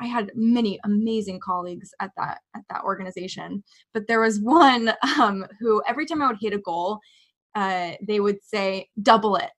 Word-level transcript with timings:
I 0.00 0.06
had 0.06 0.32
many 0.34 0.78
amazing 0.84 1.40
colleagues 1.40 1.92
at 2.00 2.10
that 2.16 2.38
at 2.54 2.62
that 2.70 2.82
organization, 2.84 3.62
but 3.92 4.06
there 4.06 4.20
was 4.20 4.40
one 4.42 4.92
um, 5.18 5.46
who 5.60 5.82
every 5.86 6.06
time 6.06 6.22
I 6.22 6.28
would 6.28 6.38
hit 6.40 6.52
a 6.52 6.58
goal, 6.58 6.98
uh, 7.54 7.92
they 8.06 8.20
would 8.20 8.38
say 8.42 8.88
double 9.02 9.36
it, 9.36 9.50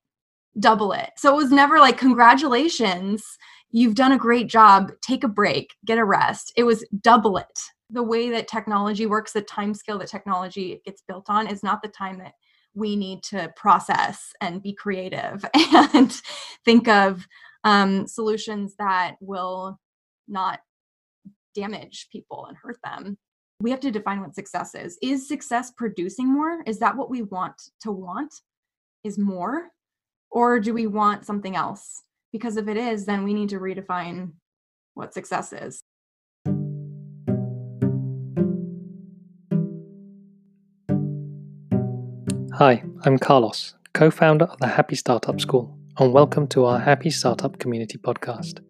double 0.58 0.92
it. 0.92 1.10
So 1.16 1.32
it 1.32 1.36
was 1.36 1.50
never 1.50 1.78
like 1.78 1.96
congratulations, 1.96 3.24
you've 3.72 3.94
done 3.94 4.12
a 4.12 4.18
great 4.18 4.48
job. 4.48 4.92
Take 5.00 5.24
a 5.24 5.28
break, 5.28 5.74
get 5.84 5.98
a 5.98 6.04
rest. 6.04 6.52
It 6.56 6.64
was 6.64 6.84
double 7.00 7.38
it. 7.38 7.61
The 7.90 8.02
way 8.02 8.30
that 8.30 8.48
technology 8.48 9.06
works, 9.06 9.32
the 9.32 9.43
time 9.43 9.74
scale 9.74 9.98
that 9.98 10.09
technology 10.09 10.80
gets 10.84 11.02
built 11.06 11.27
on, 11.29 11.46
is 11.46 11.62
not 11.62 11.82
the 11.82 11.88
time 11.88 12.18
that 12.18 12.34
we 12.74 12.96
need 12.96 13.22
to 13.22 13.52
process 13.56 14.32
and 14.40 14.62
be 14.62 14.72
creative 14.72 15.45
and 15.95 16.20
think 16.64 16.88
of 16.88 17.27
um, 17.64 18.06
solutions 18.06 18.74
that 18.79 19.16
will 19.20 19.79
not 20.33 20.61
damage 21.55 22.09
people 22.11 22.46
and 22.46 22.57
hurt 22.57 22.79
them. 22.82 23.18
We 23.61 23.71
have 23.71 23.81
to 23.81 23.90
define 23.90 24.21
what 24.21 24.35
success 24.35 24.75
is. 24.75 24.99
Is 25.03 25.29
success 25.29 25.71
producing 25.71 26.32
more? 26.32 26.63
Is 26.67 26.79
that 26.81 26.96
what 26.96 27.11
we 27.11 27.23
want 27.23 27.54
to 27.82 27.93
want? 27.93 28.35
Is 29.04 29.18
more? 29.18 29.68
Or 30.31 30.59
do 30.59 30.73
we 30.73 30.87
want 30.87 31.26
something 31.26 31.54
else? 31.54 32.03
Because 32.33 32.56
if 32.56 32.67
it 32.67 32.78
is, 32.78 33.05
then 33.05 33.23
we 33.23 33.34
need 33.34 33.50
to 33.50 33.61
redefine 33.61 34.33
what 34.95 35.14
success 35.14 35.53
is. 35.53 35.83
Hi, 42.55 42.83
I'm 43.05 43.19
Carlos, 43.19 43.75
co 43.92 44.11
founder 44.11 44.47
of 44.47 44.59
the 44.59 44.69
Happy 44.69 44.97
Startup 44.97 45.41
School, 45.41 45.77
and 45.98 46.12
welcome 46.12 46.47
to 46.48 46.64
our 46.64 46.78
Happy 46.78 47.11
Startup 47.11 47.59
Community 47.59 47.98
podcast. 47.98 48.61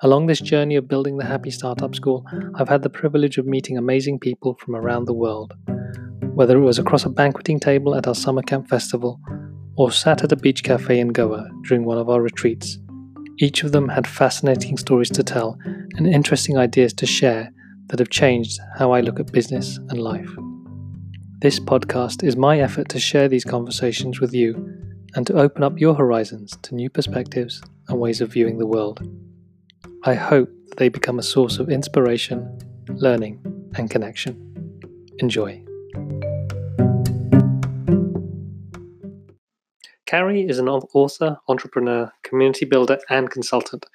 Along 0.00 0.26
this 0.26 0.40
journey 0.40 0.74
of 0.74 0.88
building 0.88 1.18
the 1.18 1.24
Happy 1.24 1.52
Startup 1.52 1.94
School, 1.94 2.26
I've 2.56 2.68
had 2.68 2.82
the 2.82 2.90
privilege 2.90 3.38
of 3.38 3.46
meeting 3.46 3.78
amazing 3.78 4.18
people 4.18 4.54
from 4.54 4.74
around 4.74 5.04
the 5.04 5.14
world. 5.14 5.54
Whether 6.34 6.58
it 6.58 6.64
was 6.64 6.80
across 6.80 7.04
a 7.04 7.10
banqueting 7.10 7.60
table 7.60 7.94
at 7.94 8.08
our 8.08 8.14
summer 8.14 8.42
camp 8.42 8.68
festival 8.68 9.20
or 9.76 9.92
sat 9.92 10.24
at 10.24 10.32
a 10.32 10.36
beach 10.36 10.64
cafe 10.64 10.98
in 10.98 11.08
Goa 11.08 11.48
during 11.68 11.84
one 11.84 11.98
of 11.98 12.10
our 12.10 12.20
retreats, 12.20 12.78
each 13.38 13.62
of 13.62 13.70
them 13.70 13.88
had 13.88 14.06
fascinating 14.06 14.76
stories 14.78 15.10
to 15.10 15.22
tell 15.22 15.56
and 15.64 16.08
interesting 16.08 16.58
ideas 16.58 16.92
to 16.94 17.06
share 17.06 17.52
that 17.86 18.00
have 18.00 18.10
changed 18.10 18.58
how 18.76 18.90
I 18.90 19.00
look 19.00 19.20
at 19.20 19.30
business 19.30 19.78
and 19.90 20.02
life. 20.02 20.30
This 21.40 21.60
podcast 21.60 22.24
is 22.24 22.36
my 22.36 22.58
effort 22.58 22.88
to 22.88 22.98
share 22.98 23.28
these 23.28 23.44
conversations 23.44 24.20
with 24.20 24.34
you 24.34 24.54
and 25.14 25.24
to 25.28 25.38
open 25.38 25.62
up 25.62 25.78
your 25.78 25.94
horizons 25.94 26.56
to 26.62 26.74
new 26.74 26.90
perspectives 26.90 27.62
and 27.88 28.00
ways 28.00 28.20
of 28.20 28.32
viewing 28.32 28.58
the 28.58 28.66
world. 28.66 29.06
I 30.06 30.12
hope 30.12 30.50
that 30.68 30.76
they 30.76 30.90
become 30.90 31.18
a 31.18 31.22
source 31.22 31.58
of 31.58 31.70
inspiration, 31.70 32.58
learning, 32.88 33.40
and 33.78 33.88
connection. 33.88 34.36
Enjoy. 35.20 35.64
Carrie 40.04 40.46
is 40.46 40.58
an 40.58 40.68
author, 40.68 41.38
entrepreneur, 41.48 42.12
community 42.22 42.66
builder, 42.66 42.98
and 43.08 43.30
consultant, 43.30 43.86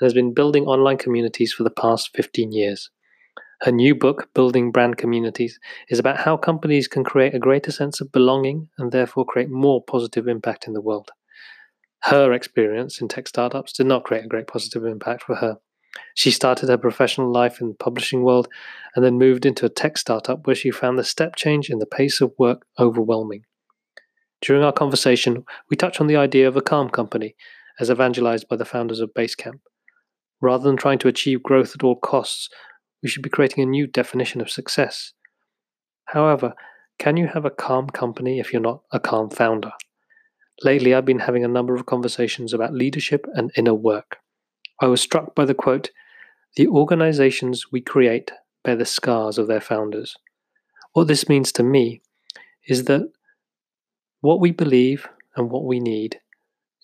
and 0.00 0.06
has 0.06 0.14
been 0.14 0.32
building 0.32 0.64
online 0.64 0.96
communities 0.96 1.52
for 1.52 1.64
the 1.64 1.70
past 1.70 2.16
15 2.16 2.50
years. 2.50 2.88
Her 3.60 3.72
new 3.72 3.94
book, 3.94 4.30
Building 4.32 4.72
Brand 4.72 4.96
Communities, 4.96 5.60
is 5.90 5.98
about 5.98 6.20
how 6.20 6.38
companies 6.38 6.88
can 6.88 7.04
create 7.04 7.34
a 7.34 7.38
greater 7.38 7.72
sense 7.72 8.00
of 8.00 8.10
belonging 8.10 8.70
and 8.78 8.90
therefore 8.90 9.26
create 9.26 9.50
more 9.50 9.84
positive 9.84 10.28
impact 10.28 10.66
in 10.66 10.72
the 10.72 10.80
world 10.80 11.10
her 12.04 12.32
experience 12.32 13.00
in 13.00 13.08
tech 13.08 13.28
startups 13.28 13.72
did 13.72 13.86
not 13.86 14.04
create 14.04 14.24
a 14.24 14.28
great 14.28 14.46
positive 14.46 14.84
impact 14.84 15.24
for 15.24 15.36
her. 15.36 15.58
She 16.14 16.30
started 16.30 16.68
her 16.68 16.78
professional 16.78 17.32
life 17.32 17.60
in 17.60 17.68
the 17.68 17.74
publishing 17.74 18.22
world 18.22 18.48
and 18.94 19.04
then 19.04 19.18
moved 19.18 19.44
into 19.44 19.66
a 19.66 19.70
tech 19.70 19.98
startup 19.98 20.46
where 20.46 20.56
she 20.56 20.70
found 20.70 20.98
the 20.98 21.04
step 21.04 21.36
change 21.36 21.70
in 21.70 21.78
the 21.78 21.86
pace 21.86 22.20
of 22.20 22.32
work 22.38 22.66
overwhelming. 22.78 23.44
During 24.40 24.62
our 24.62 24.72
conversation, 24.72 25.44
we 25.68 25.76
touch 25.76 26.00
on 26.00 26.06
the 26.06 26.16
idea 26.16 26.46
of 26.46 26.56
a 26.56 26.62
calm 26.62 26.88
company 26.88 27.34
as 27.80 27.90
evangelized 27.90 28.48
by 28.48 28.56
the 28.56 28.64
founders 28.64 29.00
of 29.00 29.14
Basecamp. 29.14 29.60
Rather 30.40 30.64
than 30.64 30.76
trying 30.76 30.98
to 30.98 31.08
achieve 31.08 31.42
growth 31.42 31.74
at 31.74 31.82
all 31.82 31.96
costs, 31.96 32.48
we 33.02 33.08
should 33.08 33.22
be 33.22 33.30
creating 33.30 33.62
a 33.64 33.66
new 33.66 33.86
definition 33.86 34.40
of 34.40 34.50
success. 34.50 35.12
However, 36.06 36.54
can 36.98 37.16
you 37.16 37.28
have 37.28 37.44
a 37.44 37.50
calm 37.50 37.88
company 37.88 38.38
if 38.38 38.52
you're 38.52 38.62
not 38.62 38.82
a 38.92 39.00
calm 39.00 39.30
founder? 39.30 39.72
Lately, 40.64 40.92
I've 40.92 41.04
been 41.04 41.20
having 41.20 41.44
a 41.44 41.48
number 41.48 41.74
of 41.74 41.86
conversations 41.86 42.52
about 42.52 42.74
leadership 42.74 43.26
and 43.34 43.52
inner 43.56 43.74
work. 43.74 44.18
I 44.80 44.86
was 44.86 45.00
struck 45.00 45.34
by 45.34 45.44
the 45.44 45.54
quote 45.54 45.90
The 46.56 46.66
organizations 46.66 47.70
we 47.70 47.80
create 47.80 48.32
bear 48.64 48.76
the 48.76 48.84
scars 48.84 49.38
of 49.38 49.46
their 49.46 49.60
founders. 49.60 50.16
What 50.92 51.06
this 51.06 51.28
means 51.28 51.52
to 51.52 51.62
me 51.62 52.02
is 52.66 52.84
that 52.84 53.10
what 54.20 54.40
we 54.40 54.50
believe 54.50 55.08
and 55.36 55.50
what 55.50 55.64
we 55.64 55.78
need 55.78 56.20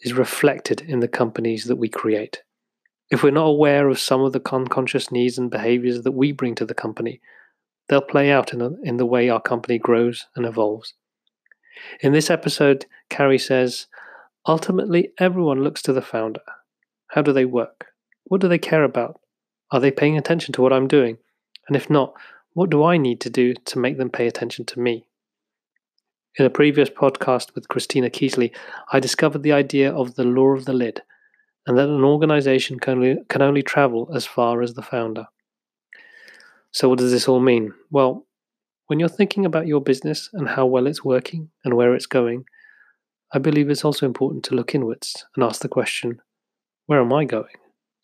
is 0.02 0.12
reflected 0.12 0.80
in 0.82 1.00
the 1.00 1.08
companies 1.08 1.64
that 1.64 1.76
we 1.76 1.88
create. 1.88 2.42
If 3.10 3.22
we're 3.22 3.32
not 3.32 3.46
aware 3.46 3.88
of 3.88 3.98
some 3.98 4.20
of 4.20 4.32
the 4.32 4.42
unconscious 4.52 5.10
needs 5.10 5.36
and 5.36 5.50
behaviors 5.50 6.02
that 6.02 6.12
we 6.12 6.32
bring 6.32 6.54
to 6.56 6.64
the 6.64 6.74
company, 6.74 7.20
they'll 7.88 8.00
play 8.00 8.30
out 8.30 8.52
in, 8.52 8.60
a, 8.60 8.70
in 8.82 8.98
the 8.98 9.06
way 9.06 9.28
our 9.28 9.40
company 9.40 9.78
grows 9.78 10.26
and 10.36 10.46
evolves. 10.46 10.94
In 12.00 12.12
this 12.12 12.30
episode, 12.30 12.86
Carrie 13.08 13.38
says, 13.38 13.86
Ultimately, 14.46 15.12
everyone 15.18 15.62
looks 15.62 15.82
to 15.82 15.92
the 15.92 16.02
founder. 16.02 16.42
How 17.08 17.22
do 17.22 17.32
they 17.32 17.44
work? 17.44 17.86
What 18.24 18.40
do 18.40 18.48
they 18.48 18.58
care 18.58 18.84
about? 18.84 19.20
Are 19.70 19.80
they 19.80 19.90
paying 19.90 20.18
attention 20.18 20.52
to 20.54 20.62
what 20.62 20.72
I'm 20.72 20.88
doing? 20.88 21.18
And 21.66 21.76
if 21.76 21.88
not, 21.88 22.14
what 22.52 22.70
do 22.70 22.84
I 22.84 22.96
need 22.96 23.20
to 23.22 23.30
do 23.30 23.54
to 23.54 23.78
make 23.78 23.98
them 23.98 24.10
pay 24.10 24.26
attention 24.26 24.64
to 24.66 24.80
me? 24.80 25.06
In 26.36 26.44
a 26.44 26.50
previous 26.50 26.90
podcast 26.90 27.54
with 27.54 27.68
Christina 27.68 28.10
Keatley, 28.10 28.54
I 28.92 29.00
discovered 29.00 29.42
the 29.42 29.52
idea 29.52 29.92
of 29.92 30.14
the 30.14 30.24
law 30.24 30.48
of 30.48 30.64
the 30.64 30.72
lid, 30.72 31.02
and 31.66 31.78
that 31.78 31.88
an 31.88 32.04
organization 32.04 32.78
can 32.78 32.94
only, 32.94 33.16
can 33.28 33.40
only 33.40 33.62
travel 33.62 34.10
as 34.14 34.26
far 34.26 34.60
as 34.60 34.74
the 34.74 34.82
founder. 34.82 35.26
So, 36.72 36.88
what 36.88 36.98
does 36.98 37.12
this 37.12 37.28
all 37.28 37.40
mean? 37.40 37.72
Well, 37.90 38.26
when 38.86 39.00
you're 39.00 39.08
thinking 39.08 39.46
about 39.46 39.66
your 39.66 39.80
business 39.80 40.28
and 40.32 40.48
how 40.48 40.66
well 40.66 40.86
it's 40.86 41.04
working 41.04 41.50
and 41.64 41.74
where 41.74 41.94
it's 41.94 42.06
going, 42.06 42.44
I 43.32 43.38
believe 43.38 43.70
it's 43.70 43.84
also 43.84 44.06
important 44.06 44.44
to 44.44 44.54
look 44.54 44.74
inwards 44.74 45.24
and 45.34 45.44
ask 45.44 45.62
the 45.62 45.68
question 45.68 46.20
where 46.86 47.00
am 47.00 47.12
I 47.12 47.24
going 47.24 47.56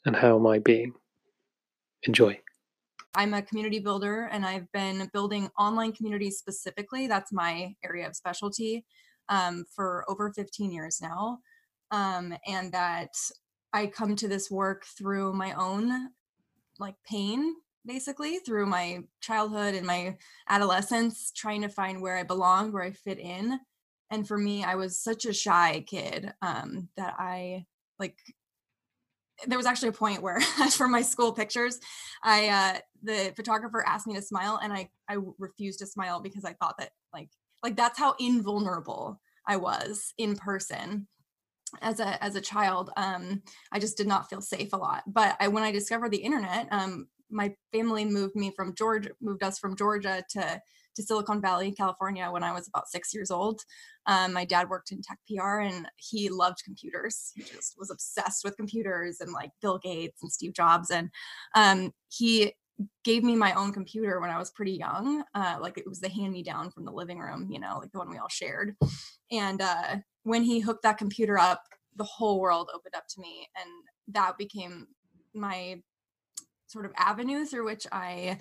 and 0.06 0.16
how 0.16 0.36
am 0.36 0.46
I 0.46 0.58
being? 0.58 0.94
Enjoy. 2.04 2.41
I'm 3.14 3.34
a 3.34 3.42
community 3.42 3.78
builder 3.78 4.28
and 4.32 4.46
I've 4.46 4.70
been 4.72 5.10
building 5.12 5.50
online 5.58 5.92
communities 5.92 6.38
specifically. 6.38 7.06
That's 7.06 7.32
my 7.32 7.74
area 7.84 8.06
of 8.06 8.16
specialty 8.16 8.84
um, 9.28 9.64
for 9.74 10.04
over 10.08 10.32
15 10.32 10.72
years 10.72 11.00
now. 11.02 11.41
Um, 11.91 12.34
and 12.47 12.72
that 12.72 13.10
I 13.72 13.86
come 13.86 14.16
to 14.16 14.28
this 14.28 14.50
work 14.50 14.84
through 14.97 15.34
my 15.34 15.52
own 15.52 16.10
like 16.78 16.94
pain 17.06 17.54
basically 17.86 18.38
through 18.38 18.66
my 18.66 19.00
childhood 19.20 19.74
and 19.74 19.86
my 19.86 20.16
adolescence 20.48 21.32
trying 21.34 21.62
to 21.62 21.68
find 21.68 22.00
where 22.00 22.16
i 22.16 22.22
belong 22.22 22.72
where 22.72 22.82
i 22.82 22.91
fit 22.91 23.18
in. 23.18 23.58
And 24.10 24.26
for 24.26 24.36
me 24.36 24.64
i 24.64 24.74
was 24.74 25.00
such 25.00 25.24
a 25.24 25.32
shy 25.32 25.84
kid 25.86 26.32
um, 26.42 26.88
that 26.96 27.14
i 27.18 27.64
like 27.98 28.16
there 29.46 29.56
was 29.56 29.66
actually 29.66 29.88
a 29.88 29.92
point 29.92 30.22
where 30.22 30.41
for 30.70 30.88
my 30.88 31.00
school 31.02 31.32
pictures 31.32 31.80
i 32.22 32.48
uh, 32.48 32.78
the 33.02 33.32
photographer 33.36 33.82
asked 33.86 34.06
me 34.06 34.14
to 34.14 34.22
smile 34.22 34.60
and 34.62 34.72
i 34.72 34.88
i 35.08 35.16
refused 35.38 35.78
to 35.78 35.86
smile 35.86 36.20
because 36.20 36.44
i 36.44 36.52
thought 36.54 36.76
that 36.78 36.91
like 37.14 37.30
like 37.62 37.76
that's 37.76 37.98
how 37.98 38.14
invulnerable 38.18 39.20
i 39.47 39.56
was 39.56 40.12
in 40.18 40.36
person 40.36 41.06
as 41.82 42.00
a 42.00 42.22
as 42.22 42.34
a 42.36 42.41
child. 42.41 42.91
Um 42.97 43.42
i 43.72 43.78
just 43.78 43.97
did 43.97 44.06
not 44.06 44.28
feel 44.28 44.41
safe 44.41 44.72
a 44.72 44.76
lot. 44.76 45.04
But 45.06 45.36
i 45.41 45.48
when 45.48 45.62
i 45.62 45.72
discovered 45.72 46.10
the 46.10 46.18
internet 46.18 46.68
um 46.70 47.06
my 47.30 47.54
family 47.72 48.04
moved 48.04 48.36
me 48.36 48.53
from 48.54 48.74
Georgia, 48.74 49.10
moved 49.21 49.42
us 49.42 49.59
from 49.59 49.77
Georgia 49.77 50.22
to 50.30 50.60
to 50.97 51.03
Silicon 51.03 51.41
Valley, 51.41 51.71
California, 51.72 52.28
when 52.30 52.42
I 52.42 52.53
was 52.53 52.66
about 52.66 52.88
six 52.88 53.15
years 53.15 53.30
old. 53.30 53.60
Um, 54.06 54.32
my 54.32 54.44
dad 54.44 54.68
worked 54.68 54.91
in 54.91 55.03
tech 55.03 55.18
PR, 55.28 55.60
and 55.60 55.86
he 55.97 56.28
loved 56.28 56.65
computers. 56.65 57.32
He 57.34 57.42
just 57.42 57.77
was 57.78 57.91
obsessed 57.91 58.44
with 58.44 58.56
computers 58.56 59.21
and 59.21 59.32
like 59.32 59.50
Bill 59.62 59.78
Gates 59.78 60.22
and 60.22 60.32
Steve 60.32 60.53
Jobs. 60.53 60.91
And 60.91 61.10
um, 61.54 61.92
he 62.09 62.54
gave 63.04 63.22
me 63.22 63.36
my 63.36 63.53
own 63.54 63.72
computer 63.72 64.21
when 64.21 64.30
I 64.30 64.38
was 64.38 64.50
pretty 64.50 64.72
young. 64.72 65.22
Uh, 65.34 65.59
like 65.60 65.78
it 65.78 65.88
was 65.88 66.00
the 66.00 66.09
hand 66.09 66.33
me 66.33 66.42
down 66.42 66.71
from 66.71 66.84
the 66.84 66.92
living 66.92 67.18
room, 67.18 67.48
you 67.50 67.60
know, 67.60 67.78
like 67.78 67.92
the 67.92 67.98
one 67.98 68.10
we 68.10 68.18
all 68.18 68.28
shared. 68.28 68.74
And 69.30 69.60
uh, 69.60 69.97
when 70.24 70.42
he 70.42 70.60
hooked 70.60 70.83
that 70.83 70.98
computer 70.98 71.38
up, 71.38 71.62
the 71.97 72.04
whole 72.04 72.41
world 72.41 72.71
opened 72.74 72.94
up 72.94 73.06
to 73.09 73.21
me, 73.21 73.48
and 73.56 73.68
that 74.09 74.38
became 74.38 74.86
my 75.34 75.80
sort 76.71 76.87
of 76.87 76.93
avenue 76.97 77.45
through 77.45 77.67
which 77.67 77.87
I 77.93 78.39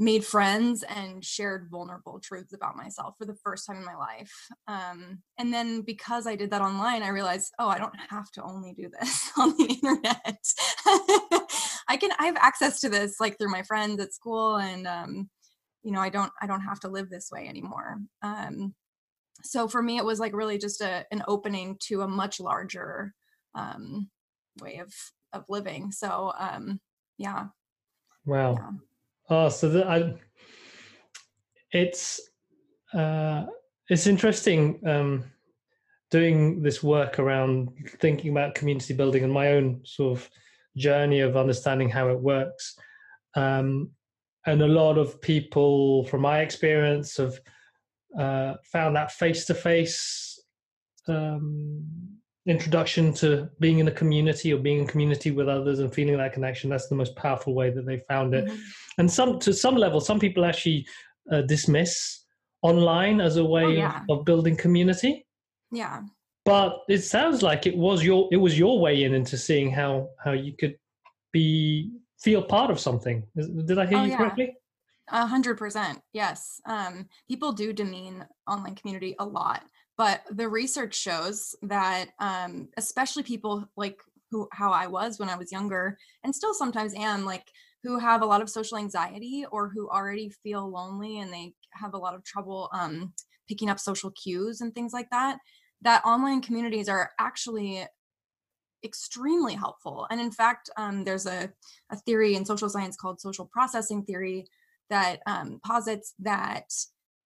made 0.00 0.24
friends 0.24 0.84
and 0.84 1.24
shared 1.24 1.68
vulnerable 1.70 2.20
truths 2.22 2.52
about 2.52 2.76
myself 2.76 3.16
for 3.18 3.24
the 3.24 3.34
first 3.42 3.66
time 3.66 3.78
in 3.78 3.84
my 3.84 3.96
life. 3.96 4.32
Um, 4.68 5.18
and 5.38 5.52
then 5.52 5.82
because 5.82 6.24
I 6.24 6.36
did 6.36 6.52
that 6.52 6.62
online, 6.62 7.02
I 7.02 7.08
realized, 7.08 7.52
oh, 7.58 7.66
I 7.66 7.78
don't 7.78 7.96
have 8.08 8.30
to 8.32 8.42
only 8.44 8.74
do 8.74 8.88
this 8.88 9.32
on 9.36 9.56
the 9.58 9.64
internet. 9.64 10.44
I 11.88 11.96
can 11.96 12.10
I 12.18 12.26
have 12.26 12.36
access 12.36 12.80
to 12.80 12.88
this 12.88 13.16
like 13.18 13.38
through 13.38 13.50
my 13.50 13.62
friends 13.62 14.00
at 14.00 14.14
school 14.14 14.56
and 14.56 14.86
um 14.86 15.28
you 15.82 15.90
know, 15.90 16.00
I 16.00 16.10
don't 16.10 16.32
I 16.40 16.46
don't 16.46 16.60
have 16.60 16.78
to 16.80 16.88
live 16.88 17.10
this 17.10 17.30
way 17.32 17.48
anymore. 17.48 17.98
Um 18.22 18.74
so 19.42 19.66
for 19.66 19.82
me 19.82 19.96
it 19.96 20.04
was 20.04 20.20
like 20.20 20.34
really 20.34 20.58
just 20.58 20.80
a 20.80 21.06
an 21.10 21.24
opening 21.26 21.76
to 21.88 22.02
a 22.02 22.08
much 22.08 22.38
larger 22.38 23.14
um 23.56 24.10
way 24.60 24.78
of 24.78 24.92
of 25.32 25.44
living. 25.48 25.90
So 25.90 26.32
um 26.38 26.80
yeah. 27.18 27.46
Wow. 28.24 28.54
Yeah. 28.58 28.70
Oh, 29.30 29.48
so 29.50 29.68
the, 29.68 29.86
I 29.86 30.14
it's 31.70 32.20
uh 32.94 33.44
it's 33.90 34.06
interesting 34.06 34.80
um 34.86 35.24
doing 36.10 36.62
this 36.62 36.82
work 36.82 37.18
around 37.18 37.68
thinking 38.00 38.30
about 38.30 38.54
community 38.54 38.94
building 38.94 39.24
and 39.24 39.32
my 39.32 39.52
own 39.52 39.80
sort 39.84 40.18
of 40.18 40.30
journey 40.76 41.20
of 41.20 41.36
understanding 41.36 41.90
how 41.90 42.08
it 42.08 42.18
works. 42.18 42.78
Um, 43.34 43.90
and 44.46 44.62
a 44.62 44.66
lot 44.66 44.96
of 44.96 45.20
people, 45.20 46.04
from 46.04 46.22
my 46.22 46.40
experience, 46.40 47.18
have 47.18 47.38
uh, 48.18 48.54
found 48.72 48.96
that 48.96 49.12
face 49.12 49.44
to 49.46 49.54
face 49.54 50.42
introduction 52.48 53.12
to 53.12 53.48
being 53.60 53.78
in 53.78 53.88
a 53.88 53.92
community 53.92 54.52
or 54.52 54.58
being 54.58 54.80
in 54.80 54.86
community 54.86 55.30
with 55.30 55.48
others 55.48 55.78
and 55.78 55.92
feeling 55.92 56.16
that 56.16 56.32
connection. 56.32 56.70
That's 56.70 56.88
the 56.88 56.96
most 56.96 57.14
powerful 57.14 57.54
way 57.54 57.70
that 57.70 57.86
they 57.86 57.98
found 58.08 58.34
it. 58.34 58.46
Mm-hmm. 58.46 58.60
And 58.98 59.10
some, 59.10 59.38
to 59.40 59.52
some 59.52 59.76
level, 59.76 60.00
some 60.00 60.18
people 60.18 60.44
actually 60.44 60.86
uh, 61.30 61.42
dismiss 61.42 62.24
online 62.62 63.20
as 63.20 63.36
a 63.36 63.44
way 63.44 63.64
oh, 63.64 63.68
yeah. 63.68 64.02
of, 64.08 64.20
of 64.20 64.24
building 64.24 64.56
community. 64.56 65.26
Yeah. 65.70 66.02
But 66.44 66.80
it 66.88 67.02
sounds 67.02 67.42
like 67.42 67.66
it 67.66 67.76
was 67.76 68.02
your 68.02 68.26
it 68.32 68.38
was 68.38 68.58
your 68.58 68.80
way 68.80 69.04
in 69.04 69.12
into 69.12 69.36
seeing 69.36 69.70
how 69.70 70.08
how 70.24 70.32
you 70.32 70.54
could 70.58 70.76
be 71.30 71.92
feel 72.18 72.42
part 72.42 72.70
of 72.70 72.80
something. 72.80 73.22
Did 73.36 73.78
I 73.78 73.84
hear 73.84 73.98
oh, 73.98 74.04
you 74.04 74.10
yeah. 74.12 74.16
correctly? 74.16 74.56
A 75.10 75.26
hundred 75.26 75.58
percent. 75.58 76.00
Yes. 76.14 76.60
Um, 76.64 77.06
people 77.28 77.52
do 77.52 77.74
demean 77.74 78.24
online 78.46 78.76
community 78.76 79.14
a 79.18 79.26
lot, 79.26 79.62
but 79.98 80.22
the 80.30 80.48
research 80.48 80.94
shows 80.94 81.54
that, 81.62 82.10
um, 82.20 82.68
especially 82.78 83.24
people 83.24 83.68
like 83.76 83.98
who, 84.30 84.48
how 84.52 84.70
I 84.70 84.86
was 84.86 85.18
when 85.18 85.28
I 85.28 85.36
was 85.36 85.52
younger 85.52 85.98
and 86.24 86.34
still 86.34 86.54
sometimes 86.54 86.94
am 86.94 87.24
like 87.24 87.44
who 87.82 87.98
have 87.98 88.22
a 88.22 88.26
lot 88.26 88.40
of 88.40 88.48
social 88.48 88.78
anxiety 88.78 89.44
or 89.50 89.68
who 89.68 89.88
already 89.88 90.30
feel 90.42 90.70
lonely 90.70 91.18
and 91.20 91.32
they 91.32 91.52
have 91.72 91.94
a 91.94 91.98
lot 91.98 92.14
of 92.14 92.24
trouble, 92.24 92.70
um, 92.72 93.12
picking 93.48 93.70
up 93.70 93.80
social 93.80 94.10
cues 94.12 94.60
and 94.60 94.74
things 94.74 94.92
like 94.92 95.10
that 95.10 95.38
that 95.82 96.04
online 96.04 96.42
communities 96.42 96.88
are 96.88 97.10
actually 97.18 97.84
extremely 98.84 99.54
helpful. 99.54 100.06
And 100.10 100.20
in 100.20 100.30
fact 100.30 100.70
um, 100.76 101.04
there's 101.04 101.26
a, 101.26 101.50
a 101.90 101.96
theory 101.96 102.36
in 102.36 102.44
social 102.44 102.68
science 102.68 102.96
called 102.96 103.20
social 103.20 103.46
processing 103.52 104.04
theory 104.04 104.46
that 104.90 105.20
um, 105.26 105.60
posits 105.64 106.14
that 106.20 106.64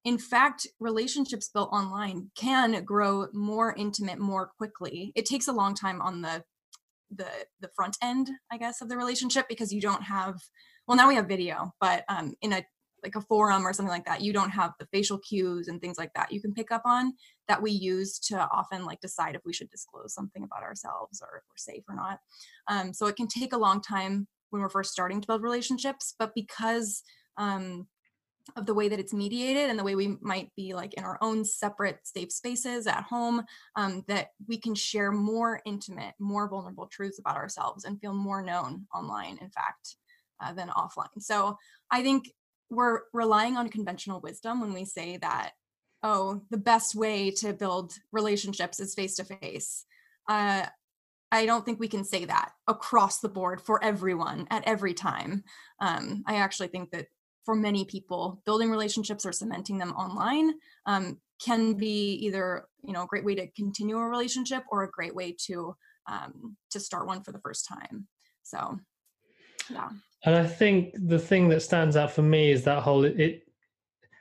in 0.04 0.18
fact 0.18 0.66
relationships 0.80 1.48
built 1.48 1.70
online 1.72 2.30
can 2.36 2.84
grow 2.84 3.28
more 3.32 3.74
intimate 3.76 4.18
more 4.18 4.50
quickly. 4.58 5.12
It 5.14 5.26
takes 5.26 5.48
a 5.48 5.52
long 5.52 5.74
time 5.74 6.00
on 6.00 6.22
the 6.22 6.44
the 7.14 7.28
the 7.60 7.68
front 7.76 7.94
end 8.02 8.30
i 8.50 8.56
guess 8.56 8.80
of 8.80 8.88
the 8.88 8.96
relationship 8.96 9.46
because 9.46 9.70
you 9.70 9.82
don't 9.82 10.02
have 10.02 10.34
well 10.86 10.96
now 10.96 11.06
we 11.06 11.14
have 11.14 11.28
video 11.28 11.70
but 11.78 12.04
um, 12.08 12.32
in 12.40 12.54
a 12.54 12.64
like 13.02 13.16
a 13.16 13.20
forum 13.20 13.66
or 13.66 13.72
something 13.72 13.90
like 13.92 14.04
that 14.04 14.20
you 14.20 14.32
don't 14.32 14.50
have 14.50 14.72
the 14.78 14.86
facial 14.92 15.18
cues 15.18 15.68
and 15.68 15.80
things 15.80 15.98
like 15.98 16.12
that 16.14 16.32
you 16.32 16.40
can 16.40 16.54
pick 16.54 16.70
up 16.70 16.82
on 16.84 17.12
that 17.48 17.60
we 17.60 17.70
use 17.70 18.18
to 18.18 18.38
often 18.52 18.84
like 18.84 19.00
decide 19.00 19.34
if 19.34 19.42
we 19.44 19.52
should 19.52 19.70
disclose 19.70 20.14
something 20.14 20.44
about 20.44 20.62
ourselves 20.62 21.20
or 21.20 21.38
if 21.38 21.42
we're 21.48 21.56
safe 21.56 21.82
or 21.88 21.94
not. 21.94 22.20
Um, 22.68 22.92
so 22.92 23.06
it 23.06 23.16
can 23.16 23.26
take 23.26 23.52
a 23.52 23.58
long 23.58 23.82
time 23.82 24.28
when 24.50 24.62
we're 24.62 24.68
first 24.68 24.92
starting 24.92 25.20
to 25.20 25.26
build 25.26 25.42
relationships 25.42 26.14
but 26.18 26.32
because 26.34 27.02
um, 27.36 27.88
of 28.56 28.66
the 28.66 28.74
way 28.74 28.88
that 28.88 28.98
it's 28.98 29.12
mediated 29.12 29.70
and 29.70 29.78
the 29.78 29.84
way 29.84 29.94
we 29.94 30.16
might 30.20 30.50
be 30.56 30.74
like 30.74 30.94
in 30.94 31.04
our 31.04 31.18
own 31.20 31.44
separate 31.44 31.98
safe 32.04 32.32
spaces 32.32 32.86
at 32.86 33.04
home 33.04 33.42
um, 33.76 34.04
that 34.08 34.28
we 34.46 34.58
can 34.58 34.74
share 34.74 35.12
more 35.12 35.60
intimate 35.64 36.14
more 36.18 36.48
vulnerable 36.48 36.86
truths 36.86 37.18
about 37.18 37.36
ourselves 37.36 37.84
and 37.84 38.00
feel 38.00 38.14
more 38.14 38.42
known 38.42 38.86
online 38.94 39.38
in 39.40 39.50
fact 39.50 39.96
uh, 40.40 40.52
than 40.52 40.68
offline. 40.68 41.20
So 41.20 41.56
i 41.90 42.02
think 42.02 42.30
we're 42.70 43.00
relying 43.12 43.56
on 43.56 43.68
conventional 43.68 44.20
wisdom 44.20 44.60
when 44.60 44.72
we 44.72 44.84
say 44.84 45.16
that 45.18 45.52
oh 46.02 46.42
the 46.50 46.58
best 46.58 46.94
way 46.94 47.30
to 47.30 47.52
build 47.52 47.92
relationships 48.12 48.80
is 48.80 48.94
face 48.94 49.16
to 49.16 49.24
face 49.24 49.84
i 50.28 51.46
don't 51.46 51.64
think 51.64 51.80
we 51.80 51.88
can 51.88 52.04
say 52.04 52.24
that 52.24 52.52
across 52.68 53.20
the 53.20 53.28
board 53.28 53.60
for 53.60 53.82
everyone 53.82 54.46
at 54.50 54.62
every 54.66 54.94
time. 54.94 55.44
Um, 55.80 56.22
i 56.26 56.36
actually 56.36 56.68
think 56.68 56.90
that 56.90 57.06
for 57.44 57.54
many 57.54 57.84
people 57.84 58.40
building 58.44 58.70
relationships 58.70 59.26
or 59.26 59.32
cementing 59.32 59.78
them 59.78 59.92
online 59.92 60.52
um, 60.86 61.18
can 61.44 61.74
be 61.74 62.14
either 62.14 62.66
you 62.84 62.92
know 62.92 63.02
a 63.02 63.06
great 63.06 63.24
way 63.24 63.34
to 63.34 63.46
continue 63.52 63.96
a 63.96 64.08
relationship 64.08 64.62
or 64.70 64.82
a 64.82 64.90
great 64.90 65.14
way 65.14 65.34
to 65.46 65.74
um, 66.08 66.56
to 66.70 66.80
start 66.80 67.06
one 67.06 67.22
for 67.22 67.32
the 67.32 67.40
first 67.40 67.66
time 67.66 68.06
so 68.42 68.78
yeah 69.70 69.88
and 70.24 70.36
I 70.36 70.46
think 70.46 70.94
the 70.94 71.18
thing 71.18 71.48
that 71.48 71.62
stands 71.62 71.96
out 71.96 72.12
for 72.12 72.22
me 72.22 72.50
is 72.50 72.64
that 72.64 72.82
whole 72.82 73.04
it, 73.04 73.18
it 73.18 73.42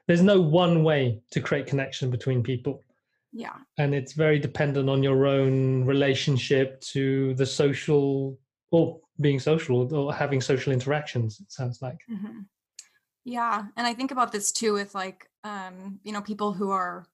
there's 0.08 0.22
no 0.22 0.42
one 0.42 0.84
way 0.84 1.22
to 1.32 1.40
create 1.40 1.68
connection 1.68 2.10
between 2.10 2.44
people. 2.44 2.84
Yeah. 3.32 3.56
And 3.78 3.96
it's 3.96 4.14
very 4.14 4.40
dependent 4.40 4.90
on 4.90 5.04
your 5.04 5.26
own 5.26 5.86
relationship 5.86 6.82
to 6.92 7.34
the 7.36 7.46
social 7.46 8.38
or 8.72 9.00
being 9.22 9.40
social 9.40 9.94
or 9.94 10.14
having 10.14 10.42
social 10.42 10.74
interactions, 10.74 11.40
it 11.40 11.52
sounds 11.52 11.82
like. 11.82 12.00
Mm-hmm. 12.12 12.40
Yeah. 13.24 13.64
And 13.78 13.86
I 13.86 13.94
think 13.94 14.12
about 14.12 14.32
this 14.32 14.52
too 14.52 14.74
with 14.74 14.96
like, 14.96 15.30
um, 15.44 16.00
you 16.04 16.12
know, 16.12 16.22
people 16.22 16.54
who 16.54 16.72
are 16.72 17.06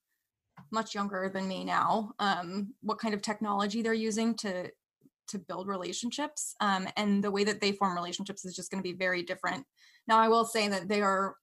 much 0.72 0.96
younger 0.96 1.30
than 1.34 1.48
me 1.48 1.64
now, 1.64 2.12
um, 2.20 2.74
what 2.82 3.00
kind 3.00 3.14
of 3.14 3.22
technology 3.22 3.82
they're 3.82 3.94
using 3.94 4.36
to 4.36 4.72
to 5.28 5.40
build 5.40 5.68
relationships 5.68 6.56
um, 6.62 6.88
and 6.96 7.24
the 7.24 7.32
way 7.32 7.44
that 7.44 7.62
they 7.62 7.72
form 7.72 7.96
relationships 7.96 8.46
is 8.46 8.56
just 8.56 8.72
going 8.72 8.82
to 8.82 8.90
be 8.90 8.98
very 8.98 9.22
different 9.22 9.66
now 10.08 10.18
i 10.18 10.28
will 10.28 10.46
say 10.46 10.68
that 10.68 10.88
they 10.88 11.02
are 11.02 11.36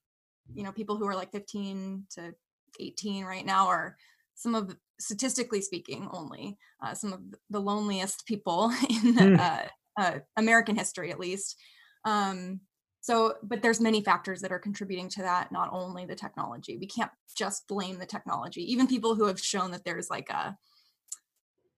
you 0.53 0.63
know 0.63 0.71
people 0.71 0.97
who 0.97 1.07
are 1.07 1.15
like 1.15 1.31
15 1.31 2.05
to 2.11 2.33
18 2.79 3.25
right 3.25 3.45
now 3.45 3.67
are 3.67 3.95
some 4.33 4.55
of 4.55 4.75
statistically 4.99 5.61
speaking 5.61 6.09
only 6.11 6.57
uh, 6.83 6.93
some 6.93 7.13
of 7.13 7.21
the 7.49 7.59
loneliest 7.59 8.25
people 8.25 8.71
in 8.89 9.15
mm. 9.15 9.39
uh, 9.39 10.01
uh, 10.01 10.19
american 10.37 10.75
history 10.75 11.11
at 11.11 11.19
least 11.19 11.57
um, 12.05 12.59
so 13.05 13.35
but 13.43 13.61
there's 13.61 13.79
many 13.79 14.01
factors 14.01 14.41
that 14.41 14.51
are 14.51 14.57
contributing 14.57 15.09
to 15.09 15.21
that 15.21 15.51
not 15.51 15.69
only 15.71 16.07
the 16.07 16.15
technology. 16.15 16.75
We 16.75 16.87
can't 16.87 17.11
just 17.37 17.67
blame 17.67 17.99
the 17.99 18.05
technology. 18.07 18.63
Even 18.71 18.87
people 18.87 19.13
who 19.13 19.25
have 19.25 19.39
shown 19.39 19.69
that 19.71 19.85
there's 19.85 20.09
like 20.09 20.27
a 20.31 20.57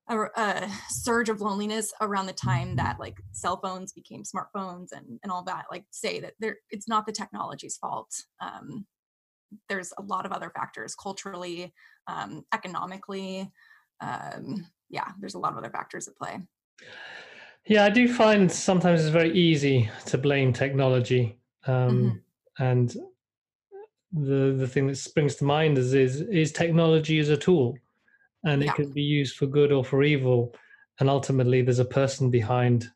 a, 0.08 0.20
a, 0.36 0.70
surge 0.88 1.28
of 1.28 1.42
loneliness 1.42 1.92
around 2.00 2.24
the 2.24 2.32
time 2.32 2.76
that 2.76 2.98
like 2.98 3.18
cell 3.32 3.60
phones 3.62 3.92
became 3.92 4.22
smartphones 4.22 4.92
and 4.92 5.20
and 5.22 5.30
all 5.30 5.42
that 5.42 5.66
like 5.70 5.84
say 5.90 6.18
that 6.18 6.32
there 6.40 6.56
it's 6.70 6.88
not 6.88 7.04
the 7.04 7.12
technology's 7.12 7.76
fault. 7.76 8.10
Um, 8.40 8.86
there's 9.68 9.92
a 9.98 10.02
lot 10.02 10.24
of 10.24 10.32
other 10.32 10.48
factors 10.48 10.94
culturally 10.94 11.74
um, 12.06 12.42
economically 12.54 13.52
um, 14.00 14.66
yeah 14.88 15.08
there's 15.20 15.34
a 15.34 15.38
lot 15.38 15.52
of 15.52 15.58
other 15.58 15.70
factors 15.70 16.08
at 16.08 16.16
play 16.16 16.38
yeah 17.68 17.84
i 17.84 17.90
do 17.90 18.12
find 18.12 18.50
sometimes 18.50 19.00
it's 19.00 19.10
very 19.10 19.32
easy 19.32 19.88
to 20.06 20.18
blame 20.18 20.52
technology 20.52 21.38
um, 21.66 22.22
mm-hmm. 22.56 22.64
and 22.64 22.96
the 24.12 24.54
the 24.58 24.66
thing 24.66 24.86
that 24.86 24.96
springs 24.96 25.36
to 25.36 25.44
mind 25.44 25.78
is 25.78 25.94
is 25.94 26.22
is 26.22 26.50
technology 26.50 27.18
as 27.18 27.28
a 27.28 27.36
tool 27.36 27.76
and 28.44 28.62
yeah. 28.62 28.70
it 28.70 28.74
can 28.74 28.90
be 28.90 29.02
used 29.02 29.36
for 29.36 29.46
good 29.46 29.70
or 29.70 29.84
for 29.84 30.02
evil 30.02 30.54
and 31.00 31.10
ultimately 31.10 31.62
there's 31.62 31.78
a 31.78 31.84
person 31.84 32.30
behind 32.30 32.90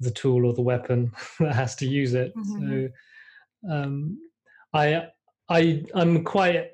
the 0.00 0.10
tool 0.10 0.44
or 0.44 0.52
the 0.52 0.62
weapon 0.62 1.12
that 1.40 1.54
has 1.54 1.76
to 1.76 1.86
use 1.86 2.14
it 2.14 2.34
mm-hmm. 2.36 2.86
so 3.66 3.72
um, 3.72 4.18
i 4.72 5.06
i 5.48 5.82
i'm 5.94 6.24
quite 6.24 6.72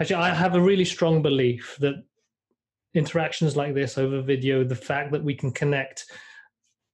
actually 0.00 0.16
i 0.16 0.34
have 0.34 0.56
a 0.56 0.60
really 0.60 0.84
strong 0.84 1.22
belief 1.22 1.76
that 1.80 2.02
interactions 2.94 3.56
like 3.56 3.74
this 3.74 3.96
over 3.96 4.20
video 4.20 4.64
the 4.64 4.74
fact 4.74 5.12
that 5.12 5.22
we 5.22 5.34
can 5.34 5.50
connect 5.50 6.06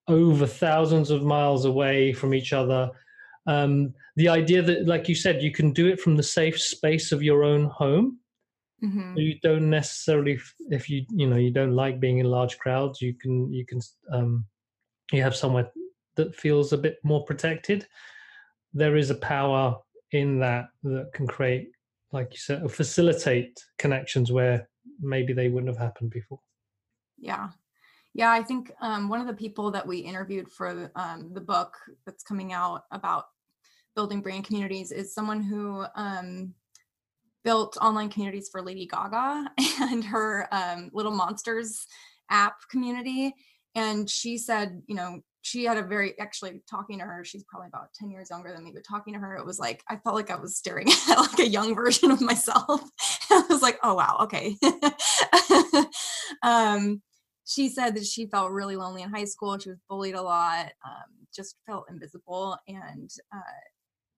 over 0.09 0.47
thousands 0.47 1.11
of 1.11 1.23
miles 1.23 1.65
away 1.65 2.13
from 2.13 2.35
each 2.35 2.53
other 2.53 2.91
um, 3.47 3.95
the 4.17 4.29
idea 4.29 4.61
that 4.63 4.87
like 4.87 5.09
you 5.09 5.15
said 5.15 5.43
you 5.43 5.53
can 5.53 5.73
do 5.73 5.87
it 5.87 6.01
from 6.01 6.17
the 6.17 6.23
safe 6.23 6.61
space 6.61 7.13
of 7.13 7.23
your 7.23 7.45
own 7.45 7.65
home 7.67 8.19
Mm-hmm. 8.83 9.15
So 9.15 9.21
you 9.21 9.39
don't 9.43 9.71
necessarily, 9.71 10.39
if 10.71 10.89
you 10.89 11.05
you 11.11 11.27
know 11.27 11.37
you 11.37 11.51
don't 11.51 11.75
like 11.75 11.99
being 11.99 12.19
in 12.19 12.27
large 12.27 12.59
crowds, 12.59 13.03
you 13.03 13.15
can 13.15 13.53
you 13.53 13.67
can 13.67 13.81
um, 14.13 14.45
you 15.13 15.23
have 15.23 15.35
somewhere 15.35 15.71
that 16.17 16.35
feels 16.35 16.73
a 16.73 16.79
bit 16.79 16.99
more 17.03 17.25
protected. 17.25 17.87
There 18.73 18.97
is 18.97 19.11
a 19.11 19.17
power 19.17 19.77
in 20.13 20.39
that 20.41 20.67
that 20.85 21.11
can 21.13 21.27
create, 21.27 21.71
like 22.13 22.29
you 22.33 22.39
said, 22.39 22.71
facilitate 22.71 23.59
connections 23.79 24.31
where 24.31 24.69
maybe 25.01 25.33
they 25.33 25.49
wouldn't 25.49 25.73
have 25.73 25.83
happened 25.83 26.11
before. 26.11 26.41
Yeah, 27.19 27.49
Yeah, 28.15 28.31
I 28.31 28.43
think 28.43 28.73
um, 28.81 29.09
one 29.09 29.21
of 29.21 29.27
the 29.27 29.35
people 29.35 29.71
that 29.71 29.87
we 29.87 29.99
interviewed 29.99 30.51
for 30.51 30.91
um, 30.97 31.31
the 31.35 31.41
book 31.41 31.75
that's 32.05 32.25
coming 32.25 32.53
out 32.53 32.85
about 32.91 33.27
building 33.95 34.21
brand 34.21 34.45
communities 34.45 34.93
is 34.93 35.15
someone 35.15 35.43
who 35.43 35.85
um, 35.95 36.55
built 37.45 37.77
online 37.81 38.09
communities 38.11 38.49
for 38.51 38.63
Lady 38.63 38.87
Gaga 38.87 39.51
and 39.81 40.05
her 40.05 40.49
um, 40.53 40.91
Little 40.93 41.13
Monsters 41.13 41.87
app 42.31 42.57
community. 42.71 43.35
And 43.75 44.09
she 44.09 44.39
said, 44.39 44.83
you 44.87 44.95
know, 44.95 45.21
she 45.43 45.65
had 45.65 45.79
a 45.79 45.83
very 45.83 46.19
actually 46.19 46.61
talking 46.69 46.99
to 46.99 47.05
her 47.05 47.25
she's 47.25 47.45
probably 47.45 47.69
about 47.69 47.95
10 47.95 48.11
years 48.11 48.29
younger 48.29 48.53
than 48.53 48.65
me 48.65 48.73
but 48.75 48.85
talking 48.85 49.15
to 49.15 49.21
her 49.21 49.37
it 49.37 49.47
was 49.47 49.59
like 49.59 49.83
i 49.89 49.97
felt 49.97 50.15
like 50.17 50.31
i 50.31 50.37
was 50.37 50.57
staring 50.57 50.89
at 51.11 51.17
like 51.17 51.39
a 51.39 51.49
young 51.49 51.75
version 51.75 52.11
of 52.11 52.21
myself 52.21 52.83
i 53.31 53.45
was 53.49 53.63
like 53.63 53.79
oh 53.83 53.95
wow 53.95 54.19
okay 54.21 54.57
um, 56.43 57.01
she 57.49 57.69
said 57.69 57.95
that 57.95 58.07
she 58.07 58.27
felt 58.27 58.51
really 58.53 58.77
lonely 58.77 59.03
in 59.03 59.09
high 59.09 59.25
school 59.25 59.59
she 59.59 59.71
was 59.71 59.81
bullied 59.89 60.15
a 60.15 60.23
lot 60.23 60.67
um, 60.85 61.27
just 61.35 61.57
felt 61.67 61.87
invisible 61.91 62.57
and 62.69 63.11
uh, 63.35 63.61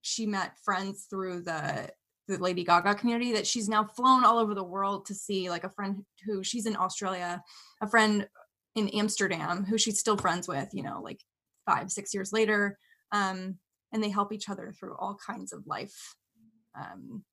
she 0.02 0.26
met 0.26 0.58
friends 0.64 1.06
through 1.08 1.40
the 1.42 1.88
the 2.28 2.38
lady 2.38 2.62
gaga 2.62 2.94
community 2.94 3.32
that 3.32 3.46
she's 3.46 3.68
now 3.68 3.84
flown 3.84 4.24
all 4.24 4.38
over 4.38 4.54
the 4.54 4.62
world 4.62 5.04
to 5.04 5.14
see 5.14 5.50
like 5.50 5.64
a 5.64 5.70
friend 5.70 6.04
who 6.24 6.44
she's 6.44 6.66
in 6.66 6.76
australia 6.76 7.42
a 7.82 7.88
friend 7.88 8.26
in 8.74 8.88
Amsterdam 8.88 9.64
who 9.64 9.78
she's 9.78 9.98
still 9.98 10.16
friends 10.16 10.46
with, 10.48 10.68
you 10.72 10.82
know, 10.82 11.00
like 11.02 11.20
five, 11.66 11.90
six 11.90 12.14
years 12.14 12.32
later. 12.32 12.78
Um, 13.12 13.56
and 13.92 14.02
they 14.02 14.10
help 14.10 14.32
each 14.32 14.48
other 14.48 14.72
through 14.72 14.96
all 14.96 15.18
kinds 15.24 15.52
of 15.52 15.66
life 15.66 16.16
um, 16.78 17.24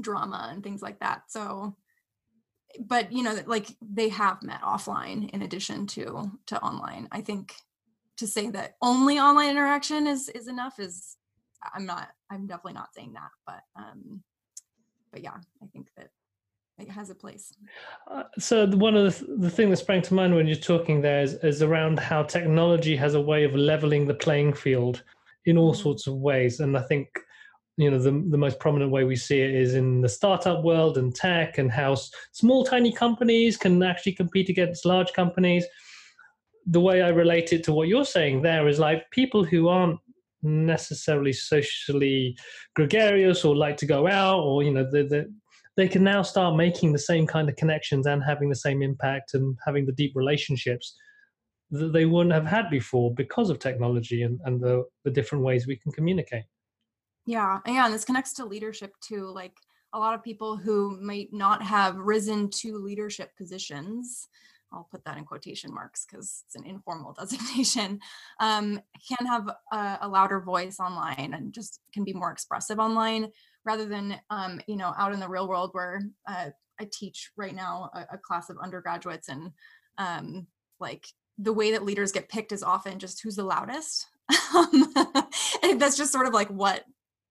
drama 0.00 0.48
and 0.50 0.62
things 0.62 0.80
like 0.80 1.00
that. 1.00 1.22
So, 1.28 1.76
but 2.80 3.12
you 3.12 3.22
know, 3.22 3.38
like 3.46 3.76
they 3.80 4.08
have 4.08 4.42
met 4.42 4.60
offline 4.62 5.30
in 5.30 5.42
addition 5.42 5.86
to 5.88 6.30
to 6.46 6.60
online. 6.62 7.08
I 7.12 7.20
think 7.20 7.54
to 8.18 8.26
say 8.26 8.50
that 8.50 8.76
only 8.82 9.18
online 9.18 9.50
interaction 9.50 10.06
is 10.06 10.28
is 10.28 10.48
enough 10.48 10.78
is 10.78 11.16
I'm 11.74 11.86
not 11.86 12.08
I'm 12.30 12.46
definitely 12.46 12.74
not 12.74 12.94
saying 12.94 13.14
that, 13.14 13.30
but 13.46 13.62
um, 13.76 14.22
but 15.12 15.22
yeah, 15.22 15.36
I 15.62 15.66
think 15.72 15.88
that 15.96 16.10
it 16.78 16.90
has 16.90 17.10
a 17.10 17.14
place. 17.14 17.54
Uh, 18.10 18.24
so 18.38 18.66
one 18.66 18.96
of 18.96 19.18
the, 19.18 19.36
the 19.36 19.50
thing 19.50 19.70
that 19.70 19.78
sprang 19.78 20.02
to 20.02 20.14
mind 20.14 20.34
when 20.34 20.46
you're 20.46 20.56
talking 20.56 21.00
there 21.00 21.22
is, 21.22 21.34
is 21.42 21.62
around 21.62 21.98
how 21.98 22.22
technology 22.22 22.94
has 22.96 23.14
a 23.14 23.20
way 23.20 23.44
of 23.44 23.54
leveling 23.54 24.06
the 24.06 24.14
playing 24.14 24.52
field 24.52 25.02
in 25.46 25.56
all 25.56 25.72
mm-hmm. 25.72 25.82
sorts 25.82 26.06
of 26.06 26.14
ways, 26.14 26.60
and 26.60 26.76
I 26.76 26.82
think 26.82 27.08
you 27.76 27.90
know 27.90 27.98
the 27.98 28.24
the 28.30 28.38
most 28.38 28.58
prominent 28.58 28.90
way 28.90 29.04
we 29.04 29.16
see 29.16 29.40
it 29.40 29.54
is 29.54 29.74
in 29.74 30.00
the 30.00 30.08
startup 30.08 30.62
world 30.64 30.98
and 30.98 31.14
tech, 31.14 31.58
and 31.58 31.70
how 31.70 31.96
small 32.32 32.64
tiny 32.64 32.92
companies 32.92 33.56
can 33.56 33.82
actually 33.82 34.12
compete 34.12 34.48
against 34.48 34.86
large 34.86 35.12
companies. 35.12 35.64
The 36.66 36.80
way 36.80 37.02
I 37.02 37.10
relate 37.10 37.52
it 37.52 37.62
to 37.64 37.72
what 37.72 37.88
you're 37.88 38.04
saying 38.04 38.42
there 38.42 38.66
is 38.66 38.78
like 38.78 39.10
people 39.10 39.44
who 39.44 39.68
aren't 39.68 40.00
necessarily 40.42 41.32
socially 41.32 42.36
gregarious 42.74 43.44
or 43.44 43.56
like 43.56 43.76
to 43.78 43.86
go 43.86 44.06
out 44.06 44.40
or 44.40 44.62
you 44.62 44.72
know 44.72 44.88
the, 44.90 45.04
the 45.04 45.34
they 45.76 45.88
can 45.88 46.02
now 46.02 46.22
start 46.22 46.56
making 46.56 46.92
the 46.92 46.98
same 46.98 47.26
kind 47.26 47.48
of 47.48 47.56
connections 47.56 48.06
and 48.06 48.22
having 48.24 48.48
the 48.48 48.56
same 48.56 48.82
impact 48.82 49.34
and 49.34 49.56
having 49.64 49.84
the 49.84 49.92
deep 49.92 50.12
relationships 50.14 50.96
that 51.70 51.92
they 51.92 52.06
wouldn't 52.06 52.34
have 52.34 52.46
had 52.46 52.70
before 52.70 53.12
because 53.14 53.50
of 53.50 53.58
technology 53.58 54.22
and, 54.22 54.40
and 54.44 54.60
the, 54.60 54.84
the 55.04 55.10
different 55.10 55.44
ways 55.44 55.66
we 55.66 55.76
can 55.76 55.92
communicate. 55.92 56.44
Yeah. 57.26 57.58
Yeah. 57.66 57.86
And 57.86 57.94
this 57.94 58.04
connects 58.04 58.34
to 58.34 58.44
leadership 58.44 58.92
too. 59.00 59.26
Like 59.26 59.56
a 59.92 59.98
lot 59.98 60.14
of 60.14 60.22
people 60.22 60.56
who 60.56 60.98
might 61.00 61.32
not 61.32 61.62
have 61.62 61.96
risen 61.96 62.50
to 62.50 62.78
leadership 62.78 63.30
positions, 63.36 64.28
I'll 64.72 64.88
put 64.90 65.04
that 65.04 65.16
in 65.16 65.24
quotation 65.24 65.72
marks 65.72 66.06
because 66.06 66.44
it's 66.46 66.54
an 66.54 66.64
informal 66.64 67.12
designation, 67.18 68.00
um, 68.40 68.80
can 69.08 69.26
have 69.26 69.48
a, 69.72 69.98
a 70.02 70.08
louder 70.08 70.40
voice 70.40 70.78
online 70.80 71.34
and 71.34 71.52
just 71.52 71.80
can 71.92 72.04
be 72.04 72.12
more 72.12 72.30
expressive 72.30 72.78
online 72.78 73.28
rather 73.64 73.86
than 73.86 74.16
um, 74.30 74.60
you 74.66 74.76
know 74.76 74.92
out 74.96 75.12
in 75.12 75.20
the 75.20 75.28
real 75.28 75.48
world 75.48 75.70
where 75.72 76.00
uh, 76.28 76.50
I 76.80 76.88
teach 76.92 77.30
right 77.36 77.54
now 77.54 77.90
a, 77.94 78.14
a 78.14 78.18
class 78.18 78.50
of 78.50 78.58
undergraduates 78.62 79.28
and 79.28 79.52
um, 79.98 80.46
like 80.78 81.06
the 81.38 81.52
way 81.52 81.72
that 81.72 81.84
leaders 81.84 82.12
get 82.12 82.28
picked 82.28 82.52
is 82.52 82.62
often 82.62 82.98
just 82.98 83.22
who's 83.22 83.36
the 83.36 83.44
loudest. 83.44 84.06
and 85.62 85.80
that's 85.80 85.96
just 85.96 86.12
sort 86.12 86.26
of 86.26 86.32
like 86.34 86.48
what 86.48 86.84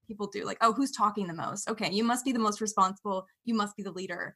people 0.08 0.28
do 0.28 0.46
like 0.46 0.58
oh 0.62 0.74
who's 0.74 0.92
talking 0.92 1.28
the 1.28 1.34
most? 1.34 1.70
Okay 1.70 1.92
you 1.92 2.04
must 2.04 2.26
be 2.26 2.32
the 2.32 2.40
most 2.40 2.62
responsible 2.62 3.26
you 3.44 3.54
must 3.54 3.76
be 3.76 3.84
the 3.84 3.92
leader. 3.92 4.36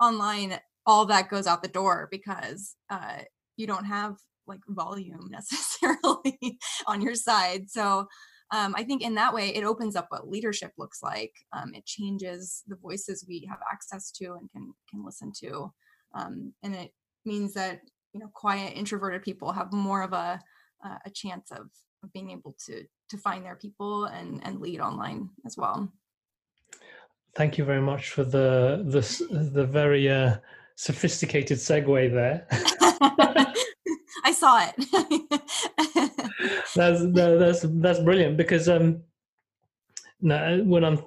Online 0.00 0.58
all 0.86 1.06
that 1.06 1.28
goes 1.28 1.46
out 1.46 1.62
the 1.62 1.68
door 1.68 2.08
because 2.10 2.76
uh, 2.90 3.18
you 3.56 3.66
don't 3.66 3.84
have 3.84 4.16
like 4.46 4.60
volume 4.68 5.26
necessarily 5.30 6.58
on 6.86 7.02
your 7.02 7.14
side. 7.14 7.68
So 7.68 8.06
um, 8.52 8.74
I 8.76 8.84
think 8.84 9.02
in 9.02 9.16
that 9.16 9.34
way 9.34 9.48
it 9.54 9.64
opens 9.64 9.96
up 9.96 10.06
what 10.10 10.28
leadership 10.28 10.72
looks 10.78 11.02
like. 11.02 11.32
Um, 11.52 11.74
it 11.74 11.84
changes 11.84 12.62
the 12.68 12.76
voices 12.76 13.24
we 13.26 13.46
have 13.48 13.58
access 13.70 14.12
to 14.12 14.36
and 14.38 14.50
can 14.52 14.72
can 14.88 15.04
listen 15.04 15.32
to, 15.40 15.72
um, 16.14 16.52
and 16.62 16.74
it 16.74 16.92
means 17.24 17.54
that 17.54 17.80
you 18.12 18.20
know 18.20 18.30
quiet 18.32 18.76
introverted 18.76 19.22
people 19.22 19.50
have 19.50 19.72
more 19.72 20.02
of 20.02 20.12
a 20.12 20.40
uh, 20.84 20.98
a 21.04 21.10
chance 21.10 21.50
of, 21.50 21.68
of 22.06 22.12
being 22.12 22.30
able 22.30 22.54
to 22.66 22.84
to 23.10 23.18
find 23.18 23.44
their 23.44 23.56
people 23.56 24.06
and 24.06 24.40
and 24.44 24.60
lead 24.60 24.80
online 24.80 25.28
as 25.44 25.56
well. 25.56 25.92
Thank 27.34 27.58
you 27.58 27.64
very 27.64 27.82
much 27.82 28.10
for 28.10 28.24
the 28.24 28.82
the 28.94 29.02
the 29.52 29.66
very 29.66 30.08
uh, 30.08 30.36
sophisticated 30.76 31.58
segue 31.58 32.12
there. 32.12 32.46
I 34.24 34.32
saw 34.32 34.66
it. 34.68 34.74
that's 36.74 37.02
that's 37.12 37.60
that's 37.84 38.00
brilliant 38.00 38.36
because 38.36 38.68
um, 38.68 39.02
no, 40.20 40.62
when 40.64 40.84
I'm 40.84 40.98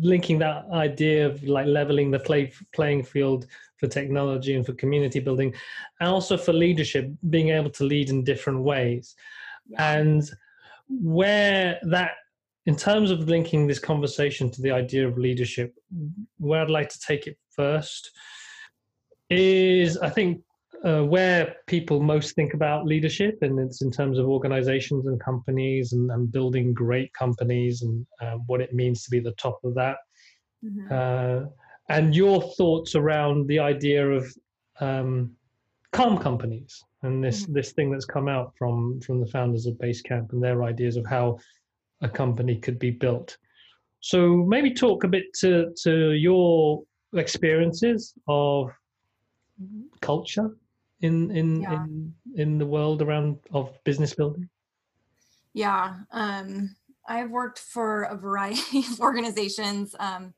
linking 0.00 0.38
that 0.38 0.66
idea 0.72 1.26
of 1.26 1.42
like 1.42 1.66
leveling 1.66 2.10
the 2.10 2.20
play, 2.20 2.52
playing 2.72 3.02
field 3.02 3.46
for 3.76 3.88
technology 3.88 4.54
and 4.54 4.64
for 4.64 4.72
community 4.74 5.20
building, 5.20 5.52
and 6.00 6.08
also 6.08 6.36
for 6.36 6.52
leadership, 6.52 7.10
being 7.30 7.48
able 7.50 7.70
to 7.70 7.84
lead 7.84 8.10
in 8.10 8.24
different 8.24 8.60
ways, 8.62 9.16
yeah. 9.68 9.92
and 9.92 10.30
where 10.88 11.78
that 11.82 12.12
in 12.66 12.76
terms 12.76 13.10
of 13.10 13.28
linking 13.28 13.66
this 13.66 13.78
conversation 13.78 14.50
to 14.50 14.60
the 14.60 14.70
idea 14.70 15.08
of 15.08 15.16
leadership, 15.16 15.74
where 16.38 16.60
I'd 16.60 16.70
like 16.70 16.90
to 16.90 17.00
take 17.00 17.26
it 17.26 17.38
first 17.50 18.10
is 19.30 19.96
I 19.98 20.10
think 20.10 20.42
uh, 20.84 21.02
where 21.02 21.56
people 21.66 22.00
most 22.00 22.34
think 22.34 22.54
about 22.54 22.86
leadership, 22.86 23.38
and 23.42 23.58
it's 23.58 23.82
in 23.82 23.90
terms 23.90 24.18
of 24.18 24.28
organizations 24.28 25.06
and 25.06 25.18
companies 25.20 25.92
and, 25.92 26.10
and 26.10 26.30
building 26.30 26.72
great 26.72 27.12
companies 27.14 27.82
and 27.82 28.06
uh, 28.20 28.36
what 28.46 28.60
it 28.60 28.74
means 28.74 29.02
to 29.04 29.10
be 29.10 29.18
the 29.18 29.32
top 29.32 29.58
of 29.64 29.74
that. 29.74 29.96
Mm-hmm. 30.64 30.92
Uh, 30.92 31.48
and 31.88 32.14
your 32.14 32.42
thoughts 32.56 32.94
around 32.94 33.46
the 33.46 33.58
idea 33.58 34.08
of 34.08 34.32
um, 34.80 35.34
calm 35.92 36.18
companies 36.18 36.84
and 37.02 37.22
this 37.22 37.44
mm-hmm. 37.44 37.52
this 37.54 37.72
thing 37.72 37.90
that's 37.90 38.04
come 38.04 38.28
out 38.28 38.52
from 38.56 39.00
from 39.00 39.20
the 39.20 39.26
founders 39.26 39.66
of 39.66 39.74
Basecamp 39.74 40.32
and 40.32 40.42
their 40.42 40.64
ideas 40.64 40.96
of 40.96 41.06
how 41.06 41.38
a 42.02 42.08
company 42.08 42.56
could 42.56 42.78
be 42.78 42.90
built. 42.90 43.36
So 44.00 44.44
maybe 44.48 44.72
talk 44.72 45.04
a 45.04 45.08
bit 45.08 45.32
to 45.40 45.72
to 45.82 46.12
your 46.12 46.82
experiences 47.14 48.14
of 48.26 48.70
culture 50.00 50.50
in 51.00 51.30
in 51.30 51.62
yeah. 51.62 51.84
in 51.84 52.14
in 52.34 52.58
the 52.58 52.66
world 52.66 53.02
around 53.02 53.38
of 53.52 53.72
business 53.84 54.14
building? 54.14 54.48
Yeah, 55.54 55.96
um, 56.12 56.76
I've 57.08 57.30
worked 57.30 57.58
for 57.58 58.02
a 58.02 58.16
variety 58.16 58.78
of 58.92 59.00
organizations. 59.00 59.94
Um, 59.98 60.34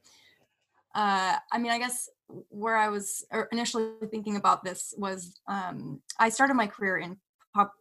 uh, 0.95 1.37
I 1.53 1.59
mean, 1.59 1.71
I 1.71 1.79
guess 1.79 2.09
where 2.49 2.77
I 2.77 2.89
was 2.89 3.25
er, 3.33 3.49
initially 3.53 3.91
thinking 4.11 4.37
about 4.37 4.65
this 4.65 4.95
was 4.97 5.41
um, 5.49 6.01
I 6.19 6.29
started 6.29 6.55
my 6.55 6.67
career 6.67 6.99
in 6.99 7.17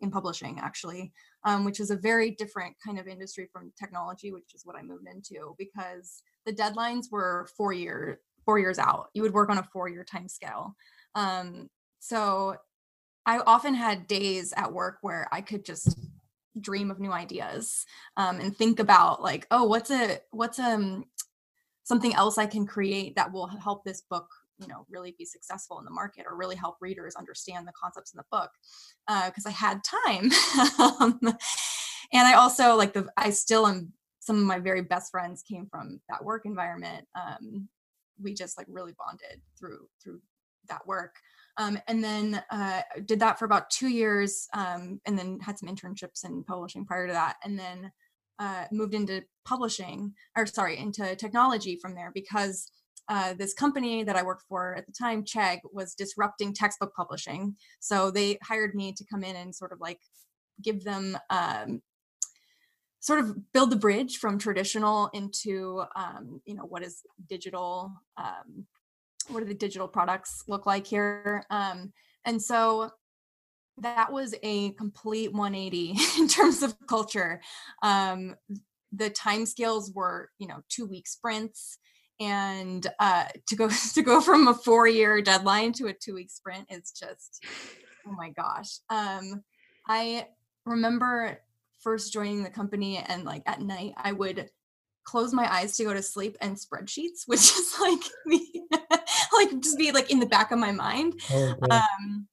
in 0.01 0.10
publishing 0.10 0.60
actually, 0.60 1.12
um, 1.44 1.63
which 1.63 1.80
is 1.80 1.92
a 1.92 1.96
very 1.96 2.32
different 2.32 2.75
kind 2.84 2.98
of 3.00 3.08
industry 3.08 3.48
from 3.54 3.72
technology, 3.78 4.32
which 4.32 4.56
is 4.56 4.66
what 4.66 4.75
I 4.75 4.82
moved 4.82 5.08
into 5.08 5.56
because 5.60 6.24
the 6.46 6.54
deadlines 6.54 7.12
were 7.12 7.48
four 7.56 7.72
year 7.74 8.20
four 8.46 8.60
years 8.60 8.80
out. 8.80 9.10
You 9.13 9.22
would 9.22 9.34
work 9.34 9.50
on 9.50 9.60
a 9.60 9.63
four 9.72 9.88
year 9.88 10.04
time 10.04 10.28
scale. 10.28 10.75
Um, 11.16 11.70
so 12.00 12.56
I 13.25 13.39
often 13.39 13.75
had 13.75 14.08
days 14.08 14.54
at 14.56 14.74
work 14.74 14.98
where 15.01 15.28
I 15.32 15.42
could 15.42 15.66
just 15.66 16.00
dream 16.60 16.89
of 16.92 17.00
new 17.00 17.12
ideas 17.12 17.86
um, 18.18 18.39
and 18.39 18.56
think 18.56 18.80
about 18.80 19.22
like, 19.22 19.46
oh, 19.51 19.66
what's 19.66 19.92
a 19.92 20.20
what's 20.32 20.60
um 20.60 21.06
something 21.89 22.13
else 22.13 22.38
I 22.38 22.46
can 22.46 22.65
create 22.65 23.15
that 23.15 23.34
will 23.34 23.48
help 23.48 23.84
this 23.84 24.03
book 24.10 24.27
you 24.60 24.67
know 24.67 24.86
really 24.89 25.15
be 25.17 25.25
successful 25.25 25.79
in 25.79 25.86
the 25.86 25.91
market 25.91 26.25
or 26.29 26.38
really 26.38 26.55
help 26.55 26.77
readers 26.79 27.15
understand 27.15 27.67
the 27.67 27.74
concepts 27.81 28.13
in 28.13 28.17
the 28.17 28.24
book 28.31 28.51
because 29.08 29.46
uh, 29.46 29.50
i 29.50 29.51
had 29.51 29.81
time. 29.84 30.31
Um, 30.79 31.19
and 32.13 32.27
i 32.27 32.34
also 32.34 32.75
like 32.75 32.93
the 32.93 33.08
i 33.17 33.29
still 33.29 33.67
am 33.67 33.91
some 34.19 34.38
of 34.38 34.43
my 34.43 34.60
very 34.60 34.81
best 34.81 35.12
friends 35.12 35.41
came 35.41 35.65
from 35.72 36.00
that 36.10 36.24
work 36.24 36.46
environment 36.46 37.05
um, 37.15 37.67
we 38.22 38.34
just 38.34 38.58
like 38.58 38.67
really 38.69 38.93
bonded 38.98 39.41
through 39.58 39.88
through 40.03 40.19
that 40.69 40.86
work. 40.88 41.15
Um, 41.58 41.77
and 41.88 42.01
then 42.01 42.41
uh, 42.51 42.81
did 43.05 43.19
that 43.19 43.38
for 43.38 43.46
about 43.46 43.69
two 43.69 43.89
years, 43.89 44.48
um, 44.53 45.01
and 45.05 45.17
then 45.17 45.39
had 45.41 45.60
some 45.60 45.67
internships 45.67 46.24
in 46.24 46.43
publishing 46.46 46.86
prior 46.86 47.08
to 47.08 47.13
that, 47.13 47.36
and 47.43 47.60
then 47.60 47.91
uh, 48.39 48.65
moved 48.72 48.93
into 48.93 49.24
publishing, 49.46 50.13
or 50.36 50.46
sorry, 50.46 50.77
into 50.77 51.15
technology 51.15 51.77
from 51.81 51.96
there 51.96 52.12
because 52.13 52.72
uh, 53.10 53.34
this 53.34 53.53
company 53.53 54.03
that 54.03 54.15
I 54.15 54.24
worked 54.24 54.43
for 54.48 54.75
at 54.75 54.86
the 54.86 54.93
time, 54.93 55.24
Chegg, 55.24 55.60
was 55.74 55.96
disrupting 55.96 56.53
textbook 56.53 56.93
publishing. 56.96 57.55
So 57.79 58.12
they 58.12 58.38
hired 58.43 58.75
me 58.75 58.93
to 58.93 59.05
come 59.12 59.24
in 59.24 59.36
and 59.36 59.53
sort 59.53 59.72
of 59.72 59.79
like 59.79 60.00
give 60.62 60.84
them 60.84 61.17
um, 61.29 61.81
sort 63.00 63.19
of 63.19 63.51
build 63.53 63.72
the 63.72 63.75
bridge 63.75 64.17
from 64.17 64.38
traditional 64.38 65.10
into 65.13 65.84
um, 65.96 66.41
you 66.46 66.53
know 66.53 66.63
what 66.63 66.84
is 66.84 67.01
digital 67.27 67.91
um, 68.17 68.65
what 69.29 69.39
do 69.39 69.46
the 69.46 69.53
digital 69.53 69.88
products 69.88 70.43
look 70.48 70.65
like 70.65 70.86
here 70.86 71.43
um, 71.50 71.93
and 72.25 72.41
so 72.41 72.89
that 73.81 74.12
was 74.12 74.36
a 74.43 74.71
complete 74.71 75.33
180 75.33 75.95
in 76.17 76.27
terms 76.27 76.63
of 76.63 76.75
culture. 76.88 77.41
Um, 77.81 78.36
the 78.91 79.09
time 79.09 79.45
scales 79.45 79.91
were 79.93 80.29
you 80.39 80.48
know 80.48 80.62
two 80.67 80.86
week 80.86 81.07
sprints 81.07 81.77
and 82.19 82.86
uh, 83.00 83.25
to 83.48 83.55
go 83.55 83.69
to 83.93 84.01
go 84.01 84.21
from 84.21 84.48
a 84.48 84.53
four 84.53 84.88
year 84.88 85.21
deadline 85.21 85.74
to 85.74 85.88
a 85.88 85.93
two 85.93 86.15
week 86.15 86.31
sprint 86.31 86.65
is 86.69 86.91
just 86.91 87.43
oh 88.07 88.12
my 88.12 88.29
gosh. 88.29 88.79
Um, 88.89 89.43
i 89.88 90.27
remember 90.65 91.39
first 91.79 92.12
joining 92.12 92.43
the 92.43 92.50
company 92.50 92.98
and 92.98 93.24
like 93.24 93.41
at 93.45 93.62
night 93.62 93.93
i 93.95 94.12
would 94.12 94.50
close 95.05 95.33
my 95.33 95.51
eyes 95.51 95.75
to 95.77 95.86
go 95.86 95.93
to 95.93 96.03
sleep 96.03 96.38
and 96.41 96.57
spreadsheets 96.57 97.24
which 97.25 97.39
is 97.39 97.75
like 97.81 98.03
me 98.25 98.67
like 99.33 99.59
just 99.62 99.77
be 99.77 99.91
like 99.91 100.12
in 100.12 100.19
the 100.19 100.25
back 100.25 100.51
of 100.51 100.59
my 100.59 100.71
mind. 100.71 101.19
Oh, 101.31 101.55
um 101.69 102.27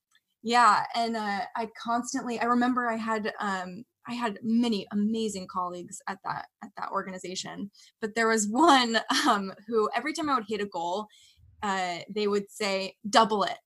yeah 0.46 0.84
and 0.94 1.16
uh, 1.16 1.40
i 1.56 1.68
constantly 1.82 2.38
i 2.38 2.44
remember 2.44 2.88
i 2.88 2.96
had 2.96 3.32
um 3.40 3.84
i 4.08 4.14
had 4.14 4.38
many 4.42 4.86
amazing 4.92 5.46
colleagues 5.52 6.00
at 6.08 6.18
that 6.24 6.46
at 6.62 6.70
that 6.76 6.90
organization 6.92 7.68
but 8.00 8.14
there 8.14 8.28
was 8.28 8.46
one 8.50 8.98
um 9.26 9.52
who 9.66 9.90
every 9.94 10.12
time 10.12 10.30
i 10.30 10.34
would 10.34 10.44
hit 10.48 10.60
a 10.60 10.66
goal 10.66 11.06
uh 11.62 11.98
they 12.14 12.28
would 12.28 12.48
say 12.50 12.94
double 13.10 13.42
it 13.42 13.58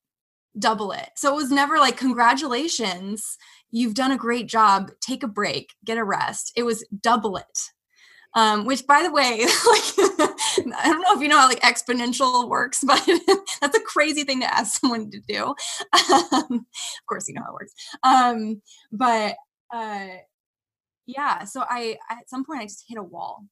double 0.58 0.90
it. 0.90 1.10
So 1.16 1.32
it 1.32 1.37
was 1.37 1.52
never 1.52 1.78
like 1.78 1.96
congratulations 1.96 3.37
you've 3.70 3.94
done 3.94 4.10
a 4.10 4.16
great 4.16 4.49
job 4.49 4.90
take 5.00 5.22
a 5.22 5.28
break 5.28 5.75
get 5.84 5.96
a 5.96 6.04
rest. 6.04 6.52
It 6.56 6.64
was 6.64 6.84
double 7.00 7.37
it 7.37 7.58
um, 8.34 8.64
which 8.64 8.87
by 8.87 9.02
the 9.02 9.10
way 9.10 9.40
like 9.44 10.75
i 10.78 10.87
don't 10.87 11.00
know 11.00 11.14
if 11.14 11.20
you 11.20 11.28
know 11.28 11.38
how 11.38 11.49
like 11.49 11.60
exponential 11.60 12.49
works 12.49 12.82
but 12.87 13.02
that's 13.60 13.76
a 13.76 13.82
crazy 13.82 14.25
thing 14.25 14.40
to 14.40 14.54
ask 14.54 14.80
someone 14.80 15.10
to 15.10 15.20
do. 15.28 15.54
Um, 16.12 16.52
of 16.52 17.06
course 17.08 17.28
you 17.28 17.34
know 17.34 17.42
how 17.42 17.50
it 17.50 17.54
works. 17.54 17.75
Um, 18.02 18.62
but 18.92 19.37
uh, 19.72 20.08
yeah 21.06 21.44
so 21.44 21.64
i 21.68 21.96
at 22.08 22.28
some 22.28 22.44
point 22.44 22.60
i 22.60 22.64
just 22.64 22.84
hit 22.88 22.99
a 22.99 23.02
wall. 23.02 23.44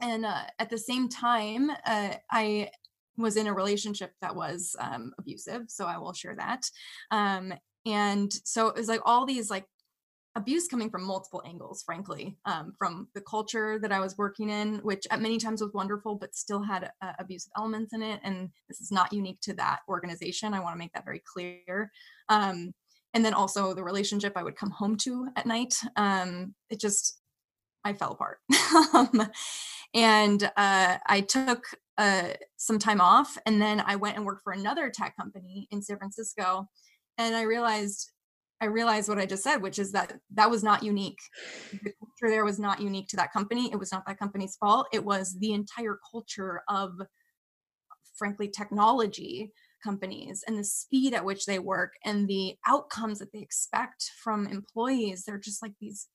And 0.00 0.24
uh, 0.24 0.44
at 0.58 0.70
the 0.70 0.78
same 0.78 1.08
time 1.08 1.70
uh, 1.84 2.14
i 2.30 2.70
was 3.16 3.36
in 3.36 3.48
a 3.48 3.52
relationship 3.52 4.12
that 4.20 4.36
was 4.36 4.76
um, 4.78 5.12
abusive 5.18 5.62
so 5.68 5.86
i 5.86 5.98
will 5.98 6.12
share 6.12 6.36
that. 6.36 6.62
Um, 7.10 7.52
and 7.86 8.32
so 8.44 8.68
it 8.68 8.76
was 8.76 8.88
like 8.88 9.00
all 9.04 9.24
these 9.24 9.50
like 9.50 9.64
abuse 10.38 10.68
coming 10.68 10.90
from 10.90 11.04
multiple 11.04 11.42
angles 11.46 11.82
frankly 11.82 12.36
um, 12.46 12.72
from 12.78 13.08
the 13.14 13.20
culture 13.20 13.78
that 13.78 13.92
i 13.92 14.00
was 14.00 14.16
working 14.16 14.50
in 14.50 14.78
which 14.78 15.06
at 15.10 15.20
many 15.20 15.38
times 15.38 15.60
was 15.60 15.72
wonderful 15.74 16.14
but 16.14 16.34
still 16.34 16.62
had 16.62 16.90
uh, 17.02 17.12
abusive 17.18 17.52
elements 17.56 17.92
in 17.92 18.02
it. 18.02 18.20
And 18.22 18.50
this 18.68 18.80
is 18.80 18.90
not 18.90 19.12
unique 19.12 19.40
to 19.42 19.54
that 19.54 19.80
organization. 19.88 20.54
I 20.54 20.60
want 20.60 20.74
to 20.74 20.78
make 20.78 20.92
that 20.94 21.04
very 21.04 21.22
clear. 21.32 21.90
Um, 22.28 22.72
and 23.14 23.24
then 23.24 23.34
also 23.34 23.72
the 23.72 23.82
relationship 23.82 24.34
i 24.36 24.42
would 24.42 24.56
come 24.56 24.70
home 24.70 24.96
to 24.98 25.28
at 25.36 25.46
night. 25.46 25.74
Um, 25.96 26.54
it 26.70 26.80
just 26.80 27.20
i 27.84 27.92
fell 27.92 28.12
apart. 28.12 28.38
Um, 28.94 29.28
and 29.94 30.44
uh, 30.58 30.98
i 31.06 31.20
took 31.22 31.64
uh, 31.96 32.28
some 32.58 32.78
time 32.78 33.00
off 33.00 33.38
and 33.46 33.60
then 33.60 33.82
i 33.86 33.96
went 33.96 34.16
and 34.16 34.26
worked 34.26 34.42
for 34.42 34.52
another 34.52 34.90
tech 34.90 35.16
company 35.16 35.66
in 35.70 35.82
san 35.82 35.96
francisco 35.96 36.68
and 37.16 37.34
i 37.34 37.42
realized 37.42 38.12
i 38.60 38.66
realized 38.66 39.08
what 39.08 39.18
i 39.18 39.26
just 39.26 39.42
said 39.42 39.62
which 39.62 39.78
is 39.78 39.92
that 39.92 40.18
that 40.34 40.50
was 40.50 40.62
not 40.62 40.82
unique. 40.82 41.18
The 41.72 41.92
culture 41.98 42.30
there 42.30 42.44
was 42.44 42.58
not 42.58 42.80
unique 42.80 43.08
to 43.08 43.16
that 43.16 43.32
company. 43.32 43.70
It 43.72 43.78
was 43.78 43.92
not 43.92 44.06
that 44.06 44.18
company's 44.18 44.56
fault. 44.56 44.86
It 44.92 45.04
was 45.04 45.36
the 45.38 45.52
entire 45.52 45.98
culture 46.10 46.62
of 46.68 46.92
frankly 48.16 48.48
technology 48.48 49.52
companies 49.82 50.42
and 50.46 50.58
the 50.58 50.64
speed 50.64 51.14
at 51.14 51.24
which 51.24 51.46
they 51.46 51.58
work 51.58 51.92
and 52.04 52.26
the 52.26 52.56
outcomes 52.66 53.18
that 53.20 53.32
they 53.32 53.40
expect 53.40 54.10
from 54.22 54.46
employees. 54.46 55.24
They're 55.24 55.38
just 55.38 55.62
like 55.62 55.72
these 55.80 56.08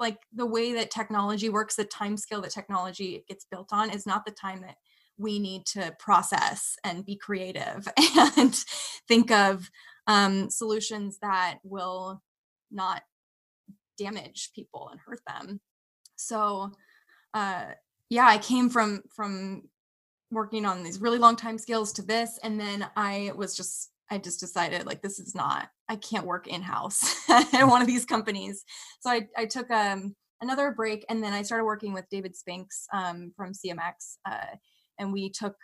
like 0.00 0.18
the 0.34 0.46
way 0.46 0.72
that 0.72 0.90
technology 0.90 1.48
works 1.48 1.76
the 1.76 1.84
time 1.84 2.16
scale 2.16 2.40
that 2.42 2.50
technology 2.50 3.24
gets 3.28 3.46
built 3.48 3.68
on 3.72 3.90
is 3.90 4.06
not 4.06 4.24
the 4.24 4.32
time 4.32 4.62
that 4.62 4.76
we 5.18 5.38
need 5.38 5.64
to 5.66 5.94
process 6.00 6.76
and 6.82 7.06
be 7.06 7.16
creative 7.16 7.86
and 8.36 8.54
think 9.06 9.30
of 9.30 9.70
um, 10.06 10.50
solutions 10.50 11.18
that 11.22 11.58
will 11.62 12.22
not 12.70 13.02
damage 13.98 14.50
people 14.54 14.88
and 14.90 15.00
hurt 15.00 15.20
them 15.26 15.60
so 16.16 16.70
uh, 17.34 17.66
yeah 18.08 18.26
i 18.26 18.38
came 18.38 18.68
from 18.68 19.02
from 19.14 19.62
working 20.30 20.64
on 20.64 20.82
these 20.82 21.00
really 21.00 21.18
long 21.18 21.36
time 21.36 21.58
scales 21.58 21.92
to 21.92 22.02
this 22.02 22.38
and 22.42 22.58
then 22.58 22.86
i 22.96 23.32
was 23.36 23.56
just 23.56 23.90
i 24.10 24.18
just 24.18 24.40
decided 24.40 24.86
like 24.86 25.02
this 25.02 25.18
is 25.18 25.34
not 25.34 25.68
i 25.88 25.96
can't 25.96 26.26
work 26.26 26.46
in-house 26.46 27.02
at 27.28 27.46
mm. 27.46 27.68
one 27.68 27.82
of 27.82 27.86
these 27.86 28.04
companies 28.04 28.64
so 29.00 29.10
i, 29.10 29.26
I 29.36 29.44
took 29.44 29.70
um, 29.70 30.14
another 30.40 30.72
break 30.72 31.04
and 31.08 31.22
then 31.22 31.32
i 31.32 31.42
started 31.42 31.64
working 31.64 31.92
with 31.92 32.08
david 32.10 32.34
spinks 32.34 32.86
um, 32.92 33.32
from 33.36 33.52
cmx 33.52 34.16
uh, 34.28 34.56
and 34.98 35.12
we 35.12 35.30
took 35.30 35.56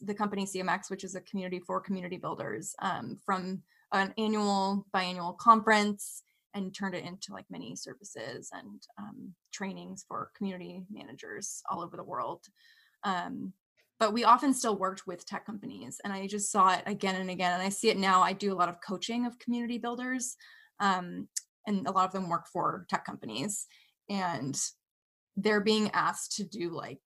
the 0.00 0.14
company 0.14 0.46
cmx 0.46 0.90
which 0.90 1.04
is 1.04 1.14
a 1.14 1.20
community 1.20 1.60
for 1.60 1.80
community 1.80 2.16
builders 2.16 2.74
um, 2.80 3.18
from 3.24 3.62
an 3.94 4.12
annual 4.18 4.86
biannual 4.94 5.36
conference 5.38 6.22
and 6.54 6.74
turned 6.74 6.94
it 6.94 7.04
into 7.04 7.32
like 7.32 7.46
many 7.50 7.74
services 7.74 8.50
and 8.52 8.82
um, 8.98 9.34
trainings 9.52 10.04
for 10.06 10.30
community 10.36 10.84
managers 10.90 11.62
all 11.70 11.82
over 11.82 11.96
the 11.96 12.04
world. 12.04 12.44
Um, 13.02 13.52
but 14.00 14.12
we 14.12 14.24
often 14.24 14.52
still 14.52 14.76
worked 14.76 15.06
with 15.06 15.24
tech 15.24 15.46
companies 15.46 16.00
and 16.04 16.12
i 16.12 16.26
just 16.26 16.50
saw 16.50 16.74
it 16.74 16.82
again 16.86 17.14
and 17.14 17.30
again 17.30 17.52
and 17.52 17.62
i 17.62 17.68
see 17.68 17.88
it 17.88 17.96
now. 17.96 18.22
I 18.22 18.32
do 18.32 18.52
a 18.52 18.56
lot 18.56 18.68
of 18.68 18.80
coaching 18.86 19.24
of 19.24 19.38
community 19.38 19.78
builders 19.78 20.36
um, 20.80 21.28
and 21.66 21.86
a 21.86 21.92
lot 21.92 22.06
of 22.06 22.12
them 22.12 22.28
work 22.28 22.46
for 22.52 22.86
tech 22.90 23.04
companies 23.04 23.66
and 24.08 24.60
they're 25.36 25.60
being 25.60 25.90
asked 25.92 26.36
to 26.36 26.44
do 26.44 26.70
like 26.70 27.00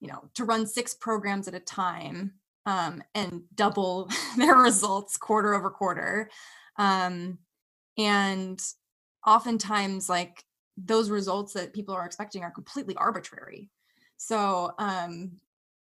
you 0.00 0.08
know 0.08 0.28
to 0.34 0.44
run 0.44 0.66
six 0.66 0.94
programs 0.94 1.48
at 1.48 1.54
a 1.54 1.60
time 1.60 2.34
um, 2.66 3.02
and 3.14 3.42
double 3.54 4.08
their 4.36 4.56
results 4.56 5.16
quarter 5.16 5.54
over 5.54 5.70
quarter. 5.70 6.30
Um, 6.78 7.38
and 7.98 8.62
oftentimes 9.26 10.08
like 10.08 10.44
those 10.76 11.10
results 11.10 11.52
that 11.52 11.74
people 11.74 11.94
are 11.94 12.06
expecting 12.06 12.42
are 12.42 12.50
completely 12.50 12.96
arbitrary. 12.96 13.68
So 14.16 14.72
um, 14.78 15.32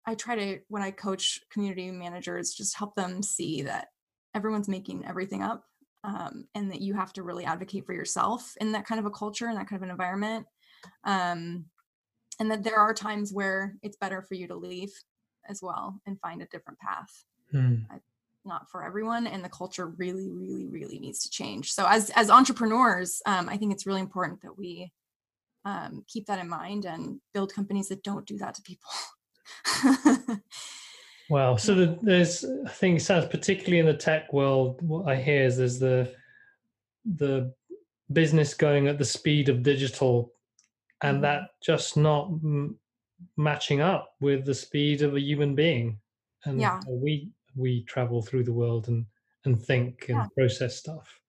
I 0.07 0.15
try 0.15 0.37
to 0.37 0.61
when 0.69 0.83
I 0.83 0.91
coach 0.91 1.41
community 1.51 1.91
managers, 1.91 2.55
just 2.55 2.77
help 2.77 2.95
them 2.95 3.23
see 3.23 3.63
that 3.63 3.89
everyone's 4.35 4.69
making 4.69 5.05
everything 5.07 5.43
up, 5.43 5.65
um, 6.05 6.47
and 6.55 6.71
that 6.71 6.81
you 6.81 6.95
have 6.95 7.13
to 7.15 7.23
really 7.23 7.45
advocate 7.45 7.87
for 7.87 7.93
yourself 7.95 8.55
in 8.61 8.73
that 8.73 8.87
kind 8.87 8.99
of 9.01 9.07
a 9.07 9.11
culture 9.11 9.49
and 9.49 9.57
that 9.57 9.69
kind 9.69 9.81
of 9.81 9.85
an 9.85 9.91
environment, 9.91 10.47
um, 11.05 11.65
and 12.39 12.51
that 12.51 12.63
there 12.63 12.77
are 12.77 12.95
times 12.95 13.33
where 13.33 13.75
it's 13.83 13.97
better 13.97 14.23
for 14.23 14.35
you 14.35 14.47
to 14.47 14.55
leave 14.55 14.93
as 15.49 15.63
well 15.63 16.01
and 16.07 16.21
find 16.21 16.43
a 16.43 16.47
different 16.47 16.79
path. 16.79 17.25
Hmm. 17.53 17.77
not 18.45 18.69
for 18.71 18.85
everyone, 18.85 19.27
and 19.27 19.45
the 19.45 19.49
culture 19.49 19.87
really, 19.87 20.31
really, 20.31 20.67
really 20.67 20.99
needs 20.99 21.21
to 21.21 21.31
change. 21.31 21.73
So 21.73 21.87
as 21.87 22.11
as 22.11 22.31
entrepreneurs, 22.31 23.23
um, 23.27 23.49
I 23.49 23.57
think 23.57 23.73
it's 23.73 23.87
really 23.87 24.01
important 24.01 24.43
that 24.43 24.59
we 24.59 24.93
um, 25.67 26.05
keep 26.07 26.27
that 26.27 26.39
in 26.39 26.49
mind 26.49 26.85
and 26.85 27.21
build 27.35 27.53
companies 27.53 27.89
that 27.89 28.05
don't 28.05 28.25
do 28.25 28.39
that 28.39 28.55
to 28.55 28.63
people. 28.63 28.89
wow. 31.31 31.57
So 31.57 31.75
the, 31.75 31.99
there's, 32.01 32.45
I 32.45 32.71
think, 32.71 32.99
it 32.99 33.05
sounds 33.05 33.27
particularly 33.27 33.81
in 33.81 33.87
the 33.87 33.95
tech 33.95 34.33
world. 34.33 34.81
What 34.81 35.09
I 35.09 35.17
hear 35.17 35.45
is 35.45 35.59
there's 35.59 35.79
the 35.79 36.15
the 37.05 37.53
business 38.13 38.55
going 38.55 38.89
at 38.89 38.99
the 38.99 39.05
speed 39.05 39.49
of 39.49 39.63
digital, 39.63 40.33
and 41.03 41.17
mm-hmm. 41.17 41.23
that 41.23 41.51
just 41.63 41.97
not 41.97 42.31
matching 43.37 43.81
up 43.81 44.15
with 44.21 44.45
the 44.45 44.55
speed 44.55 45.03
of 45.03 45.15
a 45.15 45.21
human 45.21 45.55
being. 45.55 45.99
And 46.45 46.61
yeah. 46.61 46.81
we 46.89 47.31
we 47.55 47.85
travel 47.85 48.23
through 48.23 48.45
the 48.45 48.53
world 48.53 48.89
and 48.89 49.07
and 49.45 49.61
think 49.61 50.07
and 50.09 50.19
yeah. 50.19 50.27
process 50.37 50.77
stuff. 50.77 51.21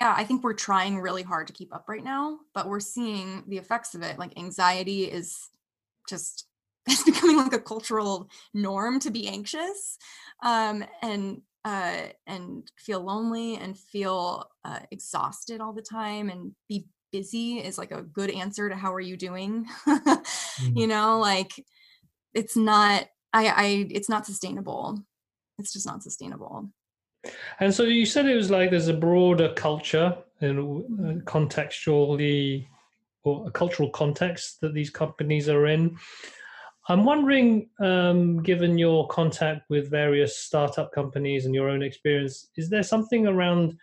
Yeah, 0.00 0.14
I 0.16 0.24
think 0.24 0.44
we're 0.44 0.54
trying 0.54 1.00
really 1.00 1.22
hard 1.22 1.48
to 1.48 1.52
keep 1.52 1.74
up 1.74 1.88
right 1.88 2.04
now, 2.04 2.38
but 2.54 2.68
we're 2.68 2.80
seeing 2.80 3.44
the 3.48 3.58
effects 3.58 3.94
of 3.94 4.02
it. 4.02 4.18
Like 4.18 4.38
anxiety 4.38 5.04
is 5.04 5.48
just 6.08 6.46
it's 6.86 7.04
becoming 7.04 7.36
like 7.36 7.52
a 7.52 7.60
cultural 7.60 8.30
norm 8.54 8.98
to 9.00 9.10
be 9.10 9.28
anxious 9.28 9.98
um, 10.42 10.84
and 11.02 11.42
uh, 11.64 12.06
and 12.26 12.70
feel 12.76 13.00
lonely 13.00 13.56
and 13.56 13.78
feel 13.78 14.48
uh, 14.64 14.80
exhausted 14.90 15.60
all 15.60 15.74
the 15.74 15.82
time 15.82 16.30
and 16.30 16.52
be 16.68 16.86
busy 17.12 17.58
is 17.58 17.76
like 17.76 17.90
a 17.90 18.02
good 18.02 18.30
answer 18.30 18.68
to 18.68 18.76
how 18.76 18.94
are 18.94 19.00
you 19.00 19.16
doing 19.16 19.66
mm-hmm. 20.56 20.78
you 20.78 20.86
know 20.86 21.18
like 21.18 21.52
it's 22.34 22.56
not 22.56 23.06
i 23.32 23.46
i 23.48 23.86
it's 23.90 24.08
not 24.08 24.26
sustainable. 24.26 25.02
It's 25.58 25.72
just 25.72 25.86
not 25.86 26.02
sustainable. 26.02 26.70
And 27.60 27.72
so 27.72 27.82
you 27.82 28.06
said 28.06 28.26
it 28.26 28.34
was 28.34 28.50
like 28.50 28.70
there's 28.70 28.88
a 28.88 28.94
broader 28.94 29.52
culture 29.52 30.16
and 30.40 30.58
uh, 30.58 31.20
contextually 31.24 32.66
or 33.24 33.46
a 33.46 33.50
cultural 33.50 33.90
context 33.90 34.60
that 34.62 34.72
these 34.72 34.88
companies 34.88 35.48
are 35.48 35.66
in. 35.66 35.98
I'm 36.88 37.04
wondering, 37.04 37.68
um, 37.78 38.42
given 38.42 38.78
your 38.78 39.06
contact 39.08 39.68
with 39.68 39.90
various 39.90 40.38
startup 40.38 40.92
companies 40.92 41.44
and 41.44 41.54
your 41.54 41.68
own 41.68 41.82
experience, 41.82 42.48
is 42.56 42.70
there 42.70 42.82
something 42.82 43.26
around 43.26 43.76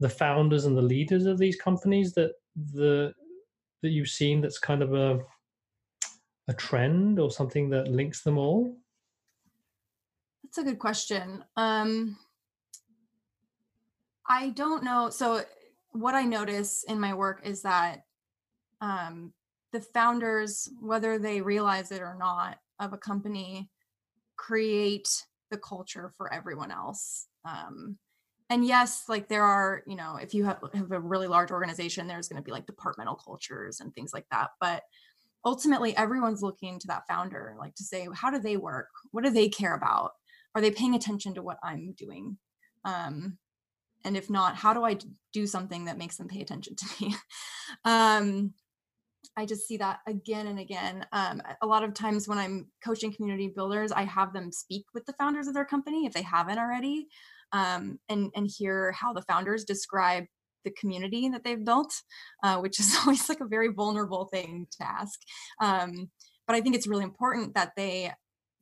the 0.00 0.08
founders 0.08 0.66
and 0.66 0.76
the 0.76 0.82
leaders 0.82 1.24
of 1.24 1.38
these 1.38 1.56
companies 1.56 2.12
that 2.12 2.32
the 2.74 3.14
that 3.82 3.90
you've 3.90 4.08
seen 4.08 4.40
that's 4.40 4.58
kind 4.58 4.82
of 4.82 4.94
a 4.94 5.18
a 6.48 6.54
trend 6.54 7.18
or 7.18 7.30
something 7.30 7.70
that 7.70 7.88
links 7.88 8.22
them 8.22 8.38
all? 8.38 8.76
That's 10.44 10.58
a 10.58 10.64
good 10.64 10.78
question. 10.78 11.44
Um, 11.56 12.16
I 14.28 14.50
don't 14.50 14.84
know. 14.84 15.10
So, 15.10 15.42
what 15.92 16.14
I 16.14 16.22
notice 16.22 16.84
in 16.88 16.98
my 16.98 17.14
work 17.14 17.42
is 17.44 17.62
that 17.62 18.04
um, 18.80 19.32
the 19.72 19.80
founders, 19.80 20.68
whether 20.80 21.18
they 21.18 21.40
realize 21.40 21.92
it 21.92 22.00
or 22.00 22.16
not, 22.18 22.58
of 22.80 22.92
a 22.92 22.98
company 22.98 23.70
create 24.36 25.08
the 25.50 25.58
culture 25.58 26.12
for 26.16 26.32
everyone 26.32 26.70
else. 26.70 27.26
Um, 27.44 27.98
and 28.50 28.66
yes, 28.66 29.04
like 29.08 29.28
there 29.28 29.44
are, 29.44 29.82
you 29.86 29.96
know, 29.96 30.16
if 30.20 30.34
you 30.34 30.44
have, 30.44 30.60
have 30.74 30.90
a 30.90 31.00
really 31.00 31.26
large 31.26 31.50
organization, 31.50 32.06
there's 32.06 32.28
going 32.28 32.42
to 32.42 32.44
be 32.44 32.52
like 32.52 32.66
departmental 32.66 33.14
cultures 33.14 33.80
and 33.80 33.94
things 33.94 34.12
like 34.12 34.26
that. 34.30 34.50
But 34.60 34.82
ultimately, 35.44 35.96
everyone's 35.96 36.42
looking 36.42 36.78
to 36.78 36.86
that 36.88 37.06
founder, 37.08 37.54
like 37.58 37.74
to 37.76 37.84
say, 37.84 38.08
how 38.14 38.30
do 38.30 38.38
they 38.38 38.56
work? 38.56 38.88
What 39.10 39.24
do 39.24 39.30
they 39.30 39.48
care 39.48 39.74
about? 39.74 40.12
Are 40.54 40.60
they 40.60 40.70
paying 40.70 40.94
attention 40.94 41.34
to 41.34 41.42
what 41.42 41.58
I'm 41.62 41.94
doing? 41.96 42.36
Um, 42.84 43.38
and 44.04 44.16
if 44.16 44.28
not, 44.28 44.56
how 44.56 44.74
do 44.74 44.84
I 44.84 44.98
do 45.32 45.46
something 45.46 45.86
that 45.86 45.98
makes 45.98 46.16
them 46.16 46.28
pay 46.28 46.40
attention 46.40 46.76
to 46.76 46.86
me? 47.00 47.14
um, 47.84 48.52
I 49.36 49.46
just 49.46 49.66
see 49.66 49.76
that 49.78 50.00
again 50.06 50.48
and 50.48 50.58
again. 50.58 51.06
Um, 51.12 51.40
a 51.62 51.66
lot 51.66 51.84
of 51.84 51.94
times 51.94 52.28
when 52.28 52.38
I'm 52.38 52.66
coaching 52.84 53.14
community 53.14 53.48
builders, 53.54 53.92
I 53.92 54.02
have 54.02 54.32
them 54.32 54.52
speak 54.52 54.84
with 54.94 55.06
the 55.06 55.14
founders 55.14 55.46
of 55.46 55.54
their 55.54 55.64
company 55.64 56.06
if 56.06 56.12
they 56.12 56.22
haven't 56.22 56.58
already, 56.58 57.06
um, 57.52 57.98
and 58.08 58.30
and 58.34 58.50
hear 58.50 58.92
how 58.92 59.12
the 59.12 59.22
founders 59.22 59.64
describe 59.64 60.24
the 60.64 60.72
community 60.72 61.28
that 61.28 61.44
they've 61.44 61.64
built, 61.64 61.92
uh, 62.42 62.58
which 62.58 62.80
is 62.80 62.96
always 63.00 63.28
like 63.28 63.40
a 63.40 63.46
very 63.46 63.68
vulnerable 63.68 64.26
thing 64.26 64.66
to 64.78 64.86
ask. 64.86 65.20
Um, 65.60 66.10
but 66.46 66.56
I 66.56 66.60
think 66.60 66.74
it's 66.74 66.86
really 66.86 67.04
important 67.04 67.54
that 67.54 67.72
they 67.76 68.12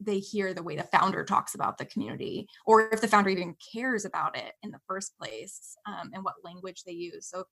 they 0.03 0.19
hear 0.19 0.55
the 0.55 0.63
way 0.63 0.77
the 0.77 0.85
founder 0.85 1.25
talks 1.25 1.55
about 1.55 1.77
the 1.77 1.85
community, 1.85 2.47
or 2.65 2.89
if 2.91 3.03
the 3.03 3.09
founder 3.09 3.29
even 3.29 3.55
cares 3.75 4.07
about 4.07 4.35
it 4.35 4.53
in 4.63 4.71
the 4.71 4.81
first 4.89 5.13
place, 5.19 5.77
um, 5.87 6.11
and 6.15 6.25
what 6.25 6.37
language 6.43 6.85
they 6.87 6.93
use. 6.93 7.29
So 7.29 7.45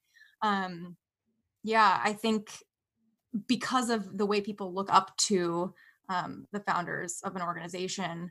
um, 0.43 0.97
yeah 1.63 2.01
i 2.05 2.13
think 2.13 2.51
because 3.47 3.91
of 3.91 4.17
the 4.17 4.27
way 4.27 4.41
people 4.41 4.73
look 4.73 4.93
up 4.93 5.17
to 5.17 5.75
um, 6.09 6.47
the 6.53 6.61
founders 6.61 7.21
of 7.25 7.37
an 7.37 7.43
organization 7.43 8.31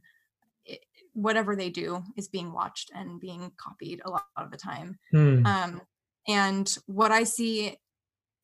it, 0.65 0.79
whatever 1.13 1.55
they 1.55 1.69
do 1.69 2.03
is 2.15 2.27
being 2.27 2.51
watched 2.51 2.91
and 2.95 3.19
being 3.19 3.51
copied 3.57 4.01
a 4.05 4.09
lot 4.09 4.25
of 4.37 4.51
the 4.51 4.57
time 4.57 4.97
hmm. 5.11 5.45
um, 5.45 5.81
and 6.27 6.77
what 6.85 7.11
i 7.11 7.23
see 7.23 7.77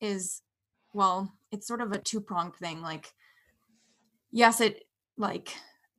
is 0.00 0.42
well 0.92 1.32
it's 1.52 1.66
sort 1.66 1.80
of 1.80 1.92
a 1.92 1.98
two-pronged 1.98 2.54
thing 2.56 2.80
like 2.82 3.12
yes 4.32 4.60
it 4.60 4.84
like 5.16 5.54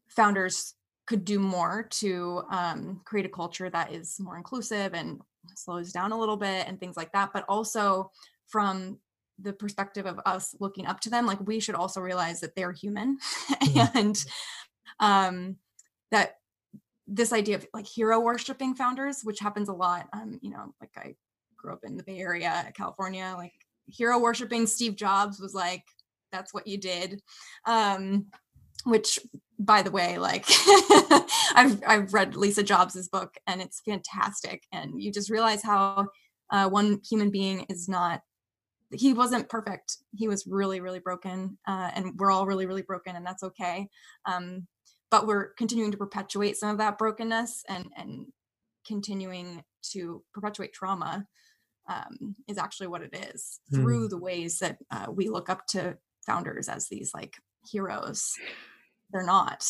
founders 0.08 0.76
could 1.06 1.24
do 1.24 1.40
more 1.40 1.88
to 1.92 2.42
um, 2.50 3.02
create 3.06 3.28
a 3.28 3.30
culture 3.30 3.70
that 3.70 3.94
is 3.94 4.20
more 4.20 4.38
inclusive 4.38 4.94
and 4.94 5.22
slows 5.56 5.92
down 5.92 6.12
a 6.12 6.20
little 6.20 6.38
bit 6.38 6.68
and 6.68 6.80
things 6.80 6.98
like 6.98 7.12
that 7.12 7.30
but 7.34 7.46
also 7.48 8.12
from 8.48 8.98
the 9.40 9.54
perspective 9.54 10.06
of 10.06 10.20
us 10.26 10.56
looking 10.60 10.88
up 10.88 11.00
to 11.00 11.10
them 11.10 11.26
like 11.26 11.40
we 11.46 11.60
should 11.60 11.76
also 11.76 12.02
realize 12.02 12.40
that 12.40 12.56
they're 12.56 12.72
human 12.72 13.18
mm-hmm. 13.52 13.98
and 13.98 14.26
um 15.00 15.58
that 16.12 16.38
this 17.08 17.34
idea 17.34 17.56
of 17.56 17.68
like 17.74 17.86
hero 17.86 18.20
worshiping 18.20 18.74
founders 18.74 19.22
which 19.24 19.40
happens 19.40 19.70
a 19.70 19.74
lot 19.74 20.08
um 20.14 20.40
you 20.42 20.50
know 20.50 20.74
like 20.82 20.92
i 20.98 21.14
grew 21.66 21.74
up 21.74 21.84
in 21.84 21.98
the 21.98 22.04
bay 22.04 22.20
area 22.20 22.72
california 22.76 23.34
like 23.38 23.54
hero 23.88 24.20
worshiping 24.20 24.68
steve 24.68 24.96
jobs 24.96 25.40
was 25.40 25.54
like 25.54 25.84
that's 26.32 26.54
what 26.54 26.68
you 26.68 26.78
did 26.78 27.22
um 27.66 28.26
which 28.84 29.20
by 29.58 29.82
the 29.82 29.92
way 29.92 30.18
like 30.18 30.46
i've 31.56 31.82
i've 31.88 32.14
read 32.14 32.36
lisa 32.36 32.64
jobs's 32.64 33.10
book 33.10 33.36
and 33.48 33.62
it's 33.62 33.82
fantastic 33.82 34.64
and 34.72 35.02
you 35.02 35.12
just 35.12 35.30
realize 35.30 35.64
how 35.64 36.06
uh, 36.52 36.70
one 36.70 37.00
human 37.10 37.32
being 37.32 37.66
is 37.70 37.90
not 37.90 38.22
he 38.92 39.14
wasn't 39.14 39.50
perfect. 39.50 39.98
He 40.16 40.28
was 40.28 40.46
really, 40.48 40.80
really 40.80 41.00
broken, 41.00 41.58
uh, 41.68 41.90
and 41.96 42.14
we're 42.18 42.32
all 42.32 42.46
really, 42.46 42.68
really 42.68 42.84
broken, 42.84 43.16
and 43.16 43.26
that's 43.26 43.42
okay. 43.42 43.90
Um, 44.26 44.68
but 45.10 45.28
we're 45.28 45.54
continuing 45.54 45.92
to 45.92 45.98
perpetuate 45.98 46.56
some 46.56 46.70
of 46.70 46.78
that 46.78 46.98
brokenness 46.98 47.64
and 47.68 47.88
and 47.98 48.28
continuing 48.86 49.64
to 49.92 50.24
perpetuate 50.34 50.74
trauma 50.74 51.26
um, 51.88 52.36
is 52.48 52.58
actually 52.58 52.88
what 52.88 53.02
it 53.02 53.16
is 53.34 53.60
mm. 53.72 53.76
through 53.76 54.08
the 54.08 54.18
ways 54.18 54.60
that 54.60 54.78
uh, 54.92 55.08
we 55.10 55.30
look 55.30 55.50
up 55.50 55.66
to 55.68 55.98
founders 56.26 56.68
as 56.68 56.88
these 56.88 57.12
like 57.14 57.36
heroes. 57.70 58.34
They're 59.12 59.26
not. 59.26 59.66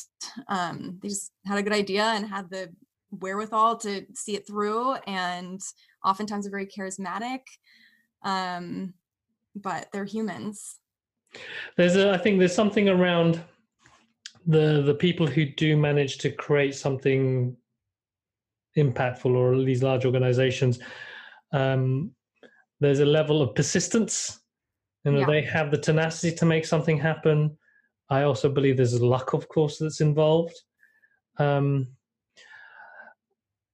Um, 0.48 1.00
they 1.02 1.10
just 1.10 1.32
had 1.46 1.58
a 1.58 1.64
good 1.64 1.74
idea 1.74 2.04
and 2.04 2.26
had 2.26 2.50
the 2.50 2.70
wherewithal 3.12 3.78
to 3.78 4.06
see 4.14 4.36
it 4.36 4.48
through, 4.48 4.94
and 5.08 5.62
oftentimes 6.04 6.48
are 6.48 6.52
very 6.52 6.68
charismatic. 6.68 7.42
Um, 8.24 8.94
but 9.56 9.88
they're 9.92 10.06
humans. 10.06 10.80
There's 11.78 11.96
a, 11.96 12.12
I 12.12 12.18
think 12.18 12.40
there's 12.40 12.56
something 12.56 12.90
around 12.90 13.42
the 14.48 14.82
the 14.82 14.94
people 14.94 15.28
who 15.28 15.46
do 15.46 15.76
manage 15.76 16.18
to 16.20 16.32
create 16.32 16.76
something 16.76 17.56
impactful 18.78 19.34
or 19.34 19.64
these 19.64 19.84
large 19.84 20.06
organizations. 20.06 20.80
Um, 21.56 22.12
there's 22.82 23.00
a 23.00 23.06
level 23.06 23.42
of 23.42 23.56
persistence. 23.56 24.42
You 25.06 25.14
know, 25.14 25.20
yeah. 25.20 25.26
they 25.26 25.42
have 25.44 25.72
the 25.72 25.78
tenacity 25.78 26.36
to 26.36 26.46
make 26.46 26.66
something 26.66 26.98
happen. 26.98 27.58
I 28.10 28.24
also 28.24 28.50
believe 28.50 28.78
there's 28.78 29.00
luck, 29.02 29.34
of 29.34 29.48
course, 29.48 29.78
that's 29.78 30.02
involved. 30.02 30.56
Um, 31.38 31.88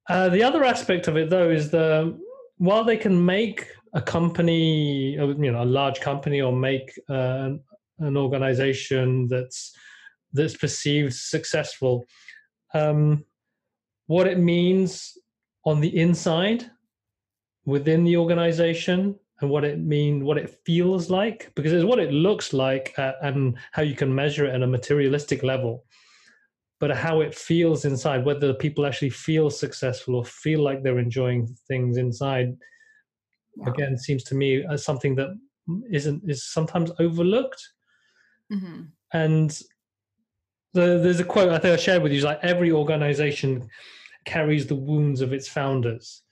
uh, 0.08 0.28
the 0.28 0.42
other 0.42 0.64
aspect 0.64 1.08
of 1.08 1.16
it, 1.16 1.30
though, 1.30 1.50
is 1.50 1.70
the 1.70 2.18
while 2.58 2.84
they 2.84 2.96
can 2.96 3.24
make 3.24 3.66
a 3.94 4.00
company, 4.00 5.18
uh, 5.18 5.26
you 5.26 5.50
know, 5.50 5.62
a 5.62 5.64
large 5.64 6.00
company, 6.00 6.40
or 6.40 6.52
make 6.52 6.92
uh, 7.08 7.50
an 7.98 8.16
organization 8.16 9.26
that's 9.28 9.72
that's 10.32 10.56
perceived 10.56 11.14
successful, 11.14 12.04
um, 12.74 13.24
what 14.06 14.26
it 14.26 14.38
means 14.38 15.16
on 15.64 15.80
the 15.80 15.96
inside 15.98 16.70
within 17.64 18.04
the 18.04 18.16
organization 18.16 19.18
and 19.40 19.50
what 19.50 19.64
it 19.64 19.78
mean 19.78 20.24
what 20.24 20.38
it 20.38 20.58
feels 20.64 21.10
like 21.10 21.52
because 21.54 21.72
it's 21.72 21.84
what 21.84 21.98
it 21.98 22.12
looks 22.12 22.52
like 22.52 22.94
uh, 22.98 23.12
and 23.22 23.56
how 23.72 23.82
you 23.82 23.94
can 23.94 24.14
measure 24.14 24.46
it 24.46 24.54
at 24.54 24.62
a 24.62 24.66
materialistic 24.66 25.42
level 25.42 25.84
but 26.80 26.96
how 26.96 27.20
it 27.20 27.34
feels 27.34 27.84
inside 27.84 28.24
whether 28.24 28.52
people 28.54 28.86
actually 28.86 29.10
feel 29.10 29.50
successful 29.50 30.16
or 30.16 30.24
feel 30.24 30.62
like 30.62 30.82
they're 30.82 30.98
enjoying 30.98 31.46
things 31.68 31.96
inside 31.96 32.56
yeah. 33.56 33.68
again 33.68 33.98
seems 33.98 34.24
to 34.24 34.34
me 34.34 34.64
as 34.70 34.84
something 34.84 35.14
that 35.14 35.28
isn't 35.90 36.22
is 36.28 36.44
sometimes 36.44 36.90
overlooked 36.98 37.62
mm-hmm. 38.52 38.82
and 39.12 39.60
the, 40.74 40.98
there's 40.98 41.20
a 41.20 41.24
quote 41.24 41.50
i 41.50 41.58
think 41.58 41.74
i 41.74 41.76
shared 41.76 42.02
with 42.02 42.12
you 42.12 42.18
is 42.18 42.24
like 42.24 42.40
every 42.42 42.72
organization 42.72 43.68
carries 44.24 44.66
the 44.66 44.74
wounds 44.74 45.20
of 45.20 45.32
its 45.32 45.48
founders 45.48 46.22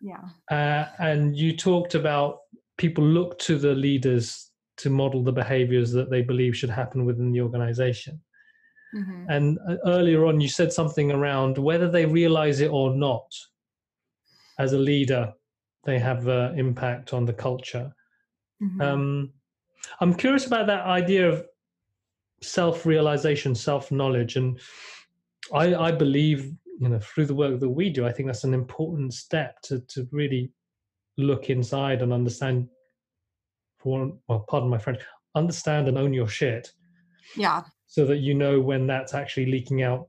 yeah 0.00 0.24
uh, 0.50 0.88
and 0.98 1.36
you 1.36 1.56
talked 1.56 1.94
about 1.94 2.40
people 2.76 3.04
look 3.04 3.38
to 3.38 3.58
the 3.58 3.74
leaders 3.74 4.50
to 4.76 4.90
model 4.90 5.22
the 5.22 5.32
behaviors 5.32 5.90
that 5.92 6.10
they 6.10 6.22
believe 6.22 6.56
should 6.56 6.70
happen 6.70 7.04
within 7.04 7.32
the 7.32 7.40
organization 7.40 8.20
mm-hmm. 8.94 9.24
and 9.28 9.58
uh, 9.68 9.76
earlier 9.86 10.26
on 10.26 10.40
you 10.40 10.48
said 10.48 10.72
something 10.72 11.10
around 11.10 11.58
whether 11.58 11.90
they 11.90 12.06
realize 12.06 12.60
it 12.60 12.70
or 12.70 12.94
not 12.94 13.34
as 14.58 14.72
a 14.72 14.78
leader 14.78 15.32
they 15.84 15.98
have 15.98 16.28
uh, 16.28 16.52
impact 16.54 17.14
on 17.14 17.24
the 17.24 17.32
culture. 17.32 17.90
Mm-hmm. 18.62 18.80
Um, 18.80 19.32
I'm 20.00 20.12
curious 20.12 20.46
about 20.46 20.66
that 20.66 20.84
idea 20.84 21.28
of 21.28 21.46
self-realization 22.40 23.52
self-knowledge 23.52 24.36
and 24.36 24.60
i 25.52 25.74
i 25.74 25.90
believe 25.90 26.54
you 26.78 26.88
know 26.88 26.98
through 27.00 27.26
the 27.26 27.34
work 27.34 27.58
that 27.60 27.68
we 27.68 27.90
do 27.90 28.06
i 28.06 28.12
think 28.12 28.26
that's 28.26 28.44
an 28.44 28.54
important 28.54 29.12
step 29.12 29.60
to 29.62 29.80
to 29.80 30.08
really 30.12 30.50
look 31.16 31.50
inside 31.50 32.02
and 32.02 32.12
understand 32.12 32.68
for 33.78 33.98
one, 33.98 34.18
well 34.28 34.44
pardon 34.48 34.68
my 34.68 34.78
french 34.78 35.00
understand 35.34 35.88
and 35.88 35.98
own 35.98 36.12
your 36.12 36.28
shit 36.28 36.72
yeah 37.36 37.62
so 37.86 38.04
that 38.04 38.18
you 38.18 38.34
know 38.34 38.60
when 38.60 38.86
that's 38.86 39.14
actually 39.14 39.46
leaking 39.46 39.82
out 39.82 40.08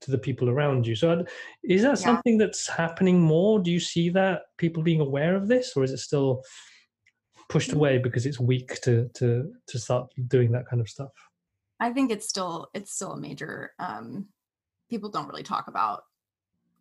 to 0.00 0.10
the 0.10 0.18
people 0.18 0.50
around 0.50 0.86
you 0.86 0.94
so 0.94 1.24
is 1.64 1.82
that 1.82 1.98
Yeah. 1.98 2.04
something 2.04 2.36
that's 2.36 2.68
happening 2.68 3.20
more 3.20 3.58
do 3.60 3.70
you 3.70 3.80
see 3.80 4.10
that 4.10 4.42
people 4.58 4.82
being 4.82 5.00
aware 5.00 5.34
of 5.36 5.48
this 5.48 5.76
or 5.76 5.84
is 5.84 5.92
it 5.92 5.98
still 5.98 6.42
pushed 7.48 7.70
Mm. 7.70 7.76
away 7.76 7.98
because 7.98 8.26
it's 8.26 8.40
weak 8.40 8.80
to 8.82 9.08
to 9.14 9.52
to 9.68 9.78
start 9.78 10.10
doing 10.28 10.50
that 10.52 10.66
kind 10.68 10.80
of 10.80 10.88
stuff 10.88 11.12
I 11.78 11.92
think 11.92 12.10
it's 12.10 12.28
still 12.28 12.68
it's 12.74 12.92
still 12.94 13.12
a 13.12 13.20
major. 13.20 13.72
Um, 13.78 14.28
people 14.88 15.10
don't 15.10 15.28
really 15.28 15.42
talk 15.42 15.68
about 15.68 16.04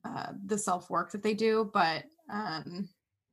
uh, 0.04 0.34
the 0.46 0.58
self 0.58 0.90
work 0.90 1.12
that 1.12 1.24
they 1.24 1.34
do, 1.34 1.70
but 1.74 2.04
um, 2.32 2.88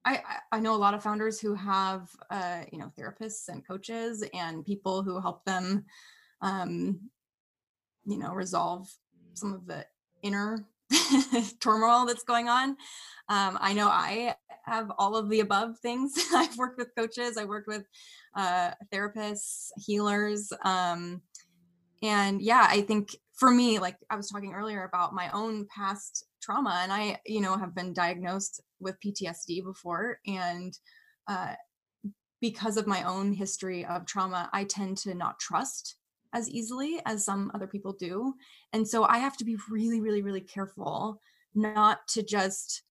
I 0.04 0.20
I- 0.52 0.60
know 0.60 0.74
a 0.74 0.76
lot 0.76 0.94
of 0.94 1.02
founders 1.02 1.40
who 1.40 1.54
have 1.54 2.08
uh, 2.30 2.62
you 2.72 2.78
know 2.78 2.90
therapists 2.98 3.48
and 3.48 3.66
coaches 3.66 4.24
and 4.32 4.64
people 4.64 5.02
who 5.02 5.20
help 5.20 5.44
them, 5.44 5.84
um, 6.40 7.00
you 8.04 8.18
know, 8.18 8.32
resolve 8.32 8.88
some 9.34 9.52
of 9.54 9.66
the 9.66 9.84
inner 10.22 10.66
turmoil 11.60 12.06
that's 12.06 12.24
going 12.24 12.48
on. 12.48 12.70
Um, 13.28 13.58
I 13.60 13.72
know 13.72 13.88
I 13.88 14.34
have 14.64 14.92
all 14.98 15.16
of 15.16 15.28
the 15.28 15.40
above 15.40 15.78
things. 15.80 16.14
I've 16.34 16.56
worked 16.56 16.78
with 16.78 16.94
coaches. 16.96 17.36
I 17.36 17.44
worked 17.44 17.68
with 17.68 17.84
uh, 18.34 18.72
therapists, 18.92 19.70
healers. 19.76 20.52
Um, 20.64 21.22
and 22.02 22.42
yeah 22.42 22.66
i 22.68 22.80
think 22.80 23.16
for 23.34 23.50
me 23.50 23.78
like 23.78 23.96
i 24.10 24.16
was 24.16 24.28
talking 24.28 24.52
earlier 24.52 24.84
about 24.84 25.14
my 25.14 25.30
own 25.30 25.66
past 25.74 26.26
trauma 26.40 26.80
and 26.82 26.92
i 26.92 27.18
you 27.26 27.40
know 27.40 27.56
have 27.56 27.74
been 27.74 27.92
diagnosed 27.92 28.60
with 28.80 29.00
ptsd 29.04 29.62
before 29.64 30.18
and 30.26 30.78
uh, 31.28 31.54
because 32.40 32.76
of 32.76 32.86
my 32.86 33.04
own 33.04 33.32
history 33.32 33.84
of 33.84 34.06
trauma 34.06 34.48
i 34.52 34.64
tend 34.64 34.96
to 34.96 35.14
not 35.14 35.38
trust 35.38 35.96
as 36.34 36.48
easily 36.48 37.00
as 37.04 37.24
some 37.24 37.50
other 37.54 37.66
people 37.66 37.92
do 37.92 38.34
and 38.72 38.86
so 38.86 39.04
i 39.04 39.18
have 39.18 39.36
to 39.36 39.44
be 39.44 39.56
really 39.70 40.00
really 40.00 40.22
really 40.22 40.40
careful 40.40 41.20
not 41.54 42.06
to 42.08 42.22
just 42.22 42.82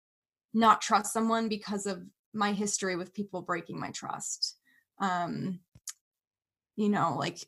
not 0.52 0.80
trust 0.80 1.12
someone 1.12 1.48
because 1.48 1.86
of 1.86 2.02
my 2.32 2.52
history 2.52 2.96
with 2.96 3.14
people 3.14 3.42
breaking 3.42 3.78
my 3.78 3.90
trust. 3.90 4.56
Um 4.98 5.60
you 6.76 6.88
know 6.88 7.16
like 7.18 7.38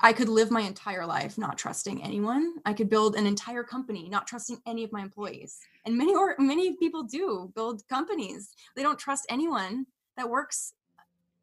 I 0.00 0.12
could 0.12 0.28
live 0.28 0.50
my 0.50 0.60
entire 0.60 1.06
life 1.06 1.38
not 1.38 1.56
trusting 1.56 2.02
anyone. 2.02 2.56
I 2.64 2.72
could 2.72 2.90
build 2.90 3.16
an 3.16 3.26
entire 3.26 3.62
company 3.62 4.08
not 4.08 4.26
trusting 4.26 4.58
any 4.66 4.84
of 4.84 4.92
my 4.92 5.00
employees. 5.00 5.58
And 5.84 5.96
many 5.96 6.14
or 6.14 6.36
many 6.38 6.76
people 6.76 7.02
do 7.02 7.50
build 7.54 7.86
companies. 7.88 8.50
They 8.74 8.82
don't 8.82 8.98
trust 8.98 9.26
anyone 9.30 9.86
that 10.16 10.28
works 10.28 10.74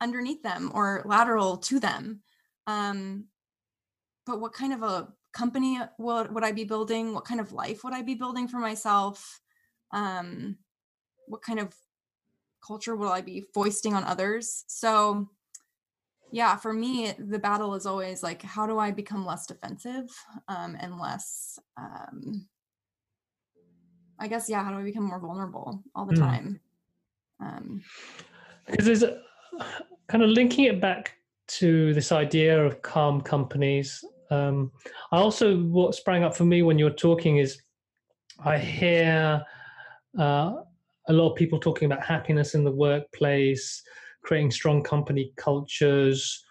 underneath 0.01 0.43
them 0.43 0.71
or 0.73 1.01
lateral 1.05 1.57
to 1.57 1.79
them. 1.79 2.21
Um, 2.67 3.25
but 4.25 4.39
what 4.39 4.53
kind 4.53 4.73
of 4.73 4.83
a 4.83 5.07
company 5.33 5.79
would, 5.97 6.33
would 6.33 6.43
I 6.43 6.51
be 6.51 6.63
building? 6.63 7.13
What 7.13 7.25
kind 7.25 7.39
of 7.39 7.53
life 7.53 7.83
would 7.83 7.93
I 7.93 8.01
be 8.01 8.15
building 8.15 8.47
for 8.47 8.57
myself? 8.57 9.41
Um, 9.91 10.57
what 11.27 11.41
kind 11.41 11.59
of 11.59 11.73
culture 12.65 12.95
will 12.95 13.11
I 13.11 13.21
be 13.21 13.45
foisting 13.53 13.93
on 13.93 14.03
others? 14.03 14.63
So 14.67 15.29
yeah 16.33 16.55
for 16.55 16.73
me 16.73 17.13
the 17.19 17.37
battle 17.37 17.75
is 17.75 17.85
always 17.85 18.23
like 18.23 18.41
how 18.41 18.65
do 18.65 18.79
i 18.79 18.89
become 18.89 19.23
less 19.23 19.45
defensive 19.45 20.09
um, 20.47 20.75
and 20.79 20.97
less 20.97 21.59
um, 21.77 22.47
i 24.19 24.27
guess 24.27 24.49
yeah 24.49 24.63
how 24.63 24.71
do 24.71 24.79
i 24.79 24.83
become 24.83 25.03
more 25.05 25.19
vulnerable 25.19 25.83
all 25.95 26.05
the 26.05 26.13
Hmm. 26.13 26.21
time 26.21 26.59
um, 27.39 27.83
because 28.65 28.85
there's 28.85 29.03
a, 29.03 29.21
kind 30.07 30.23
of 30.23 30.31
linking 30.31 30.65
it 30.65 30.81
back 30.81 31.13
to 31.47 31.93
this 31.93 32.11
idea 32.11 32.65
of 32.65 32.81
calm 32.81 33.21
companies 33.21 34.03
um, 34.31 34.71
i 35.11 35.17
also 35.17 35.57
what 35.57 35.93
sprang 35.93 36.23
up 36.23 36.35
for 36.35 36.45
me 36.45 36.63
when 36.63 36.79
you 36.79 36.85
were 36.85 36.91
talking 36.91 37.37
is 37.37 37.61
i 38.43 38.57
hear 38.57 39.43
uh, 40.17 40.53
a 41.09 41.13
lot 41.13 41.29
of 41.29 41.35
people 41.35 41.59
talking 41.59 41.85
about 41.85 42.03
happiness 42.03 42.55
in 42.55 42.63
the 42.63 42.71
workplace 42.71 43.83
creating 44.23 44.51
strong 44.51 44.83
company 44.83 45.33
cultures 45.37 46.43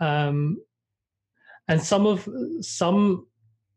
um, 0.00 0.56
and 1.68 1.82
some 1.82 2.06
of 2.06 2.28
some 2.60 3.26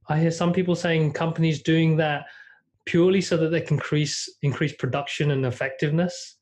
i 0.10 0.20
hear 0.20 0.32
some 0.32 0.54
people 0.54 0.76
saying 0.76 1.12
companies 1.12 1.62
doing 1.62 1.98
that 1.98 2.26
purely 2.86 3.22
so 3.22 3.38
that 3.38 3.50
they 3.50 3.62
can 3.62 3.78
increase 3.78 4.30
increase 4.42 4.74
production 4.74 5.32
and 5.32 5.46
effectiveness 5.46 6.38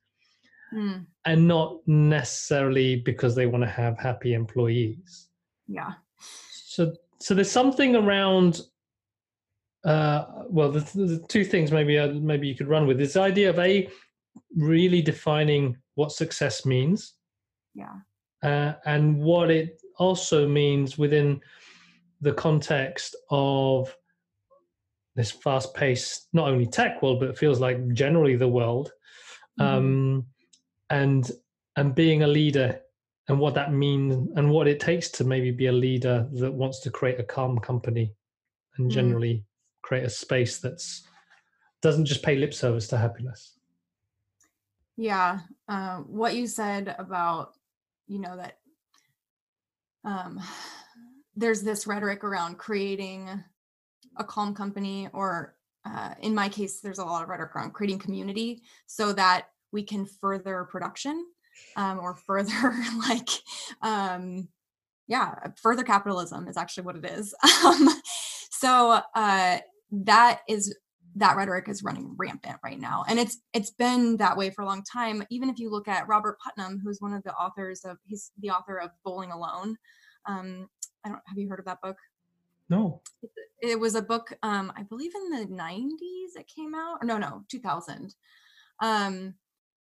mm, 0.74 1.06
and 1.26 1.48
not 1.48 1.78
necessarily 1.88 2.98
because 2.98 3.36
they 3.36 3.46
want 3.46 3.64
to 3.64 3.70
have 3.70 3.98
happy 3.98 4.34
employees. 4.34 5.30
yeah 5.68 5.94
So, 6.52 6.94
so 7.20 7.34
there's 7.34 7.52
something 7.52 7.96
around. 7.96 8.62
Uh, 9.86 10.26
well, 10.50 10.70
the, 10.70 10.82
the 10.82 11.26
two 11.30 11.46
things 11.46 11.72
maybe 11.72 11.98
uh, 11.98 12.08
maybe 12.08 12.48
you 12.48 12.56
could 12.56 12.68
run 12.68 12.86
with 12.86 12.98
this 12.98 13.16
idea 13.16 13.50
of 13.50 13.60
a 13.60 13.90
really 14.56 15.02
defining 15.02 15.78
what 16.00 16.12
success 16.12 16.66
means 16.66 17.00
yeah 17.76 17.96
uh, 18.42 18.74
and 18.86 19.18
what 19.30 19.52
it 19.52 19.82
also 19.98 20.48
means 20.48 20.98
within 20.98 21.42
the 22.22 22.32
context 22.32 23.16
of 23.30 23.94
this 25.16 25.32
fast-paced 25.32 26.30
not 26.32 26.48
only 26.48 26.66
tech 26.66 27.02
world 27.02 27.20
but 27.20 27.30
it 27.30 27.38
feels 27.38 27.60
like 27.60 27.78
generally 27.94 28.36
the 28.38 28.48
world 28.60 28.92
Mhm. 29.60 29.66
um, 29.78 30.26
and 30.90 31.32
and 31.76 31.94
being 31.96 32.24
a 32.24 32.28
leader 32.40 32.80
and 33.28 33.38
what 33.38 33.54
that 33.56 33.72
means 33.74 34.16
and 34.38 34.50
what 34.50 34.68
it 34.68 34.80
takes 34.80 35.10
to 35.12 35.24
maybe 35.24 35.52
be 35.52 35.68
a 35.68 35.72
leader 35.88 36.28
that 36.42 36.52
wants 36.62 36.80
to 36.80 36.90
create 36.90 37.20
a 37.20 37.24
calm 37.36 37.60
company 37.60 38.06
and 38.78 38.90
Mm. 38.90 38.94
generally 38.94 39.36
create 39.82 40.06
a 40.06 40.10
space 40.10 40.60
that's 40.64 41.04
doesn't 41.82 42.06
just 42.06 42.24
pay 42.24 42.36
lip 42.38 42.54
service 42.54 42.88
to 42.88 42.98
happiness 42.98 43.59
yeah 45.00 45.40
uh, 45.70 46.00
what 46.00 46.36
you 46.36 46.46
said 46.46 46.94
about 47.00 47.54
you 48.08 48.20
know 48.20 48.36
that 48.36 48.58
um, 50.04 50.40
there's 51.38 51.62
this 51.62 51.88
rhetoric 51.88 52.24
around 52.24 52.58
creating 52.58 53.30
a 54.18 54.24
calm 54.24 54.54
company 54.54 55.08
or 55.14 55.56
uh, 55.86 56.14
in 56.22 56.36
my 56.36 56.50
case 56.50 56.82
there's 56.82 57.00
a 57.00 57.06
lot 57.06 57.24
of 57.24 57.30
rhetoric 57.30 57.56
around 57.56 57.72
creating 57.72 57.98
community 57.98 58.62
so 58.88 59.14
that 59.14 59.48
we 59.72 59.84
can 59.84 60.06
further 60.06 60.68
production 60.70 61.26
um, 61.78 62.00
or 62.00 62.16
further 62.16 62.76
like 63.08 63.30
um, 63.82 64.50
yeah 65.08 65.34
further 65.62 65.84
capitalism 65.84 66.46
is 66.48 66.58
actually 66.58 66.84
what 66.84 66.98
it 66.98 67.06
is. 67.06 67.34
Um, 67.66 67.90
so 68.52 69.00
uh, 69.16 69.60
that 69.92 70.42
is 70.50 70.76
that 71.16 71.36
rhetoric 71.36 71.68
is 71.68 71.84
running 71.84 72.14
rampant 72.18 72.58
right 72.64 72.80
now. 72.80 73.04
And 73.08 73.20
it's 73.20 73.40
it's 73.54 73.72
been 73.72 74.18
that 74.18 74.38
way 74.38 74.50
for 74.50 74.62
a 74.62 74.66
long 74.66 74.84
time. 74.84 75.24
Even 75.30 75.50
if 75.50 75.60
you 75.60 75.70
look 75.70 75.88
at 75.88 76.08
robert 76.08 76.38
putnam 76.40 76.80
who's 76.84 77.02
one 77.02 77.14
of 77.14 77.24
the 77.24 77.34
authors 77.34 77.84
of 77.86 77.98
he's 78.06 78.32
the 78.40 78.50
author 78.50 78.78
of 78.80 78.92
bowling 79.04 79.32
alone. 79.32 79.76
Um 80.26 80.70
i 81.06 81.10
don't 81.10 81.22
have 81.26 81.38
you 81.38 81.50
heard 81.50 81.60
of 81.60 81.66
that 81.66 81.82
book? 81.82 81.98
No. 82.70 83.02
It 83.62 83.80
was 83.80 83.96
a 83.96 84.02
book 84.02 84.38
um 84.44 84.72
i 84.76 84.84
believe 84.84 85.12
in 85.16 85.30
the 85.30 85.46
90s 85.46 86.40
it 86.40 86.50
came 86.54 86.76
out. 86.76 87.04
No 87.04 87.18
no 87.18 87.44
2000 87.50 88.14
um 88.82 89.34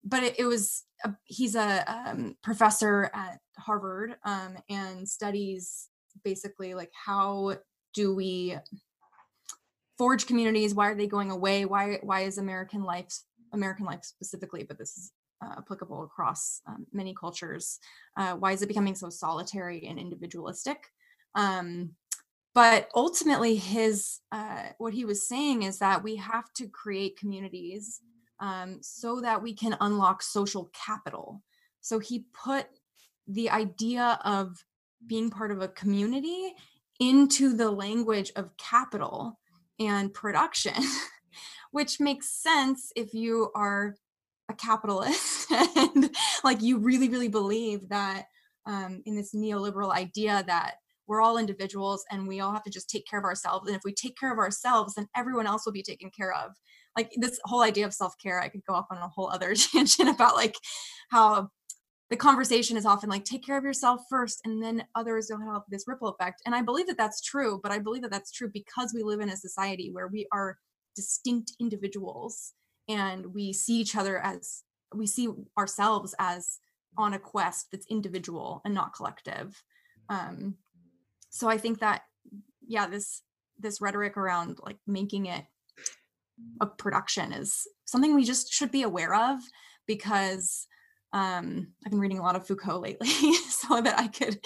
but 0.06 0.22
it, 0.22 0.38
it 0.38 0.44
was 0.44 0.84
a, 1.04 1.14
he's 1.24 1.54
a 1.54 1.82
um, 1.90 2.36
professor 2.42 3.10
at 3.14 3.40
harvard 3.58 4.16
um, 4.24 4.56
and 4.68 5.08
studies 5.08 5.88
basically 6.22 6.74
like 6.74 6.90
how 6.92 7.56
do 7.94 8.14
we 8.14 8.56
forge 9.98 10.26
communities 10.26 10.74
why 10.74 10.88
are 10.88 10.94
they 10.94 11.06
going 11.06 11.30
away? 11.30 11.64
Why 11.64 11.98
why 12.02 12.20
is 12.22 12.38
american 12.38 12.82
life 12.82 13.12
american 13.52 13.86
life 13.86 14.04
specifically 14.04 14.64
but 14.64 14.78
this 14.78 14.96
is 14.96 15.12
uh, 15.44 15.54
applicable 15.58 16.04
across 16.04 16.60
um, 16.66 16.86
many 16.92 17.14
cultures 17.14 17.78
uh, 18.16 18.34
why 18.34 18.52
is 18.52 18.62
it 18.62 18.68
becoming 18.68 18.94
so 18.94 19.10
solitary 19.10 19.86
and 19.86 19.98
individualistic? 19.98 20.90
Um, 21.34 21.90
but 22.54 22.88
ultimately 22.94 23.56
his 23.56 24.20
uh, 24.30 24.68
what 24.78 24.94
he 24.94 25.04
was 25.04 25.28
saying 25.28 25.64
is 25.64 25.78
that 25.80 26.02
we 26.02 26.16
have 26.16 26.52
to 26.54 26.68
create 26.68 27.18
communities 27.18 28.00
um, 28.40 28.78
so 28.80 29.20
that 29.20 29.42
we 29.42 29.52
can 29.52 29.76
unlock 29.80 30.22
social 30.22 30.70
capital. 30.72 31.42
So 31.80 31.98
he 31.98 32.26
put 32.32 32.66
the 33.26 33.50
idea 33.50 34.18
of 34.24 34.64
being 35.06 35.30
part 35.30 35.50
of 35.50 35.60
a 35.60 35.68
community 35.68 36.54
into 37.00 37.56
the 37.56 37.70
language 37.70 38.30
of 38.36 38.56
capital 38.56 39.40
and 39.78 40.12
production, 40.12 40.74
which 41.70 42.00
makes 42.00 42.30
sense 42.30 42.92
if 42.96 43.14
you 43.14 43.50
are 43.54 43.96
a 44.50 44.54
capitalist 44.54 45.50
and 45.76 46.10
like 46.42 46.60
you 46.62 46.78
really, 46.78 47.08
really 47.08 47.28
believe 47.28 47.88
that 47.88 48.26
um, 48.66 49.02
in 49.06 49.16
this 49.16 49.34
neoliberal 49.34 49.92
idea 49.92 50.44
that 50.46 50.74
we're 51.06 51.20
all 51.20 51.36
individuals 51.36 52.04
and 52.10 52.26
we 52.26 52.40
all 52.40 52.52
have 52.52 52.62
to 52.64 52.70
just 52.70 52.88
take 52.88 53.06
care 53.06 53.18
of 53.18 53.24
ourselves 53.24 53.68
and 53.68 53.76
if 53.76 53.82
we 53.84 53.92
take 53.92 54.16
care 54.16 54.32
of 54.32 54.38
ourselves 54.38 54.94
then 54.94 55.06
everyone 55.14 55.46
else 55.46 55.66
will 55.66 55.72
be 55.72 55.82
taken 55.82 56.10
care 56.10 56.32
of. 56.32 56.52
Like 56.96 57.10
this 57.16 57.38
whole 57.44 57.62
idea 57.62 57.86
of 57.86 57.92
self-care 57.92 58.40
i 58.40 58.48
could 58.48 58.64
go 58.66 58.74
off 58.74 58.86
on 58.90 58.98
a 58.98 59.08
whole 59.08 59.28
other 59.28 59.54
tangent 59.72 60.08
about 60.08 60.36
like 60.36 60.54
how 61.10 61.48
the 62.10 62.16
conversation 62.16 62.76
is 62.76 62.86
often 62.86 63.08
like 63.08 63.24
take 63.24 63.44
care 63.44 63.56
of 63.56 63.64
yourself 63.64 64.02
first 64.10 64.40
and 64.44 64.62
then 64.62 64.84
others 64.94 65.28
will 65.30 65.40
have 65.52 65.62
this 65.68 65.84
ripple 65.86 66.08
effect. 66.08 66.42
And 66.46 66.54
i 66.54 66.62
believe 66.62 66.86
that 66.86 66.98
that's 66.98 67.20
true 67.20 67.60
but 67.62 67.72
i 67.72 67.78
believe 67.78 68.02
that 68.02 68.10
that's 68.10 68.32
true 68.32 68.50
because 68.52 68.92
we 68.94 69.02
live 69.02 69.20
in 69.20 69.30
a 69.30 69.36
society 69.36 69.90
where 69.90 70.08
we 70.08 70.26
are 70.32 70.58
distinct 70.96 71.52
individuals 71.60 72.52
and 72.88 73.26
we 73.34 73.52
see 73.52 73.80
each 73.80 73.96
other 73.96 74.18
as 74.18 74.62
we 74.94 75.06
see 75.06 75.28
ourselves 75.58 76.14
as 76.18 76.58
on 76.96 77.14
a 77.14 77.18
quest 77.18 77.66
that's 77.72 77.86
individual 77.90 78.60
and 78.64 78.72
not 78.74 78.94
collective. 78.94 79.60
Um 80.08 80.56
so 81.34 81.48
i 81.48 81.58
think 81.58 81.80
that 81.80 82.02
yeah 82.66 82.86
this 82.86 83.22
this 83.58 83.80
rhetoric 83.80 84.16
around 84.16 84.58
like 84.62 84.78
making 84.86 85.26
it 85.26 85.44
a 86.60 86.66
production 86.66 87.32
is 87.32 87.66
something 87.84 88.14
we 88.14 88.24
just 88.24 88.52
should 88.52 88.70
be 88.70 88.82
aware 88.82 89.14
of 89.14 89.40
because 89.86 90.66
um, 91.14 91.68
I've 91.84 91.92
been 91.92 92.00
reading 92.00 92.18
a 92.18 92.22
lot 92.22 92.34
of 92.34 92.44
Foucault 92.44 92.80
lately 92.80 93.06
so 93.48 93.80
that 93.80 93.98
I 93.98 94.08
could, 94.08 94.40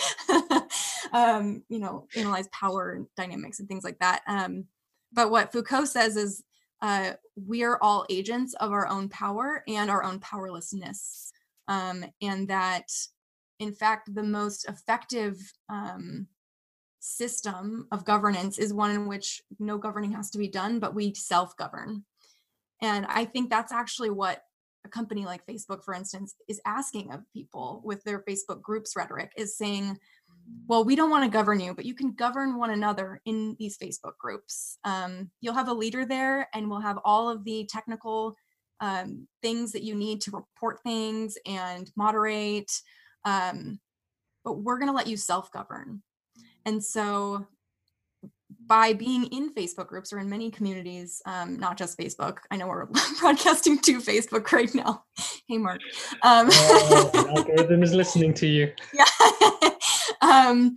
um, 1.13 1.63
you 1.71 1.79
know, 1.79 2.07
analyze 2.15 2.47
power 2.49 3.07
dynamics 3.17 3.59
and 3.59 3.67
things 3.67 3.85
like 3.85 3.99
that. 4.01 4.21
Um, 4.29 4.67
but 5.11 5.31
what 5.31 5.51
Foucault 5.51 5.87
says 5.87 6.17
is 6.17 6.45
uh, 6.83 7.13
we 7.35 7.65
are 7.65 7.79
all 7.81 8.05
agents 8.11 8.53
of 8.61 8.71
our 8.71 8.87
own 8.87 9.09
power 9.09 9.65
and 9.67 9.91
our 9.91 10.05
own 10.05 10.21
powerlessness. 10.21 11.33
Um, 11.69 12.05
and 12.21 12.47
that, 12.49 12.93
in 13.59 13.73
fact, 13.73 14.15
the 14.15 14.23
most 14.23 14.69
effective 14.69 15.39
um, 15.71 16.27
system 17.01 17.89
of 17.91 18.05
governance 18.05 18.59
is 18.59 18.75
one 18.75 18.91
in 18.91 19.07
which 19.09 19.41
no 19.59 19.79
governing 19.79 20.13
has 20.13 20.29
to 20.31 20.39
be 20.39 20.49
done, 20.49 20.81
but 20.81 20.95
we 20.95 21.15
self 21.15 21.57
govern. 21.57 22.05
And 22.83 23.07
I 23.07 23.25
think 23.25 23.49
that's 23.49 23.73
actually 23.73 24.11
what 24.11 24.43
a 24.89 24.91
company 24.91 25.25
like 25.25 25.47
Facebook, 25.47 25.85
for 25.85 25.95
instance, 25.95 26.35
is 26.49 26.61
asking 26.67 27.13
of 27.13 27.21
people 27.33 27.83
with 27.85 28.03
their 28.05 28.25
Facebook 28.29 28.63
groups 28.63 28.95
rhetoric 28.97 29.33
is 29.37 29.57
saying, 29.57 29.99
well, 30.67 30.85
we 30.85 30.97
don't 30.97 31.11
want 31.11 31.25
to 31.25 31.31
govern 31.31 31.61
you, 31.61 31.75
but 31.75 31.85
you 31.85 31.95
can 31.95 32.13
govern 32.13 32.57
one 32.57 32.71
another 32.71 33.21
in 33.27 33.55
these 33.59 33.77
Facebook 33.77 34.17
groups. 34.19 34.79
Um, 34.85 35.31
you'll 35.41 35.55
have 35.55 35.69
a 35.69 35.75
leader 35.75 36.05
there, 36.05 36.49
and 36.55 36.69
we'll 36.69 36.81
have 36.81 36.99
all 37.05 37.29
of 37.29 37.45
the 37.45 37.69
technical 37.71 38.35
um, 38.81 39.27
things 39.43 39.73
that 39.73 39.83
you 39.83 39.95
need 39.95 40.21
to 40.23 40.31
report 40.31 40.81
things 40.83 41.37
and 41.47 41.91
moderate. 41.97 42.73
Um, 43.25 43.79
but 44.45 44.63
we're 44.63 44.79
going 44.79 44.91
to 44.91 44.97
let 44.97 45.07
you 45.07 45.17
self 45.17 45.53
govern. 45.53 46.03
And 46.65 46.83
so 46.83 47.47
by 48.69 48.93
being 48.93 49.25
in 49.25 49.53
Facebook 49.55 49.87
groups 49.87 50.13
or 50.13 50.19
in 50.19 50.29
many 50.29 50.51
communities, 50.51 51.23
um, 51.25 51.59
not 51.59 51.79
just 51.79 51.99
Facebook. 51.99 52.39
I 52.51 52.57
know 52.57 52.69
we're 52.69 52.87
broadcasting 53.21 53.79
to 53.81 53.99
Facebook 53.99 54.53
right 54.53 54.73
now. 54.75 55.05
Hey, 55.49 55.57
Mark. 55.59 55.81
Um, 56.23 56.49
oh, 56.51 57.27
algorithm 57.37 57.83
is 57.83 57.95
listening 57.95 58.35
to 58.35 58.47
you. 58.47 58.73
Yeah. 58.93 59.05
um, 60.21 60.77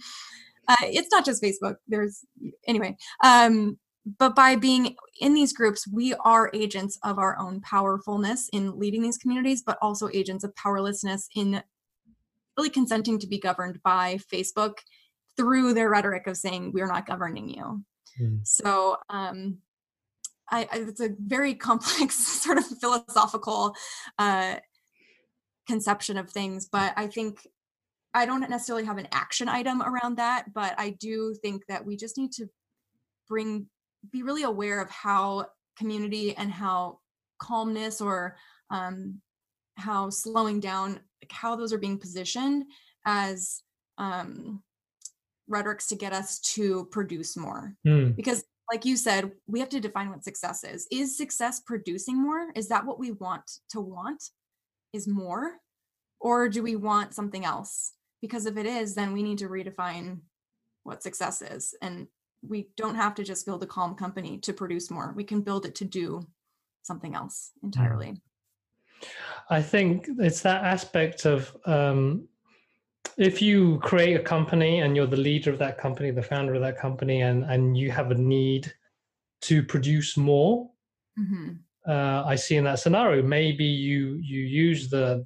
uh, 0.68 0.76
it's 0.84 1.12
not 1.12 1.26
just 1.26 1.44
Facebook. 1.44 1.76
There's 1.88 2.24
anyway. 2.68 2.96
Um, 3.24 3.78
but 4.18 4.36
by 4.36 4.56
being 4.56 4.96
in 5.20 5.34
these 5.34 5.54
groups, 5.54 5.88
we 5.88 6.14
are 6.26 6.50
agents 6.54 6.98
of 7.04 7.20
our 7.20 7.38
own 7.38 7.62
powerfulness 7.62 8.50
in 8.54 8.80
leading 8.80 9.02
these 9.02 9.18
communities, 9.18 9.64
but 9.66 9.78
also 9.82 10.10
agents 10.14 10.44
of 10.44 10.56
powerlessness 10.56 11.28
in 11.36 11.62
really 12.58 12.70
consenting 12.70 13.20
to 13.20 13.28
be 13.28 13.40
governed 13.40 13.80
by 13.84 14.18
Facebook 14.34 14.76
through 15.42 15.74
their 15.74 15.90
rhetoric 15.90 16.28
of 16.28 16.38
saying 16.38 16.72
we're 16.72 16.86
not 16.86 17.08
governing 17.08 17.50
you. 17.50 17.84
Mm. 18.22 18.46
So 18.46 18.98
um, 19.10 19.58
I, 20.52 20.68
I, 20.72 20.78
it's 20.88 21.02
a 21.02 21.10
very 21.18 21.56
complex 21.68 22.16
sort 22.16 22.60
of 22.60 22.66
philosophical 22.80 23.76
uh, 24.20 24.58
conception 25.68 26.18
of 26.18 26.30
things, 26.30 26.70
but 26.72 26.94
I 26.96 27.08
think 27.08 27.48
I 28.14 28.28
don't 28.28 28.48
necessarily 28.48 28.86
have 28.86 29.00
an 29.00 29.08
action 29.12 29.50
item 29.50 29.82
around 29.82 30.18
that, 30.18 30.54
but 30.54 30.76
I 30.78 30.92
do 30.92 31.34
think 31.42 31.64
that 31.68 31.84
we 31.84 31.98
just 31.98 32.20
need 32.20 32.32
to 32.34 32.48
bring 33.28 33.66
be 34.12 34.22
really 34.22 34.44
aware 34.44 34.80
of 34.80 34.92
how 34.92 35.48
community 35.76 36.36
and 36.38 36.52
how 36.52 37.00
calmness 37.40 38.00
or 38.00 38.36
um, 38.70 39.22
how 39.78 40.10
slowing 40.10 40.60
down 40.60 41.00
like 41.22 41.32
how 41.32 41.56
those 41.56 41.74
are 41.74 41.80
being 41.80 41.98
positioned 41.98 42.66
as 43.06 43.64
um, 43.98 44.62
rhetorics 45.52 45.88
to 45.88 45.96
get 45.96 46.14
us 46.14 46.40
to 46.40 46.86
produce 46.92 47.38
more. 47.38 47.76
Mm. 47.86 48.16
Because, 48.16 48.44
like 48.72 48.86
you 48.86 48.96
said, 48.96 49.32
we 49.48 49.60
have 49.60 49.70
to 49.70 49.80
define 49.80 50.10
what 50.10 50.24
success 50.24 50.64
is. 50.64 50.88
Is 50.92 51.18
success 51.18 51.60
producing 51.60 52.22
more? 52.22 52.52
Is 52.56 52.68
that 52.70 52.86
what 52.86 53.00
we 53.00 53.12
want 53.12 53.50
to 53.72 53.82
want? 53.82 54.24
Is 54.94 55.08
more? 55.08 55.58
Or 56.20 56.50
do 56.50 56.64
we 56.64 56.76
want 56.76 57.14
something 57.14 57.46
else? 57.46 57.94
Because 58.22 58.46
if 58.46 58.58
it 58.58 58.66
is, 58.66 58.94
then 58.94 59.14
we 59.14 59.24
need 59.24 59.40
to 59.40 59.50
redefine 59.50 60.20
what 60.84 61.04
success 61.04 61.42
is. 61.42 61.74
And 61.82 62.08
we 62.48 62.70
don't 62.78 62.96
have 62.96 63.16
to 63.16 63.24
just 63.24 63.46
build 63.46 63.64
a 63.64 63.68
calm 63.68 63.96
company 63.96 64.38
to 64.40 64.54
produce 64.54 64.90
more. 64.90 65.14
We 65.16 65.24
can 65.24 65.42
build 65.42 65.66
it 65.66 65.76
to 65.76 65.86
do 65.86 66.28
something 66.84 67.16
else 67.16 67.52
hmm. 67.60 67.68
entirely. 67.68 68.22
I 69.50 69.62
think 69.62 70.08
it's 70.20 70.42
that 70.42 70.64
aspect 70.64 71.26
of 71.26 71.56
um, 71.66 72.28
if 73.18 73.42
you 73.42 73.80
create 73.80 74.16
a 74.16 74.24
company 74.24 74.80
and 74.80 74.96
you're 74.96 75.08
the 75.08 75.18
leader 75.18 75.52
of 75.52 75.60
that 75.60 75.78
company, 75.78 76.12
the 76.12 76.22
founder 76.22 76.56
of 76.56 76.62
that 76.62 76.78
company, 76.78 77.22
and 77.22 77.44
and 77.46 77.78
you 77.78 77.92
have 77.92 78.12
a 78.12 78.16
need 78.16 78.72
to 79.42 79.64
produce 79.64 80.18
more, 80.18 80.70
mm-hmm. 81.20 81.54
uh, 81.88 82.24
I 82.26 82.36
see 82.36 82.58
in 82.58 82.64
that 82.66 82.80
scenario 82.80 83.22
maybe 83.24 83.66
you 83.66 84.20
you 84.22 84.42
use 84.42 84.90
the 84.90 85.26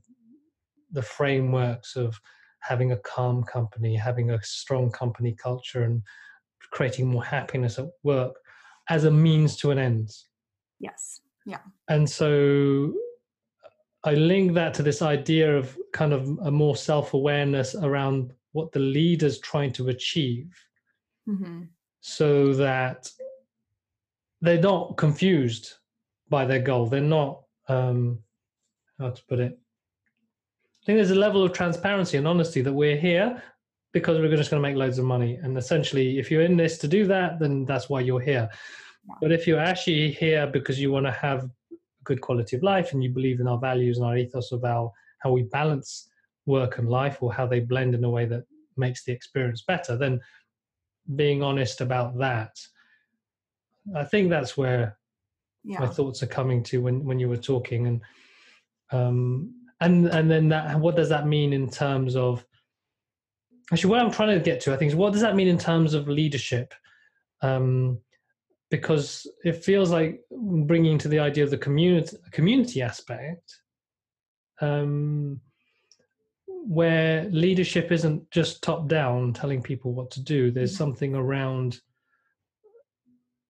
the 0.92 1.02
frameworks 1.02 1.96
of 1.96 2.20
having 2.60 2.92
a 2.92 2.98
calm 2.98 3.44
company, 3.44 3.96
having 3.96 4.32
a 4.32 4.42
strong 4.44 4.90
company 4.92 5.34
culture, 5.34 5.84
and 5.84 6.02
creating 6.72 7.08
more 7.08 7.24
happiness 7.24 7.78
at 7.78 7.86
work 8.04 8.36
as 8.90 9.04
a 9.06 9.12
means 9.12 9.56
to 9.58 9.72
an 9.72 9.80
end. 9.80 10.10
Yes. 10.80 11.22
Yeah. 11.46 11.60
And 11.90 12.10
so 12.10 12.94
I 14.06 14.14
link 14.14 14.54
that 14.54 14.74
to 14.76 14.84
this 14.84 15.02
idea 15.02 15.58
of 15.58 15.78
kind 15.92 16.14
of 16.14 16.38
a 16.44 16.52
more 16.52 16.76
self 16.76 17.14
awareness 17.16 17.74
around 17.74 18.32
what 18.52 18.72
the 18.72 18.80
leader's 18.80 19.40
trying 19.40 19.74
to 19.74 19.90
achieve 19.90 20.56
mm-hmm. 21.28 21.64
so 22.02 22.54
that 22.54 23.10
they're 24.42 24.62
not 24.62 24.96
confused 24.96 25.74
by 26.30 26.46
their 26.46 26.60
goal. 26.60 26.86
They're 26.86 27.02
not, 27.02 27.42
um, 27.68 28.20
how 29.00 29.10
to 29.10 29.24
put 29.28 29.40
it? 29.40 29.58
I 30.82 30.86
think 30.86 30.98
there's 30.98 31.12
a 31.12 31.16
level 31.16 31.44
of 31.44 31.52
transparency 31.52 32.18
and 32.18 32.28
honesty 32.28 32.62
that 32.62 32.72
we're 32.72 32.98
here 32.98 33.42
because 33.92 34.20
we're 34.20 34.36
just 34.38 34.52
going 34.52 34.62
to 34.62 34.70
make 34.70 34.78
loads 34.78 35.00
of 35.00 35.06
money. 35.06 35.40
And 35.42 35.58
essentially, 35.58 36.20
if 36.20 36.30
you're 36.30 36.44
in 36.44 36.58
this 36.58 36.78
to 36.80 36.88
do 36.88 37.08
that, 37.08 37.40
then 37.40 37.66
that's 37.66 37.90
why 37.90 38.02
you're 38.02 38.20
here. 38.20 38.50
But 39.20 39.32
if 39.32 39.48
you're 39.48 39.60
actually 39.60 40.12
here 40.12 40.46
because 40.46 40.80
you 40.80 40.92
want 40.92 41.08
to 41.08 41.12
have 41.12 41.50
good 42.06 42.22
quality 42.22 42.56
of 42.56 42.64
life 42.64 42.94
and 42.94 43.04
you 43.04 43.10
believe 43.10 43.40
in 43.40 43.48
our 43.48 43.58
values 43.58 43.98
and 43.98 44.06
our 44.06 44.18
ethos 44.18 44.52
about 44.52 44.92
how 45.20 45.32
we 45.32 45.44
balance 45.44 46.10
work 46.46 46.78
and 46.78 46.90
life 46.90 47.18
or 47.22 47.34
how 47.34 47.46
they 47.46 47.60
blend 47.60 47.96
in 47.96 48.04
a 48.04 48.10
way 48.10 48.26
that 48.26 48.46
makes 48.78 49.04
the 49.04 49.12
experience 49.12 49.62
better, 49.62 49.98
then 49.98 50.20
being 51.16 51.44
honest 51.44 51.82
about 51.82 52.18
that, 52.18 52.58
I 53.96 54.04
think 54.04 54.30
that's 54.30 54.58
where 54.58 54.98
yeah. 55.64 55.80
my 55.80 55.88
thoughts 55.88 56.24
are 56.24 56.28
coming 56.28 56.64
to 56.64 56.82
when, 56.82 57.04
when 57.04 57.20
you 57.20 57.28
were 57.28 57.38
talking 57.38 57.88
and 57.88 58.02
um 58.92 59.54
and 59.82 60.08
and 60.08 60.30
then 60.30 60.50
that 60.50 60.80
what 60.80 60.96
does 60.96 61.10
that 61.10 61.28
mean 61.28 61.54
in 61.54 61.70
terms 61.70 62.16
of 62.16 62.46
actually 63.72 63.90
what 63.90 64.00
i'm 64.00 64.12
trying 64.12 64.38
to 64.38 64.44
get 64.44 64.62
to 64.62 64.72
i 64.72 64.78
think 64.78 64.90
is 64.90 64.96
what 64.96 65.12
does 65.12 65.22
that 65.22 65.36
mean 65.36 65.48
in 65.48 65.58
terms 65.58 65.96
of 65.96 66.08
leadership 66.08 66.74
um 67.42 67.98
because 68.72 69.28
it 69.44 69.64
feels 69.64 69.92
like 69.92 70.22
bringing 70.32 70.98
to 70.98 71.08
the 71.08 71.20
idea 71.20 71.44
of 71.44 71.52
the 71.52 71.58
community 71.58 72.18
community 72.32 72.82
aspect 72.82 73.60
um, 74.62 75.40
where 76.48 77.26
leadership 77.26 77.92
isn't 77.92 78.30
just 78.32 78.64
top 78.64 78.88
down 78.88 79.34
telling 79.34 79.62
people 79.62 79.94
what 79.94 80.10
to 80.12 80.22
do. 80.22 80.52
There's 80.52 80.72
mm-hmm. 80.72 80.78
something 80.78 81.16
around 81.16 81.80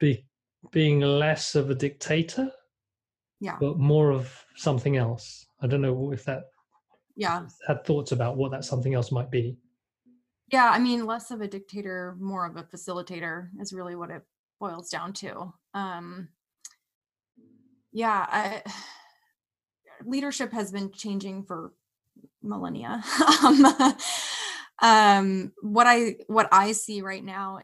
be, 0.00 0.26
being 0.72 1.00
less 1.00 1.54
of 1.54 1.70
a 1.70 1.74
dictator 1.74 2.50
yeah. 3.40 3.56
but 3.60 3.78
more 3.78 4.10
of 4.10 4.34
something 4.56 4.96
else. 4.96 5.46
I 5.60 5.66
don't 5.66 5.82
know 5.82 6.12
if 6.12 6.24
that 6.24 6.44
yeah. 7.16 7.46
had 7.66 7.84
thoughts 7.84 8.12
about 8.12 8.36
what 8.36 8.50
that 8.50 8.64
something 8.64 8.94
else 8.94 9.12
might 9.12 9.30
be. 9.30 9.56
Yeah 10.52 10.70
i 10.70 10.78
mean 10.78 11.06
less 11.06 11.30
of 11.30 11.40
a 11.40 11.48
dictator 11.48 12.16
more 12.20 12.46
of 12.46 12.56
a 12.56 12.62
facilitator 12.62 13.48
is 13.60 13.72
really 13.72 13.96
what 13.96 14.10
it 14.10 14.22
boils 14.64 14.88
down 14.88 15.12
to. 15.12 15.52
Um, 15.74 16.28
yeah, 17.92 18.26
I, 18.28 18.62
leadership 20.06 20.52
has 20.52 20.72
been 20.72 20.90
changing 20.90 21.44
for 21.44 21.72
millennia. 22.42 23.04
um, 23.44 23.66
um, 24.82 25.52
what 25.60 25.86
I 25.86 26.16
what 26.28 26.48
I 26.50 26.72
see 26.72 27.02
right 27.02 27.22
now 27.22 27.60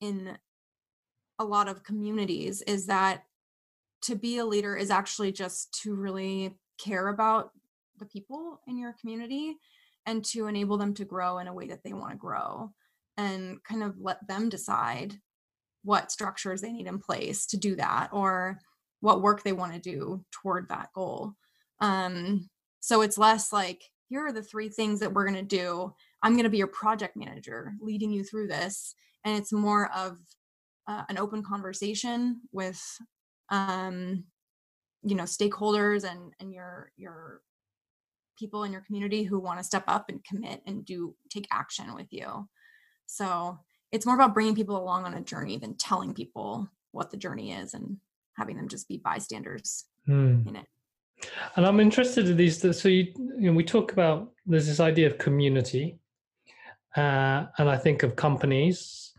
in 0.00 0.36
a 1.38 1.44
lot 1.44 1.68
of 1.68 1.84
communities 1.84 2.62
is 2.62 2.86
that 2.86 3.22
to 4.02 4.16
be 4.16 4.38
a 4.38 4.44
leader 4.44 4.76
is 4.76 4.90
actually 4.90 5.30
just 5.30 5.80
to 5.82 5.94
really 5.94 6.56
care 6.78 7.08
about 7.08 7.50
the 7.98 8.06
people 8.06 8.60
in 8.66 8.76
your 8.76 8.94
community 9.00 9.56
and 10.04 10.24
to 10.24 10.48
enable 10.48 10.78
them 10.78 10.94
to 10.94 11.04
grow 11.04 11.38
in 11.38 11.46
a 11.46 11.54
way 11.54 11.68
that 11.68 11.84
they 11.84 11.92
want 11.92 12.10
to 12.10 12.18
grow 12.18 12.70
and 13.16 13.62
kind 13.62 13.84
of 13.84 13.94
let 14.00 14.26
them 14.26 14.48
decide 14.48 15.14
what 15.84 16.10
structures 16.10 16.60
they 16.60 16.72
need 16.72 16.86
in 16.86 16.98
place 16.98 17.46
to 17.46 17.56
do 17.56 17.76
that 17.76 18.08
or 18.12 18.58
what 19.00 19.22
work 19.22 19.42
they 19.42 19.52
want 19.52 19.72
to 19.74 19.78
do 19.78 20.24
toward 20.32 20.68
that 20.68 20.88
goal. 20.94 21.34
Um, 21.80 22.48
so 22.80 23.02
it's 23.02 23.18
less 23.18 23.52
like, 23.52 23.82
here 24.08 24.26
are 24.26 24.32
the 24.32 24.42
three 24.42 24.68
things 24.68 25.00
that 25.00 25.12
we're 25.12 25.28
going 25.28 25.46
to 25.46 25.56
do. 25.56 25.92
I'm 26.22 26.32
going 26.32 26.44
to 26.44 26.50
be 26.50 26.58
your 26.58 26.66
project 26.66 27.16
manager 27.16 27.74
leading 27.80 28.12
you 28.12 28.24
through 28.24 28.48
this. 28.48 28.94
And 29.24 29.36
it's 29.36 29.52
more 29.52 29.90
of 29.94 30.18
uh, 30.86 31.04
an 31.08 31.18
open 31.18 31.42
conversation 31.42 32.40
with, 32.52 32.82
um, 33.50 34.24
you 35.02 35.14
know, 35.14 35.24
stakeholders 35.24 36.04
and, 36.04 36.32
and 36.40 36.52
your, 36.52 36.90
your 36.96 37.40
people 38.38 38.64
in 38.64 38.72
your 38.72 38.82
community 38.82 39.22
who 39.22 39.38
want 39.38 39.58
to 39.58 39.64
step 39.64 39.84
up 39.86 40.06
and 40.08 40.24
commit 40.24 40.62
and 40.66 40.84
do 40.84 41.14
take 41.30 41.48
action 41.50 41.94
with 41.94 42.08
you. 42.10 42.48
So 43.06 43.58
it's 43.94 44.04
more 44.06 44.16
about 44.16 44.34
bringing 44.34 44.56
people 44.56 44.76
along 44.76 45.04
on 45.04 45.14
a 45.14 45.20
journey 45.20 45.56
than 45.56 45.74
telling 45.76 46.12
people 46.12 46.68
what 46.90 47.10
the 47.12 47.16
journey 47.16 47.52
is 47.52 47.74
and 47.74 47.96
having 48.36 48.56
them 48.56 48.68
just 48.68 48.88
be 48.88 48.98
bystanders 48.98 49.84
Hmm. 50.06 50.42
in 50.48 50.56
it. 50.56 50.66
And 51.54 51.64
I'm 51.64 51.78
interested 51.78 52.28
in 52.28 52.36
these. 52.36 52.60
So 52.80 52.88
you, 52.88 53.04
you 53.38 53.46
know, 53.48 53.52
we 53.52 53.64
talk 53.64 53.92
about 53.92 54.32
there's 54.44 54.66
this 54.66 54.80
idea 54.80 55.06
of 55.06 55.16
community, 55.16 55.96
uh, 56.96 57.46
and 57.58 57.70
I 57.70 57.78
think 57.78 58.02
of 58.02 58.16
companies. 58.16 59.12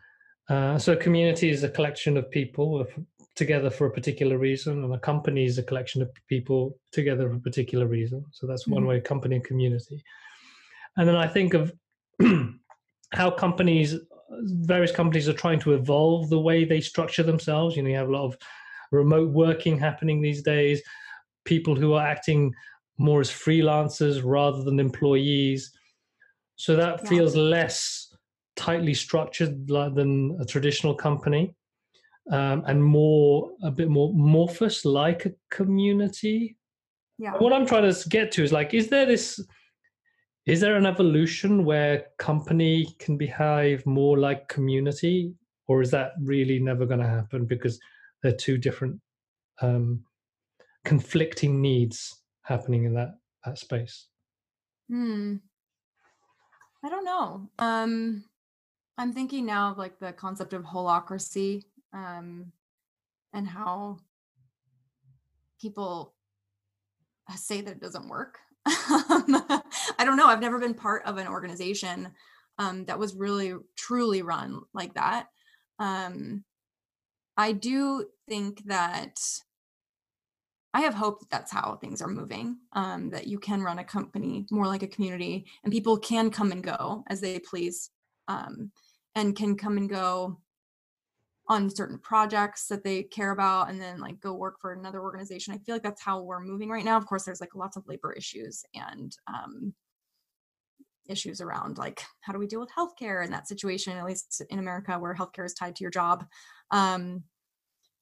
Uh, 0.49 0.77
so 0.77 0.91
a 0.93 0.97
community 0.97 1.49
is 1.49 1.63
a 1.63 1.69
collection 1.69 2.17
of 2.17 2.29
people 2.29 2.85
together 3.35 3.69
for 3.69 3.87
a 3.87 3.91
particular 3.91 4.37
reason, 4.37 4.83
and 4.83 4.93
a 4.93 4.99
company 4.99 5.45
is 5.45 5.57
a 5.57 5.63
collection 5.63 6.01
of 6.01 6.09
people 6.27 6.77
together 6.91 7.29
for 7.29 7.35
a 7.35 7.39
particular 7.39 7.87
reason. 7.87 8.25
So 8.31 8.45
that's 8.45 8.67
one 8.67 8.83
Mhm. 8.83 8.87
way: 8.89 8.99
company 9.01 9.35
and 9.37 9.45
community. 9.45 10.03
And 10.97 11.07
then 11.07 11.15
I 11.15 11.27
think 11.27 11.53
of 11.53 11.73
how 13.19 13.31
companies, 13.31 13.95
various 14.41 14.91
companies, 14.91 15.27
are 15.29 15.33
trying 15.33 15.59
to 15.61 15.73
evolve 15.73 16.29
the 16.29 16.39
way 16.39 16.65
they 16.65 16.81
structure 16.81 17.23
themselves. 17.23 17.75
You 17.75 17.83
know, 17.83 17.89
you 17.89 17.95
have 17.95 18.09
a 18.09 18.11
lot 18.11 18.25
of 18.25 18.37
remote 18.91 19.31
working 19.31 19.77
happening 19.79 20.21
these 20.21 20.41
days 20.41 20.81
people 21.45 21.75
who 21.75 21.93
are 21.93 22.05
acting 22.05 22.53
more 22.97 23.21
as 23.21 23.29
freelancers 23.29 24.21
rather 24.23 24.63
than 24.63 24.79
employees. 24.79 25.71
So 26.55 26.75
that 26.75 27.03
Yeah. 27.03 27.09
feels 27.09 27.35
less 27.35 28.13
tightly 28.55 28.93
structured 28.93 29.67
than 29.67 30.37
a 30.39 30.45
traditional 30.45 30.95
company, 30.95 31.53
um, 32.31 32.63
and 32.65 32.83
more 32.83 33.51
a 33.63 33.71
bit 33.71 33.89
more 33.89 34.13
morphous 34.13 34.85
like 34.85 35.25
a 35.25 35.33
community. 35.51 36.57
Yeah. 37.17 37.37
What 37.37 37.53
I'm 37.53 37.65
trying 37.65 37.91
to 37.91 38.09
get 38.09 38.31
to 38.33 38.43
is 38.43 38.51
like, 38.51 38.73
is 38.73 38.87
there 38.89 39.05
this? 39.05 39.39
Is 40.45 40.61
there 40.61 40.75
an 40.75 40.85
evolution 40.85 41.65
where 41.65 42.05
company 42.19 42.95
can 42.99 43.17
behave 43.17 43.85
more 43.85 44.17
like 44.17 44.47
community, 44.47 45.33
or 45.67 45.81
is 45.81 45.89
that 45.91 46.11
really 46.21 46.59
never 46.59 46.85
going 46.85 46.99
to 46.99 47.07
happen 47.07 47.45
because 47.45 47.79
they're 48.21 48.31
two 48.31 48.57
different 48.57 48.99
um, 49.61 50.03
conflicting 50.83 51.61
needs 51.61 52.21
happening 52.43 52.85
in 52.85 52.93
that 52.93 53.17
that 53.43 53.57
space. 53.57 54.07
Hmm. 54.89 55.35
I 56.83 56.89
don't 56.89 57.05
know. 57.05 57.49
Um, 57.59 58.23
I'm 58.97 59.11
thinking 59.13 59.45
now 59.45 59.71
of 59.71 59.77
like 59.77 59.99
the 59.99 60.13
concept 60.13 60.53
of 60.53 60.63
holacracy, 60.63 61.63
um, 61.93 62.51
and 63.33 63.47
how 63.47 63.97
people 65.59 66.13
say 67.35 67.61
that 67.61 67.71
it 67.71 67.81
doesn't 67.81 68.07
work. 68.07 68.39
I 68.67 70.03
don't 70.03 70.17
know. 70.17 70.27
I've 70.27 70.41
never 70.41 70.59
been 70.59 70.73
part 70.73 71.05
of 71.05 71.17
an 71.17 71.27
organization 71.27 72.09
um, 72.57 72.85
that 72.85 72.99
was 72.99 73.15
really 73.15 73.53
truly 73.77 74.21
run 74.21 74.61
like 74.73 74.93
that. 74.95 75.27
Um, 75.79 76.43
I 77.37 77.51
do 77.51 78.05
think 78.27 78.63
that 78.65 79.19
I 80.73 80.81
have 80.81 80.93
hope 80.93 81.19
that 81.19 81.29
that's 81.29 81.51
how 81.51 81.77
things 81.79 82.01
are 82.01 82.07
moving. 82.07 82.57
Um, 82.73 83.09
that 83.11 83.27
you 83.27 83.39
can 83.39 83.61
run 83.61 83.79
a 83.79 83.83
company 83.83 84.45
more 84.51 84.67
like 84.67 84.83
a 84.83 84.87
community, 84.87 85.45
and 85.63 85.71
people 85.71 85.97
can 85.97 86.29
come 86.29 86.51
and 86.51 86.63
go 86.63 87.03
as 87.07 87.21
they 87.21 87.39
please, 87.39 87.91
um, 88.27 88.71
and 89.15 89.35
can 89.35 89.55
come 89.55 89.77
and 89.77 89.89
go 89.89 90.39
on 91.47 91.69
certain 91.69 91.99
projects 91.99 92.67
that 92.67 92.83
they 92.83 93.03
care 93.03 93.31
about, 93.31 93.69
and 93.69 93.81
then 93.81 93.99
like 93.99 94.19
go 94.19 94.33
work 94.33 94.59
for 94.59 94.73
another 94.73 95.01
organization. 95.01 95.53
I 95.53 95.59
feel 95.59 95.75
like 95.75 95.83
that's 95.83 96.01
how 96.01 96.21
we're 96.21 96.39
moving 96.39 96.69
right 96.69 96.85
now. 96.85 96.97
Of 96.97 97.05
course, 97.05 97.23
there's 97.23 97.41
like 97.41 97.55
lots 97.55 97.77
of 97.77 97.87
labor 97.87 98.11
issues 98.13 98.63
and 98.73 99.15
um, 99.27 99.73
issues 101.07 101.41
around 101.41 101.77
like 101.77 102.01
how 102.21 102.33
do 102.33 102.39
we 102.39 102.47
deal 102.47 102.59
with 102.59 102.69
healthcare 102.77 103.23
in 103.23 103.31
that 103.31 103.47
situation, 103.47 103.97
at 103.97 104.05
least 104.05 104.41
in 104.49 104.59
America, 104.59 104.97
where 104.97 105.15
healthcare 105.15 105.45
is 105.45 105.53
tied 105.53 105.75
to 105.75 105.83
your 105.83 105.91
job. 105.91 106.25
Um, 106.71 107.23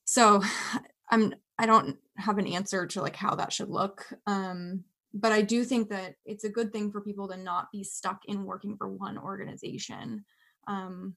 so 0.05 0.41
I'm 1.09 1.33
I 1.59 1.65
don't 1.65 1.97
have 2.17 2.37
an 2.37 2.47
answer 2.47 2.87
to 2.87 3.01
like 3.01 3.15
how 3.15 3.35
that 3.35 3.53
should 3.53 3.69
look. 3.69 4.05
Um, 4.25 4.85
but 5.13 5.31
I 5.31 5.41
do 5.41 5.63
think 5.63 5.89
that 5.89 6.15
it's 6.25 6.43
a 6.43 6.49
good 6.49 6.73
thing 6.73 6.91
for 6.91 6.99
people 6.99 7.27
to 7.27 7.37
not 7.37 7.71
be 7.71 7.83
stuck 7.83 8.21
in 8.25 8.45
working 8.45 8.75
for 8.77 8.89
one 8.89 9.17
organization. 9.17 10.25
Um, 10.67 11.15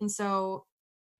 and 0.00 0.10
so 0.10 0.66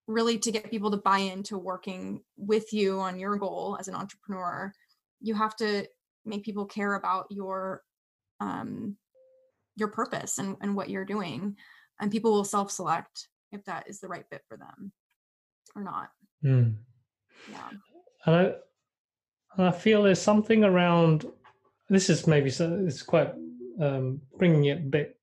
really 0.07 0.37
to 0.37 0.51
get 0.51 0.69
people 0.69 0.91
to 0.91 0.97
buy 0.97 1.19
into 1.19 1.57
working 1.57 2.21
with 2.37 2.73
you 2.73 2.99
on 2.99 3.19
your 3.19 3.37
goal 3.37 3.77
as 3.79 3.87
an 3.87 3.95
entrepreneur, 3.95 4.73
you 5.21 5.33
have 5.33 5.55
to 5.55 5.87
make 6.25 6.43
people 6.43 6.65
care 6.65 6.95
about 6.95 7.25
your 7.29 7.81
um, 8.39 8.97
your 9.75 9.87
purpose 9.87 10.37
and, 10.37 10.55
and 10.61 10.75
what 10.75 10.89
you're 10.89 11.05
doing. 11.05 11.55
And 11.99 12.11
people 12.11 12.31
will 12.31 12.43
self-select 12.43 13.27
if 13.51 13.63
that 13.65 13.87
is 13.87 13.99
the 13.99 14.07
right 14.07 14.25
fit 14.29 14.41
for 14.47 14.57
them 14.57 14.91
or 15.75 15.83
not. 15.83 16.09
Mm. 16.43 16.75
Yeah. 17.49 17.69
And 18.25 18.35
I, 18.35 18.43
and 19.57 19.67
I 19.67 19.71
feel 19.71 20.03
there's 20.03 20.21
something 20.21 20.63
around. 20.63 21.25
This 21.89 22.09
is 22.09 22.27
maybe 22.27 22.49
so. 22.49 22.83
It's 22.85 23.01
quite 23.01 23.33
um, 23.79 24.21
bringing 24.37 24.65
it 24.65 24.91
bit, 24.91 25.17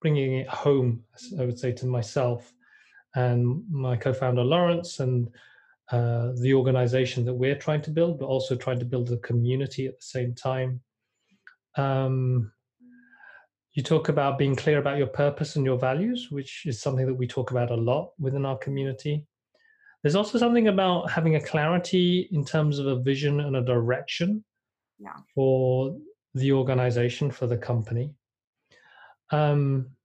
bringing 0.00 0.38
it 0.38 0.48
home. 0.48 1.04
I 1.38 1.44
would 1.44 1.58
say 1.58 1.72
to 1.72 1.86
myself 1.86 2.52
and 3.14 3.62
my 3.70 3.96
co-founder 3.96 4.42
Lawrence 4.44 5.00
and 5.00 5.28
uh, 5.90 6.32
the 6.40 6.54
organization 6.54 7.24
that 7.24 7.34
we're 7.34 7.54
trying 7.56 7.82
to 7.82 7.90
build, 7.90 8.18
but 8.18 8.26
also 8.26 8.56
trying 8.56 8.78
to 8.78 8.84
build 8.84 9.10
a 9.10 9.18
community 9.18 9.86
at 9.86 9.98
the 9.98 10.04
same 10.04 10.34
time. 10.34 10.80
Um, 11.76 12.52
you 13.74 13.82
talk 13.82 14.08
about 14.08 14.38
being 14.38 14.54
clear 14.56 14.78
about 14.78 14.98
your 14.98 15.06
purpose 15.06 15.56
and 15.56 15.64
your 15.64 15.78
values, 15.78 16.30
which 16.30 16.64
is 16.66 16.80
something 16.80 17.06
that 17.06 17.14
we 17.14 17.26
talk 17.26 17.50
about 17.50 17.70
a 17.70 17.74
lot 17.76 18.12
within 18.18 18.44
our 18.44 18.58
community. 18.58 19.26
There's 20.02 20.16
also 20.16 20.38
something 20.38 20.68
about 20.68 21.10
having 21.10 21.36
a 21.36 21.40
clarity 21.40 22.28
in 22.32 22.44
terms 22.44 22.78
of 22.78 22.86
a 22.86 23.00
vision 23.00 23.40
and 23.40 23.56
a 23.56 23.62
direction 23.62 24.44
Yeah. 24.98 25.16
for 25.34 25.98
the 26.34 26.52
organization, 26.52 27.30
for 27.30 27.46
the 27.46 27.56
company. 27.56 28.14
Um, 29.30 29.96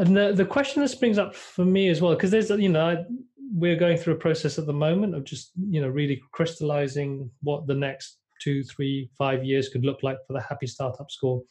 and 0.00 0.16
the, 0.16 0.32
the 0.32 0.44
question 0.44 0.82
this 0.82 0.94
brings 0.94 1.18
up 1.18 1.34
for 1.34 1.64
me 1.64 1.88
as 1.88 2.00
well, 2.00 2.14
because 2.14 2.30
there's, 2.30 2.50
you 2.50 2.68
know, 2.68 2.88
I, 2.90 3.04
we're 3.52 3.76
going 3.76 3.96
through 3.96 4.14
a 4.14 4.18
process 4.18 4.58
at 4.58 4.66
the 4.66 4.72
moment 4.72 5.14
of 5.14 5.24
just, 5.24 5.52
you 5.70 5.80
know, 5.80 5.88
really 5.88 6.20
crystallizing 6.32 7.30
what 7.42 7.66
the 7.66 7.74
next 7.74 8.18
two, 8.40 8.62
three, 8.64 9.10
five 9.16 9.44
years 9.44 9.68
could 9.68 9.84
look 9.84 10.02
like 10.02 10.18
for 10.26 10.32
the 10.32 10.40
Happy 10.40 10.66
Startup 10.66 11.10
School. 11.10 11.44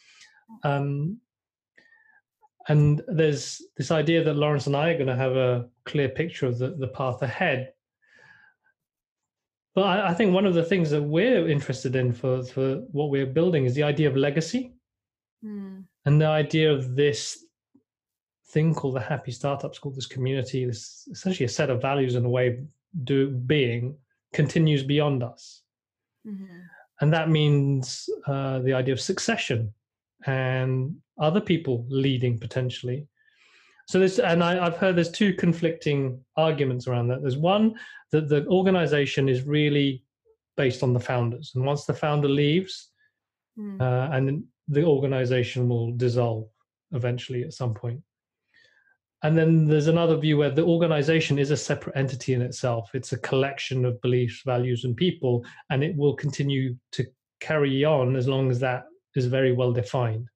Um, 0.64 1.18
and 2.68 3.02
there's 3.08 3.62
this 3.78 3.91
idea 3.91 4.24
that 4.24 4.36
Lawrence 4.36 4.68
and 4.68 4.76
I 4.76 4.89
are 4.89 4.96
going 4.96 5.08
to 5.08 5.16
have 5.16 5.36
a 5.36 5.68
clear 5.86 6.10
picture 6.10 6.48
of 6.48 6.58
the, 6.58 6.76
the 6.78 6.88
path 6.88 7.22
ahead. 7.22 7.72
But 9.76 9.84
I, 9.84 10.10
I 10.10 10.14
think 10.14 10.34
one 10.34 10.46
of 10.46 10.54
the 10.54 10.64
things 10.64 10.89
that 10.91 11.04
we're 11.04 11.48
interested 11.48 11.96
in 11.96 12.12
for, 12.12 12.43
for 12.43 12.78
what 12.91 13.10
we're 13.10 13.26
building 13.26 13.66
is 13.66 13.76
the 13.76 13.84
idea 13.84 14.10
of 14.10 14.16
legacy 14.16 14.74
Hmm. 15.46 15.82
and 16.06 16.20
the 16.20 16.26
idea 16.26 16.74
of 16.74 16.96
this 16.96 17.45
thing 18.56 18.74
called 18.74 18.95
the 18.95 19.08
Happy 19.14 19.34
Startup 19.41 19.74
School, 19.76 19.91
this 19.91 20.14
community, 20.16 20.60
this 20.66 21.08
essentially 21.12 21.45
a 21.45 21.58
set 21.60 21.70
of 21.70 21.82
values 21.89 22.16
and 22.16 22.26
a 22.26 22.34
way 22.38 22.47
of 22.51 22.56
do, 23.10 23.18
being 23.56 23.84
continues 24.39 24.82
beyond 24.93 25.20
us. 25.34 25.43
Mhm. 26.26 26.47
And 27.01 27.10
that 27.14 27.28
means 27.39 28.10
uh, 28.32 28.58
the 28.68 28.74
idea 28.82 28.93
of 28.97 29.01
succession 29.12 29.60
and 30.26 30.95
other 31.28 31.41
people 31.51 31.76
leading 31.89 32.39
potentially. 32.45 32.99
So 33.89 33.99
there's, 33.99 34.20
and 34.32 34.41
I, 34.49 34.51
I've 34.66 34.78
heard 34.82 34.95
there's 34.95 35.12
two 35.22 35.34
conflicting 35.45 36.01
arguments 36.47 36.88
around 36.88 37.08
that. 37.10 37.22
There's 37.22 37.38
one 37.56 37.66
that 38.14 38.26
the 38.30 38.41
organization 38.47 39.24
is 39.34 39.39
really 39.58 39.89
based 40.56 40.82
on 40.86 40.93
the 40.93 41.06
founders, 41.12 41.47
and 41.56 41.66
once 41.72 41.84
the 41.86 41.99
founder 42.06 42.30
leaves, 42.43 42.74
Hmm. 43.58 43.80
uh, 43.88 44.08
and 44.16 44.24
the 44.76 44.84
organization 44.95 45.62
will 45.72 45.89
dissolve. 46.06 46.47
eventually 46.91 47.41
at 47.47 47.53
some 47.62 47.74
point. 47.84 47.99
And 49.26 49.36
then 49.36 49.66
there's 49.66 49.88
another 49.88 50.18
view 50.18 50.38
where 50.38 50.52
the 50.52 50.64
organization 50.64 51.40
is 51.40 51.50
a 51.50 51.58
separate 51.58 51.98
entity 51.98 52.36
in 52.36 52.44
itself. 52.44 52.92
It's 52.94 53.12
a 53.12 53.18
collection 53.18 53.84
of 53.84 54.00
beliefs, 54.02 54.44
values, 54.46 54.84
and 54.84 54.96
people, 54.96 55.44
and 55.72 55.84
it 55.84 55.96
will 55.98 56.14
continue 56.16 56.76
to 56.92 57.08
carry 57.40 57.84
on 57.84 58.16
as 58.18 58.28
long 58.28 58.52
as 58.52 58.60
that 58.60 58.84
is 59.16 59.26
very 59.26 59.52
well 59.52 59.74
defined. 59.74 60.28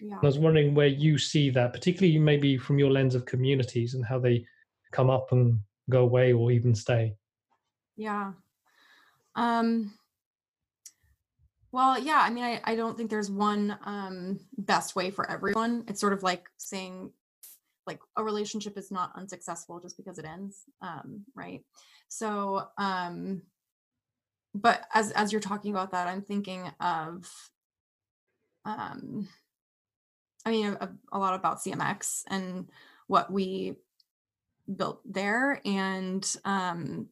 Yeah. 0.00 0.18
I 0.22 0.24
was 0.24 0.38
wondering 0.38 0.72
where 0.72 0.86
you 0.86 1.18
see 1.18 1.50
that, 1.50 1.72
particularly 1.72 2.16
maybe 2.16 2.56
from 2.56 2.78
your 2.78 2.92
lens 2.92 3.16
of 3.16 3.24
communities 3.26 3.94
and 3.94 4.04
how 4.04 4.20
they 4.20 4.46
come 4.92 5.10
up 5.10 5.32
and 5.32 5.58
go 5.90 6.02
away 6.02 6.32
or 6.32 6.52
even 6.52 6.76
stay. 6.76 7.16
Yeah. 7.96 8.34
Um 9.34 9.94
well, 11.72 11.98
yeah, 11.98 12.20
I 12.20 12.30
mean 12.30 12.44
I, 12.44 12.60
I 12.62 12.76
don't 12.76 12.96
think 12.96 13.10
there's 13.10 13.30
one 13.30 13.76
um 13.84 14.38
best 14.56 14.94
way 14.94 15.10
for 15.10 15.28
everyone. 15.28 15.84
It's 15.88 16.00
sort 16.00 16.12
of 16.12 16.22
like 16.22 16.44
saying 16.58 17.10
like 17.86 18.00
a 18.16 18.24
relationship 18.24 18.78
is 18.78 18.90
not 18.90 19.12
unsuccessful 19.16 19.80
just 19.80 19.96
because 19.96 20.18
it 20.18 20.24
ends. 20.24 20.64
Um, 20.80 21.24
right. 21.34 21.64
So 22.08 22.68
um 22.78 23.42
but 24.54 24.86
as 24.92 25.12
as 25.12 25.32
you're 25.32 25.40
talking 25.40 25.70
about 25.70 25.92
that, 25.92 26.08
I'm 26.08 26.22
thinking 26.22 26.70
of 26.80 27.30
um 28.64 29.28
I 30.44 30.50
mean 30.50 30.76
a, 30.80 30.90
a 31.12 31.18
lot 31.18 31.34
about 31.34 31.60
CMX 31.60 32.22
and 32.28 32.68
what 33.06 33.32
we 33.32 33.76
built 34.76 35.00
there 35.04 35.60
and 35.64 36.24
um 36.44 37.08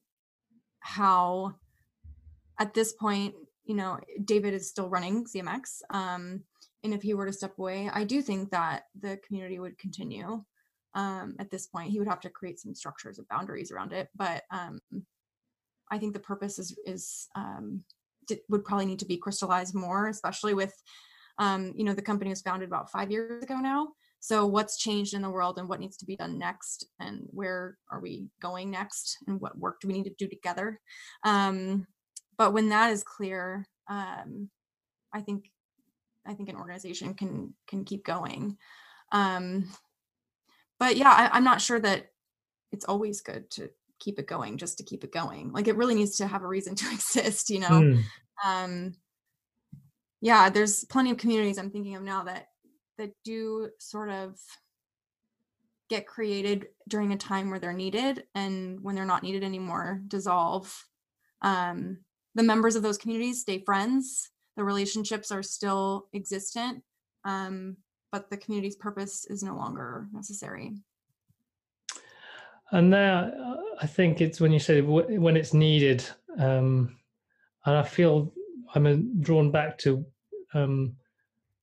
how 0.80 1.54
at 2.58 2.74
this 2.74 2.92
point 2.92 3.34
you 3.64 3.74
know 3.74 3.98
david 4.24 4.54
is 4.54 4.68
still 4.68 4.88
running 4.88 5.24
cmx 5.24 5.82
um 5.90 6.40
and 6.84 6.94
if 6.94 7.02
he 7.02 7.12
were 7.12 7.26
to 7.26 7.32
step 7.32 7.58
away 7.58 7.90
i 7.92 8.04
do 8.04 8.22
think 8.22 8.50
that 8.50 8.84
the 8.98 9.18
community 9.26 9.58
would 9.58 9.76
continue 9.78 10.42
um 10.94 11.36
at 11.38 11.50
this 11.50 11.66
point 11.66 11.90
he 11.90 11.98
would 11.98 12.08
have 12.08 12.20
to 12.20 12.30
create 12.30 12.58
some 12.58 12.74
structures 12.74 13.18
of 13.18 13.28
boundaries 13.28 13.70
around 13.70 13.92
it 13.92 14.08
but 14.14 14.42
um 14.50 14.78
i 15.90 15.98
think 15.98 16.12
the 16.12 16.20
purpose 16.20 16.58
is 16.58 16.76
is 16.86 17.28
um 17.34 17.84
d- 18.26 18.40
would 18.48 18.64
probably 18.64 18.86
need 18.86 18.98
to 18.98 19.06
be 19.06 19.16
crystallized 19.16 19.74
more 19.74 20.08
especially 20.08 20.54
with 20.54 20.74
um 21.38 21.72
you 21.76 21.84
know 21.84 21.94
the 21.94 22.02
company 22.02 22.30
was 22.30 22.42
founded 22.42 22.68
about 22.68 22.90
five 22.90 23.10
years 23.10 23.42
ago 23.42 23.56
now. 23.56 23.88
So 24.22 24.44
what's 24.44 24.76
changed 24.76 25.14
in 25.14 25.22
the 25.22 25.30
world 25.30 25.58
and 25.58 25.66
what 25.66 25.80
needs 25.80 25.96
to 25.96 26.04
be 26.04 26.14
done 26.14 26.38
next 26.38 26.86
and 27.00 27.22
where 27.30 27.78
are 27.90 28.00
we 28.00 28.28
going 28.42 28.70
next 28.70 29.16
and 29.26 29.40
what 29.40 29.56
work 29.56 29.80
do 29.80 29.88
we 29.88 29.94
need 29.94 30.04
to 30.04 30.14
do 30.18 30.28
together? 30.28 30.78
Um, 31.24 31.86
but 32.36 32.52
when 32.52 32.68
that 32.68 32.90
is 32.90 33.02
clear 33.02 33.66
um, 33.88 34.50
i 35.14 35.20
think 35.20 35.50
i 36.26 36.34
think 36.34 36.48
an 36.48 36.56
organization 36.56 37.14
can 37.14 37.54
can 37.66 37.84
keep 37.84 38.04
going. 38.04 38.56
Um, 39.12 39.68
but 40.80 40.96
yeah 40.96 41.10
I, 41.10 41.36
i'm 41.36 41.44
not 41.44 41.60
sure 41.60 41.78
that 41.78 42.10
it's 42.72 42.84
always 42.84 43.20
good 43.20 43.48
to 43.52 43.70
keep 44.00 44.18
it 44.18 44.26
going 44.26 44.56
just 44.56 44.78
to 44.78 44.84
keep 44.84 45.04
it 45.04 45.12
going. 45.12 45.52
Like 45.52 45.68
it 45.68 45.76
really 45.76 45.94
needs 45.94 46.16
to 46.16 46.26
have 46.26 46.42
a 46.42 46.48
reason 46.48 46.74
to 46.76 46.90
exist 46.92 47.50
you 47.50 47.60
know? 47.60 47.68
Mm. 47.68 48.02
um 48.44 48.92
yeah 50.20 50.50
there's 50.50 50.84
plenty 50.84 51.10
of 51.10 51.18
communities 51.18 51.58
i'm 51.58 51.70
thinking 51.70 51.94
of 51.94 52.02
now 52.02 52.24
that 52.24 52.48
that 52.98 53.12
do 53.24 53.68
sort 53.78 54.10
of 54.10 54.38
get 55.90 56.06
created 56.06 56.68
during 56.88 57.12
a 57.12 57.16
time 57.16 57.50
where 57.50 57.58
they're 57.58 57.72
needed 57.72 58.22
and 58.34 58.80
when 58.80 58.94
they're 58.94 59.04
not 59.04 59.24
needed 59.24 59.42
anymore 59.42 60.00
dissolve. 60.06 60.86
Um, 61.42 61.98
the 62.36 62.44
members 62.44 62.76
of 62.76 62.82
those 62.82 62.96
communities 62.96 63.40
stay 63.40 63.62
friends. 63.64 64.30
The 64.56 64.64
relationships 64.64 65.32
are 65.32 65.42
still 65.42 66.06
existent. 66.14 66.84
Um, 67.24 67.76
but 68.12 68.30
the 68.30 68.36
community's 68.36 68.76
purpose 68.76 69.24
is 69.26 69.42
no 69.42 69.54
longer 69.56 70.08
necessary 70.12 70.74
And 72.72 72.92
there, 72.92 73.32
uh, 73.36 73.56
I 73.80 73.86
think 73.86 74.20
it's 74.20 74.40
when 74.40 74.52
you 74.52 74.60
say 74.60 74.80
when 74.80 75.36
it's 75.36 75.52
needed, 75.52 76.08
um, 76.38 76.96
and 77.66 77.76
I 77.76 77.82
feel 77.82 78.32
I'm 78.74 78.86
uh, 78.86 78.96
drawn 79.20 79.50
back 79.50 79.76
to 79.78 80.06
um, 80.54 80.94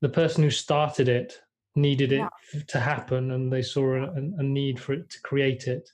the 0.02 0.10
person 0.10 0.44
who 0.44 0.50
started 0.50 1.08
it 1.08 1.42
needed 1.76 2.12
it 2.12 2.20
Yeah. 2.20 2.64
to 2.68 2.80
happen, 2.80 3.32
and 3.32 3.52
they 3.52 3.62
saw 3.62 3.96
a, 3.96 4.12
a 4.16 4.44
need 4.44 4.80
for 4.80 4.94
it 4.94 5.10
to 5.12 5.22
create 5.22 5.68
it. 5.68 5.90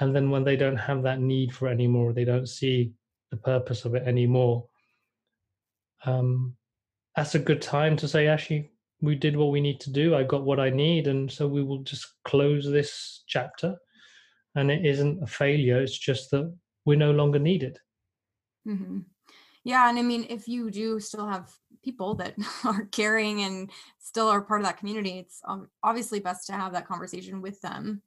And 0.00 0.16
then 0.16 0.30
when 0.30 0.44
they 0.44 0.56
don't 0.56 0.78
have 0.78 1.02
that 1.02 1.20
need 1.20 1.54
for 1.54 1.68
it 1.68 1.72
anymore, 1.72 2.14
they 2.14 2.24
don't 2.24 2.48
see 2.48 2.92
the 3.30 3.36
purpose 3.36 3.84
of 3.84 3.94
it 3.94 4.04
anymore. 4.06 4.68
Um, 6.06 6.56
that's 7.14 7.34
a 7.34 7.38
good 7.38 7.60
time 7.60 7.96
to 7.98 8.08
say, 8.08 8.26
actually, 8.26 8.70
we 9.02 9.16
did 9.16 9.36
what 9.36 9.50
we 9.50 9.60
need 9.60 9.80
to 9.80 9.90
do. 9.90 10.14
I 10.14 10.22
got 10.22 10.44
what 10.44 10.60
I 10.60 10.70
need, 10.70 11.08
and 11.08 11.30
so 11.30 11.46
we 11.48 11.62
will 11.62 11.82
just 11.82 12.06
close 12.24 12.70
this 12.70 13.24
chapter. 13.26 13.76
And 14.54 14.70
it 14.70 14.86
isn't 14.86 15.22
a 15.22 15.26
failure; 15.26 15.82
it's 15.82 15.98
just 15.98 16.30
that 16.30 16.54
we're 16.86 16.96
no 16.98 17.10
longer 17.10 17.38
needed. 17.38 17.78
hmm 18.64 19.00
Yeah, 19.64 19.88
and 19.88 19.98
I 19.98 20.02
mean, 20.02 20.26
if 20.28 20.48
you 20.48 20.70
do 20.70 21.00
still 21.00 21.26
have 21.26 21.52
people 21.82 22.14
that 22.16 22.34
are 22.64 22.86
caring 22.86 23.42
and 23.42 23.70
still 23.98 24.28
are 24.28 24.42
part 24.42 24.60
of 24.60 24.66
that 24.66 24.78
community, 24.78 25.18
it's 25.18 25.40
um, 25.46 25.68
obviously 25.82 26.20
best 26.20 26.46
to 26.46 26.52
have 26.52 26.72
that 26.72 26.86
conversation 26.86 27.42
with 27.42 27.60
them 27.60 28.02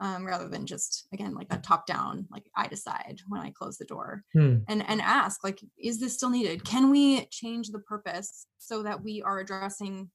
um, 0.00 0.26
rather 0.26 0.48
than 0.48 0.64
just 0.64 1.06
again 1.12 1.34
like 1.34 1.50
that 1.50 1.62
top 1.62 1.86
down, 1.86 2.26
like 2.30 2.44
I 2.56 2.66
decide 2.68 3.20
when 3.28 3.42
I 3.42 3.50
close 3.50 3.76
the 3.76 3.84
door, 3.84 4.24
Hmm. 4.32 4.58
and 4.68 4.82
and 4.88 5.00
ask 5.02 5.44
like, 5.44 5.60
is 5.76 6.00
this 6.00 6.14
still 6.14 6.30
needed? 6.30 6.64
Can 6.64 6.90
we 6.90 7.26
change 7.26 7.68
the 7.68 7.80
purpose 7.80 8.46
so 8.58 8.82
that 8.84 9.02
we 9.02 9.20
are 9.22 9.40
addressing 9.40 10.10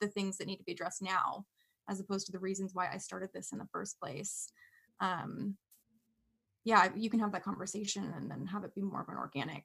the 0.00 0.08
things 0.08 0.38
that 0.38 0.46
need 0.46 0.56
to 0.56 0.64
be 0.64 0.72
addressed 0.72 1.02
now, 1.02 1.46
as 1.88 2.00
opposed 2.00 2.26
to 2.26 2.32
the 2.32 2.38
reasons 2.38 2.74
why 2.74 2.88
I 2.92 2.98
started 2.98 3.30
this 3.32 3.52
in 3.52 3.58
the 3.58 3.68
first 3.72 3.98
place? 4.00 4.52
Um, 5.00 5.56
yeah, 6.64 6.88
you 6.94 7.08
can 7.08 7.20
have 7.20 7.32
that 7.32 7.44
conversation 7.44 8.12
and 8.16 8.30
then 8.30 8.46
have 8.46 8.64
it 8.64 8.74
be 8.74 8.82
more 8.82 9.00
of 9.00 9.08
an 9.08 9.16
organic 9.16 9.64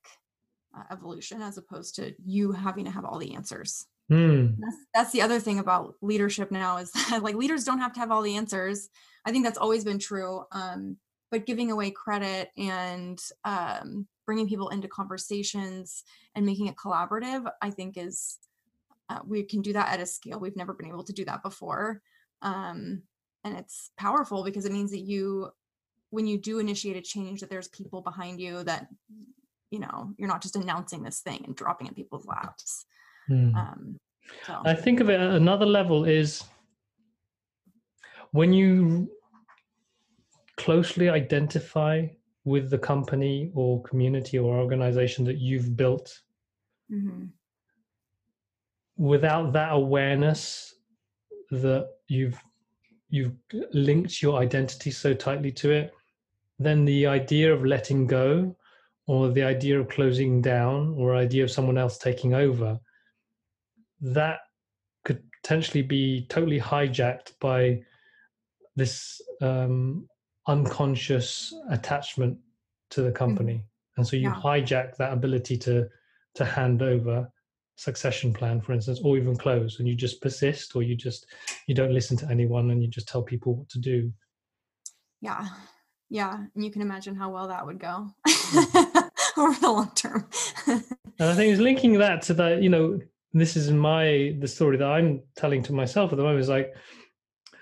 uh, 0.78 0.84
evolution 0.92 1.42
as 1.42 1.58
opposed 1.58 1.96
to 1.96 2.14
you 2.26 2.52
having 2.52 2.86
to 2.86 2.92
have 2.92 3.06
all 3.06 3.20
the 3.20 3.36
answers. 3.36 3.88
Hmm. 4.10 4.48
That's 4.60 4.78
that's 4.94 5.12
the 5.12 5.22
other 5.22 5.40
thing 5.40 5.60
about 5.60 5.96
leadership 6.02 6.52
now 6.52 6.78
is 6.78 6.92
that 6.92 7.20
like 7.24 7.36
leaders 7.36 7.64
don't 7.64 7.80
have 7.80 7.94
to 7.94 8.00
have 8.00 8.12
all 8.12 8.22
the 8.22 8.36
answers. 8.36 8.90
I 9.26 9.32
think 9.32 9.46
that's 9.46 9.58
always 9.58 9.84
been 9.84 10.00
true. 10.00 10.44
Um, 10.52 10.98
but 11.32 11.46
giving 11.46 11.72
away 11.72 11.90
credit 11.90 12.52
and 12.58 13.20
um, 13.44 14.08
bringing 14.26 14.48
people 14.48 14.70
into 14.70 14.88
conversations 14.88 16.04
and 16.36 16.46
making 16.46 16.68
it 16.68 16.76
collaborative, 16.76 17.50
I 17.62 17.72
think 17.72 17.98
is 17.98 18.38
uh, 19.14 19.20
we 19.26 19.44
can 19.44 19.62
do 19.62 19.74
that 19.74 19.94
at 19.94 20.00
a 20.00 20.06
scale 20.06 20.40
we've 20.40 20.56
never 20.56 20.74
been 20.74 20.88
able 20.88 21.04
to 21.04 21.14
do 21.14 21.26
that 21.26 21.44
before. 21.44 22.02
Um, 22.42 23.04
and 23.44 23.58
it's 23.58 23.92
powerful 23.98 24.44
because 24.44 24.66
it 24.66 24.72
means 24.72 24.92
that 24.92 25.02
you 25.02 25.50
when 26.10 26.28
you 26.28 26.38
do 26.38 26.60
initiate 26.60 26.96
a 26.96 27.02
change 27.02 27.40
that 27.40 27.50
there's 27.50 27.68
people 27.70 28.02
behind 28.02 28.40
you 28.40 28.64
that 28.64 28.88
you 29.72 29.80
know 29.80 30.14
you're 30.18 30.28
not 30.28 30.42
just 30.42 30.56
announcing 30.56 31.04
this 31.04 31.22
thing 31.22 31.42
and 31.46 31.56
dropping 31.56 31.88
in 31.88 31.94
people's 31.94 32.26
laps 32.26 32.86
Hmm. 33.28 33.56
um 33.56 34.00
so 34.46 34.62
I 34.66 34.74
think 34.74 35.00
of 35.00 35.10
it 35.10 35.20
another 35.20 35.66
level 35.66 36.06
is 36.06 36.44
when 38.32 38.54
you 38.54 39.10
closely 40.58 41.10
identify 41.10 42.08
with 42.46 42.70
the 42.70 42.78
company 42.78 43.52
or 43.54 43.82
community 43.84 44.38
or 44.38 44.58
organization 44.58 45.26
that 45.26 45.38
you've 45.38 45.76
built 45.76 46.22
mhm, 46.92 47.30
without 48.98 49.54
that 49.54 49.74
awareness 49.74 50.76
that 51.52 51.88
you've 52.08 52.40
you've 53.10 53.36
linked 53.74 54.22
your 54.22 54.40
identity 54.40 54.92
so 54.92 55.14
tightly 55.14 55.52
to 55.52 55.72
it 55.72 55.94
then 56.60 56.86
the 56.86 57.06
idea 57.06 57.54
of 57.54 57.66
letting 57.66 58.08
go 58.08 58.56
or 59.08 59.30
the 59.30 59.44
idea 59.44 59.80
of 59.80 59.90
closing 59.90 60.42
down 60.42 60.94
or 60.98 61.16
idea 61.16 61.44
of 61.44 61.52
someone 61.52 61.78
else 61.78 61.98
taking 61.98 62.34
over 62.34 62.80
that 64.02 64.40
could 65.04 65.22
potentially 65.42 65.82
be 65.82 66.26
totally 66.30 66.60
hijacked 66.60 67.34
by 67.40 67.82
this 68.76 69.22
um, 69.42 70.08
unconscious 70.48 71.54
attachment 71.70 72.38
to 72.90 73.02
the 73.02 73.12
company. 73.12 73.64
And 73.98 74.08
so 74.08 74.16
you 74.16 74.30
Yeah. 74.30 74.42
hijack 74.42 74.98
that 74.98 75.14
ability 75.14 75.58
to 75.60 75.90
to 76.36 76.46
hand 76.46 76.82
over 76.82 77.32
succession 77.76 78.34
plan 78.34 78.62
for 78.62 78.72
instance 78.74 79.00
or 79.04 79.18
even 79.18 79.36
close 79.36 79.80
and 79.80 79.88
you 79.88 79.96
just 79.96 80.22
persist 80.22 80.76
or 80.76 80.84
you 80.84 80.96
just 80.96 81.26
you 81.68 81.74
don't 81.74 81.92
listen 81.94 82.16
to 82.16 82.30
anyone 82.30 82.70
and 82.70 82.82
you 82.84 82.88
just 82.88 83.08
tell 83.08 83.24
people 83.24 83.56
what 83.56 83.70
to 83.70 83.80
do. 83.80 84.12
Yeah. 85.22 85.48
Yeah 86.10 86.46
and 86.54 86.64
you 86.64 86.70
can 86.72 86.82
imagine 86.82 87.16
how 87.16 87.32
well 87.32 87.48
that 87.48 87.66
would 87.66 87.80
go 87.80 88.08
Mm. 88.28 89.10
over 89.38 89.60
the 89.60 89.72
long 89.72 89.92
term. 89.96 90.28
And 91.20 91.30
i 91.30 91.36
think 91.36 91.52
it's 91.52 91.62
linking 91.62 91.94
that 92.00 92.22
to 92.24 92.34
that 92.36 92.62
you 92.62 92.70
know 92.70 93.00
this 93.34 93.56
is 93.56 93.72
my 93.72 94.36
the 94.40 94.48
story 94.48 94.78
that 94.78 94.88
i'm 94.88 95.22
telling 95.36 95.62
to 95.64 95.74
myself 95.74 96.12
at 96.12 96.18
the 96.18 96.24
moment 96.24 96.42
is 96.42 96.50
like 96.50 96.76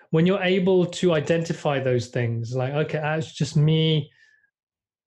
when 0.10 0.26
you're 0.26 0.42
able 0.42 0.86
to 0.86 1.14
identify 1.14 1.80
those 1.80 2.08
things 2.08 2.56
like 2.56 2.74
okay 2.74 2.98
that's 2.98 3.32
just 3.34 3.56
me 3.58 4.10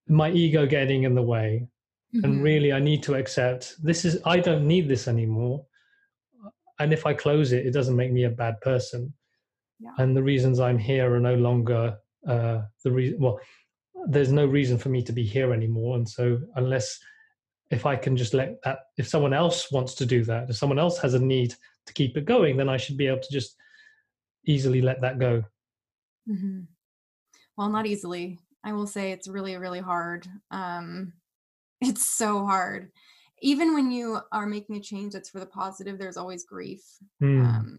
my 0.09 0.31
ego 0.31 0.67
getting 0.67 1.05
in 1.05 1.15
the 1.15 1.23
way 1.23 1.67
and 2.23 2.35
Mhm, 2.37 2.43
really 2.43 2.73
i 2.73 2.79
need 2.79 3.03
to 3.03 3.15
accept 3.15 3.75
this 3.83 4.05
is 4.05 4.21
i 4.25 4.39
don't 4.39 4.67
need 4.67 4.89
this 4.89 5.09
anymore 5.09 5.65
and 6.79 6.93
if 6.93 7.07
I 7.07 7.15
close 7.15 7.53
it, 7.53 7.67
it 7.67 7.73
doesn't 7.73 7.97
make 7.97 8.13
me 8.13 8.25
a 8.25 8.31
bad 8.31 8.61
person. 8.61 9.13
Yeah. 9.79 9.93
And 9.99 10.17
the 10.17 10.23
reasons 10.23 10.61
I'm 10.61 10.79
here 10.79 11.15
are 11.15 11.21
no 11.21 11.35
longer 11.35 11.97
uh, 12.27 12.63
the 12.83 12.91
reason. 12.91 13.21
Well, 13.21 13.41
there's 14.09 14.33
no 14.33 14.47
reason 14.47 14.79
for 14.79 14.89
me 14.89 15.03
to 15.03 15.13
be 15.13 15.25
here 15.25 15.53
anymore. 15.53 15.97
And 15.97 16.09
so, 16.09 16.41
unless 16.57 16.99
if 17.71 17.87
I 17.87 17.97
can 17.97 18.17
just 18.17 18.35
let 18.35 18.61
that, 18.65 18.79
if 18.97 19.09
someone 19.09 19.33
else 19.33 19.71
wants 19.71 19.95
to 19.95 20.07
do 20.07 20.25
that, 20.25 20.51
if 20.51 20.57
someone 20.57 20.79
else 20.79 20.99
has 20.99 21.15
a 21.15 21.19
need 21.19 21.55
to 21.87 21.93
keep 21.93 22.17
it 22.17 22.25
going, 22.25 22.57
then 22.57 22.69
I 22.69 22.77
should 22.77 22.97
be 22.97 23.07
able 23.07 23.21
to 23.21 23.33
just 23.33 23.57
easily 24.47 24.83
let 24.83 25.01
that 25.01 25.19
go. 25.19 25.45
hmm 26.27 26.63
Well, 27.57 27.69
not 27.69 27.87
easily. 27.87 28.39
I 28.65 28.73
will 28.73 28.87
say 28.87 29.13
it's 29.13 29.29
really, 29.29 29.57
really 29.57 29.81
hard. 29.81 30.27
Um, 30.51 31.13
it's 31.81 32.07
so 32.07 32.45
hard. 32.45 32.91
Even 33.43 33.75
when 33.75 33.91
you 33.91 34.21
are 34.33 34.47
making 34.47 34.77
a 34.77 34.81
change 34.81 35.13
that's 35.13 35.31
for 35.31 35.41
the 35.41 35.47
positive, 35.47 35.99
there's 35.99 36.17
always 36.17 36.45
grief. 36.45 36.83
Hmm. 37.21 37.41
Um, 37.41 37.79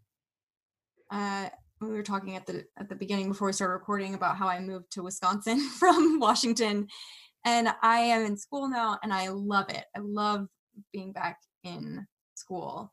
uh, 1.11 1.49
we 1.81 1.89
were 1.89 2.03
talking 2.03 2.35
at 2.35 2.45
the 2.45 2.65
at 2.77 2.89
the 2.89 2.95
beginning 2.95 3.29
before 3.29 3.47
we 3.47 3.53
started 3.53 3.73
recording 3.73 4.13
about 4.13 4.37
how 4.37 4.47
I 4.47 4.59
moved 4.59 4.91
to 4.91 5.03
Wisconsin 5.03 5.59
from 5.79 6.19
Washington, 6.19 6.87
and 7.45 7.69
I 7.81 7.99
am 7.99 8.25
in 8.25 8.37
school 8.37 8.69
now, 8.69 8.99
and 9.03 9.13
I 9.13 9.29
love 9.29 9.69
it. 9.69 9.85
I 9.95 9.99
love 9.99 10.47
being 10.91 11.11
back 11.11 11.39
in 11.63 12.05
school, 12.35 12.91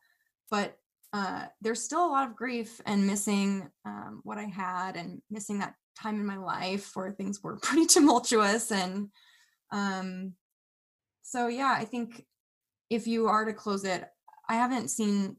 but 0.51 0.77
uh, 1.13 1.45
there's 1.61 1.83
still 1.83 2.05
a 2.05 2.11
lot 2.11 2.29
of 2.29 2.37
grief 2.37 2.81
and 2.87 3.07
missing 3.07 3.69
um, 3.85 4.21
what 4.25 4.39
I 4.39 4.45
had 4.45 4.97
and 4.97 5.21
missing 5.31 5.59
that 5.59 5.75
time 5.99 6.17
in 6.19 6.27
my 6.27 6.39
life 6.39 6.91
where 6.95 7.13
things 7.13 7.43
were 7.43 7.59
pretty 7.63 7.87
tumultuous 7.87 8.73
and 8.73 9.09
um, 9.73 10.35
so 11.33 11.47
yeah, 11.47 11.75
I 11.75 11.87
think 11.87 12.27
if 12.91 13.07
you 13.07 13.27
are 13.27 13.47
to 13.47 13.55
close 13.55 13.85
it, 13.85 14.05
I 14.51 14.57
haven't 14.57 14.91
seen 14.91 15.39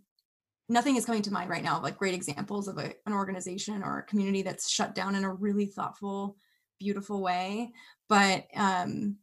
nothing 0.68 0.96
is 0.96 1.06
coming 1.06 1.22
to 1.22 1.32
mind 1.32 1.52
right 1.52 1.64
now 1.64 1.80
like 1.80 2.00
great 2.00 2.16
examples 2.16 2.68
of 2.68 2.80
a, 2.80 2.94
an 3.06 3.14
organization 3.14 3.84
or 3.84 4.00
a 4.00 4.04
community 4.04 4.42
that's 4.42 4.72
shut 4.72 4.96
down 4.96 5.14
in 5.14 5.24
a 5.24 5.32
really 5.32 5.68
thoughtful, 5.68 6.36
beautiful 6.80 7.22
way. 7.22 7.72
But 8.10 8.48
um, 8.56 9.18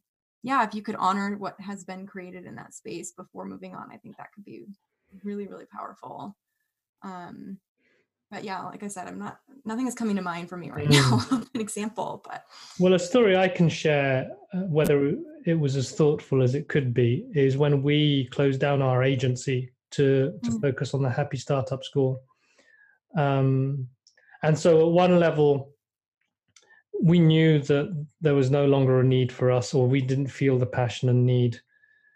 yeah, 0.45 0.63
if 0.63 0.73
you 0.73 0.83
could 0.83 0.95
honor 0.95 1.37
what 1.37 1.61
has 1.61 1.83
been 1.83 2.07
created 2.07 2.45
in 2.45 2.55
that 2.55 2.73
space 2.73 3.11
before 3.11 3.47
moving 3.47 3.75
on, 3.75 3.91
I 3.93 3.97
think 3.97 4.17
that 4.19 4.33
could 4.33 4.45
be 4.45 4.63
really, 5.25 5.49
really 5.49 5.67
powerful. 5.67 6.37
Um, 7.03 7.59
but 8.31 8.45
yeah, 8.45 8.63
like 8.63 8.83
I 8.83 8.89
said, 8.89 9.09
I'm 9.09 9.19
not 9.19 9.41
nothing 9.65 9.87
is 9.87 9.95
coming 9.95 10.17
to 10.17 10.23
mind 10.23 10.49
for 10.49 10.57
me 10.57 10.71
right 10.71 10.89
now. 10.89 11.21
An 11.55 11.61
example, 11.61 12.23
but 12.25 12.45
Well, 12.79 12.95
a 12.95 12.99
story 12.99 13.37
I 13.37 13.49
can 13.49 13.69
share, 13.69 14.31
uh, 14.55 14.61
whether 14.61 15.15
it 15.47 15.55
was 15.55 15.77
as 15.77 15.93
thoughtful 15.93 16.43
as 16.43 16.55
it 16.55 16.69
could 16.69 16.95
be, 16.95 17.27
is 17.35 17.57
when 17.57 17.83
we 17.83 18.27
closed 18.27 18.61
down 18.61 18.83
our 18.83 19.03
agency 19.03 19.73
to 19.93 20.39
to 20.45 20.51
Mm. 20.51 20.61
focus 20.61 20.95
on 20.95 21.03
the 21.03 21.11
Happy 21.11 21.37
Startup 21.37 21.83
School. 21.83 22.23
Um, 23.17 23.89
and 24.43 24.57
so, 24.57 24.81
at 24.87 24.93
one 24.93 25.19
level, 25.19 25.75
we 27.03 27.19
knew 27.19 27.59
that 27.63 28.07
there 28.21 28.35
was 28.35 28.51
no 28.51 28.67
longer 28.67 29.01
a 29.01 29.05
need 29.05 29.33
for 29.33 29.51
us, 29.51 29.75
or 29.75 29.87
we 29.89 30.01
didn't 30.01 30.29
feel 30.29 30.59
the 30.59 30.67
passion 30.67 31.09
and 31.09 31.27
need 31.27 31.61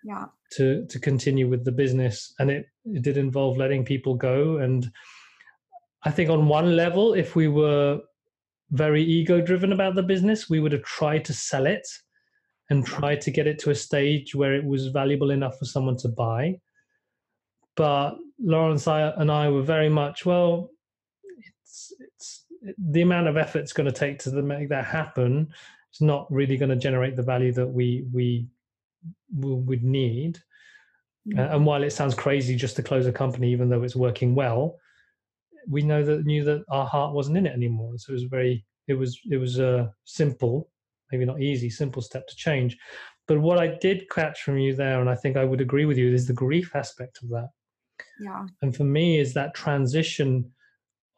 yeah, 0.04 0.26
to 0.52 0.86
to 0.86 0.98
continue 1.00 1.48
with 1.48 1.64
the 1.64 1.72
business 1.72 2.34
and 2.38 2.50
it, 2.50 2.66
it 2.84 3.02
did 3.02 3.16
involve 3.16 3.56
letting 3.56 3.84
people 3.84 4.14
go 4.14 4.58
and 4.58 4.90
i 6.04 6.10
think 6.10 6.30
on 6.30 6.48
one 6.48 6.76
level 6.76 7.14
if 7.14 7.36
we 7.36 7.48
were 7.48 8.00
very 8.70 9.02
ego 9.02 9.40
driven 9.40 9.72
about 9.72 9.94
the 9.94 10.02
business 10.02 10.48
we 10.48 10.60
would 10.60 10.72
have 10.72 10.82
tried 10.82 11.24
to 11.24 11.32
sell 11.32 11.66
it 11.66 11.86
and 12.70 12.86
tried 12.86 13.20
to 13.20 13.30
get 13.30 13.46
it 13.46 13.58
to 13.58 13.70
a 13.70 13.74
stage 13.74 14.34
where 14.34 14.54
it 14.54 14.64
was 14.64 14.88
valuable 14.88 15.30
enough 15.30 15.58
for 15.58 15.64
someone 15.64 15.96
to 15.96 16.08
buy 16.08 16.58
but 17.76 18.16
lawrence 18.40 18.86
and 18.86 19.30
i 19.30 19.48
were 19.48 19.62
very 19.62 19.88
much 19.88 20.24
well 20.24 20.70
it's 21.62 21.92
it's 22.00 22.44
the 22.92 23.02
amount 23.02 23.28
of 23.28 23.36
effort 23.36 23.58
it's 23.58 23.72
going 23.72 23.86
to 23.86 23.92
take 23.92 24.18
to 24.18 24.30
make 24.42 24.68
that 24.68 24.84
happen 24.84 25.48
it's 25.90 26.00
not 26.00 26.26
really 26.32 26.56
going 26.56 26.70
to 26.70 26.76
generate 26.76 27.14
the 27.14 27.22
value 27.22 27.52
that 27.52 27.68
we 27.68 28.04
we 28.12 28.48
we 29.36 29.54
would 29.54 29.84
need. 29.84 30.38
Uh, 31.38 31.42
and 31.42 31.64
while 31.64 31.82
it 31.82 31.90
sounds 31.90 32.14
crazy 32.14 32.54
just 32.56 32.76
to 32.76 32.82
close 32.82 33.06
a 33.06 33.12
company, 33.12 33.50
even 33.50 33.68
though 33.68 33.82
it's 33.82 33.96
working 33.96 34.34
well, 34.34 34.76
we 35.68 35.82
know 35.82 36.04
that 36.04 36.24
knew 36.24 36.44
that 36.44 36.64
our 36.70 36.86
heart 36.86 37.14
wasn't 37.14 37.36
in 37.36 37.46
it 37.46 37.52
anymore. 37.52 37.90
And 37.90 38.00
so 38.00 38.12
it 38.12 38.14
was 38.14 38.24
very, 38.24 38.64
it 38.88 38.94
was, 38.94 39.18
it 39.30 39.36
was 39.36 39.58
a 39.58 39.92
simple, 40.04 40.70
maybe 41.10 41.24
not 41.24 41.40
easy, 41.40 41.70
simple 41.70 42.02
step 42.02 42.26
to 42.26 42.36
change. 42.36 42.76
But 43.26 43.40
what 43.40 43.58
I 43.58 43.68
did 43.80 44.10
catch 44.10 44.42
from 44.42 44.58
you 44.58 44.74
there, 44.74 45.00
and 45.00 45.08
I 45.08 45.14
think 45.14 45.36
I 45.36 45.44
would 45.44 45.60
agree 45.60 45.86
with 45.86 45.96
you, 45.96 46.12
is 46.12 46.26
the 46.26 46.32
grief 46.32 46.74
aspect 46.74 47.20
of 47.22 47.30
that. 47.30 47.48
yeah, 48.20 48.46
And 48.62 48.76
for 48.76 48.84
me, 48.84 49.18
is 49.18 49.32
that 49.34 49.54
transition 49.54 50.52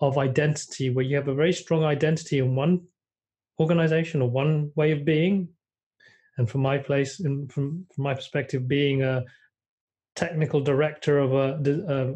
of 0.00 0.18
identity 0.18 0.90
where 0.90 1.04
you 1.04 1.16
have 1.16 1.28
a 1.28 1.34
very 1.34 1.52
strong 1.52 1.82
identity 1.84 2.38
in 2.38 2.54
one 2.54 2.82
organization 3.58 4.22
or 4.22 4.30
one 4.30 4.70
way 4.76 4.92
of 4.92 5.04
being. 5.04 5.48
And 6.38 6.48
from 6.48 6.60
my 6.60 6.78
place, 6.78 7.20
and 7.20 7.50
from, 7.50 7.86
from 7.94 8.04
my 8.04 8.14
perspective, 8.14 8.68
being 8.68 9.02
a 9.02 9.24
technical 10.14 10.60
director 10.60 11.18
of 11.18 11.32
a, 11.32 11.58
di- 11.62 12.14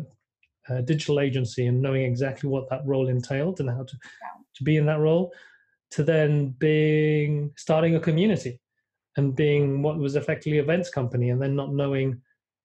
a 0.70 0.82
digital 0.82 1.20
agency 1.20 1.66
and 1.66 1.82
knowing 1.82 2.02
exactly 2.02 2.48
what 2.48 2.68
that 2.70 2.86
role 2.86 3.08
entailed 3.08 3.60
and 3.60 3.68
how 3.68 3.82
to, 3.82 3.96
to 4.54 4.64
be 4.64 4.76
in 4.76 4.86
that 4.86 5.00
role, 5.00 5.32
to 5.90 6.02
then 6.02 6.50
being 6.58 7.52
starting 7.56 7.96
a 7.96 8.00
community 8.00 8.60
and 9.16 9.34
being 9.34 9.82
what 9.82 9.98
was 9.98 10.16
effectively 10.16 10.58
events 10.58 10.88
company 10.88 11.30
and 11.30 11.42
then 11.42 11.56
not 11.56 11.72
knowing 11.74 12.20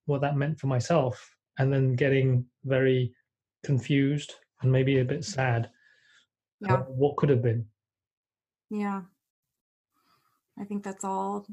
what 0.06 0.22
that 0.22 0.38
meant 0.38 0.60
for 0.60 0.68
myself 0.68 1.36
and 1.58 1.74
then 1.74 1.96
getting 1.96 2.46
very 2.64 3.14
confused 3.64 4.36
and 4.62 4.72
maybe 4.72 5.00
a 5.00 5.06
bit 5.06 5.26
sad 5.26 5.70
yeah, 6.62 6.74
about 6.74 6.92
what 6.92 7.18
could 7.18 7.30
have 7.30 7.42
been. 7.42 7.66
Yeah. 8.70 9.02
I 10.60 10.64
think 10.64 10.84
that's 10.84 11.04
all 11.04 11.46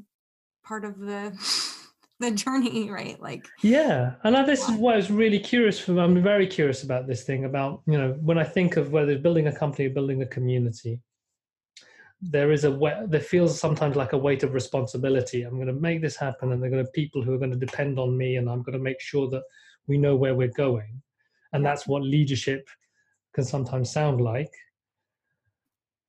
part 0.63 0.85
of 0.85 0.99
the 0.99 1.31
the 2.19 2.31
journey, 2.31 2.89
right? 2.89 3.19
Like, 3.21 3.47
yeah 3.61 4.15
and 4.23 4.37
I- 4.37 4.43
this 4.43 4.67
is 4.69 4.75
what 4.77 4.93
i 4.93 4.97
was 4.97 5.11
really 5.11 5.39
curious 5.39 5.79
for 5.79 5.97
i'm 5.99 6.21
very 6.21 6.47
curious 6.47 6.83
about 6.83 7.07
this 7.07 7.23
thing 7.23 7.45
about 7.45 7.81
you 7.85 7.97
know 7.97 8.11
when 8.21 8.37
i 8.37 8.43
think 8.43 8.77
of 8.77 8.91
whether 8.91 9.17
building 9.17 9.47
a 9.47 9.55
company 9.55 9.87
or 9.87 9.89
building 9.91 10.21
a 10.21 10.25
community 10.25 10.99
there 12.21 12.51
is 12.51 12.63
a 12.63 12.71
way 12.71 12.97
there 13.07 13.19
feels 13.19 13.59
sometimes 13.59 13.95
like 13.97 14.13
a 14.13 14.17
weight 14.17 14.43
of 14.43 14.53
responsibility. 14.53 15.43
I'm 15.43 15.55
going 15.55 15.67
to 15.67 15.73
make 15.73 16.01
this 16.01 16.15
happen 16.15 16.51
and 16.53 16.61
going 16.61 16.85
to 16.85 16.91
people 16.91 17.21
who 17.21 17.33
are 17.33 17.37
going 17.37 17.51
to 17.51 17.65
depend 17.65 17.99
on 17.99 18.17
me 18.17 18.37
and 18.37 18.49
i'm 18.49 18.63
going 18.63 18.77
to 18.77 18.83
make 18.83 19.01
sure 19.01 19.29
that 19.29 19.43
we 19.87 19.97
know 19.97 20.15
where 20.15 20.35
we're 20.35 20.47
going 20.65 21.01
and 21.51 21.65
that's 21.65 21.85
what 21.85 22.01
leadership 22.03 22.67
can 23.33 23.43
sometimes 23.43 23.91
sound 23.91 24.21
like 24.21 24.51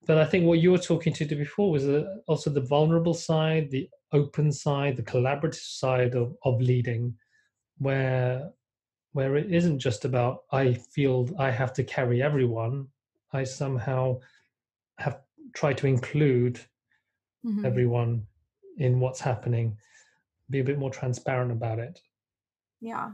but 0.07 0.19
i 0.19 0.25
think 0.25 0.45
what 0.45 0.59
you 0.59 0.71
were 0.73 0.79
talking 0.79 1.13
to 1.13 1.25
before 1.27 1.71
was 1.71 1.85
the, 1.85 2.23
also 2.27 2.51
the 2.51 2.61
vulnerable 2.61 3.15
side 3.15 3.71
the 3.71 3.89
open 4.13 4.53
side 4.53 4.97
the 4.97 5.03
collaborative 5.03 5.55
side 5.55 6.15
of, 6.15 6.37
of 6.45 6.61
leading 6.61 7.15
where 7.79 8.51
where 9.13 9.37
it 9.37 9.53
isn't 9.53 9.79
just 9.79 10.05
about 10.05 10.45
i 10.53 10.75
feel 10.75 11.29
i 11.39 11.51
have 11.51 11.73
to 11.73 11.85
carry 11.85 12.23
everyone. 12.23 12.89
I 13.33 13.45
somehow 13.45 14.21
have 14.99 15.23
tried 15.55 15.79
to 15.79 15.89
include 15.89 16.61
mhm, 17.43 17.65
everyone 17.65 18.27
in 18.79 19.01
what's 19.01 19.21
happening. 19.21 19.77
Be 20.51 20.61
a 20.61 20.65
bit 20.65 20.79
more 20.79 20.91
transparent 20.91 21.53
about 21.53 21.81
it. 21.81 22.01
Yeah, 22.81 23.13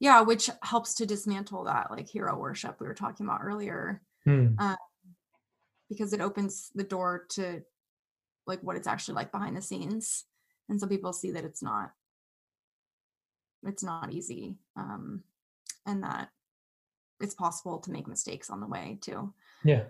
yeah, 0.00 0.22
which 0.22 0.50
helps 0.62 0.94
to 0.96 1.06
dismantle 1.06 1.64
that 1.64 1.90
like 1.90 2.08
hero 2.08 2.38
worship 2.38 2.80
we 2.80 2.86
were 2.86 2.94
talking 2.94 3.26
about 3.26 3.42
earlier, 3.44 4.02
Hmm. 4.24 4.56
Because 5.88 6.12
it 6.12 6.20
opens 6.20 6.70
the 6.74 6.84
door 6.84 7.26
to 7.30 7.62
like 8.46 8.60
what 8.62 8.76
it's 8.76 8.86
actually 8.86 9.14
like 9.14 9.32
behind 9.32 9.56
the 9.56 9.62
scenes, 9.62 10.24
and 10.68 10.80
so 10.80 10.86
people 10.86 11.12
see 11.12 11.30
that 11.32 11.44
it's 11.44 11.62
not. 11.62 11.92
It's 13.66 13.82
not 13.82 14.12
easy, 14.12 14.56
um, 14.76 15.22
and 15.86 16.02
that 16.02 16.28
it's 17.20 17.34
possible 17.34 17.78
to 17.78 17.90
make 17.90 18.06
mistakes 18.06 18.50
on 18.50 18.60
the 18.60 18.66
way 18.66 18.98
too. 19.00 19.32
yeah. 19.64 19.84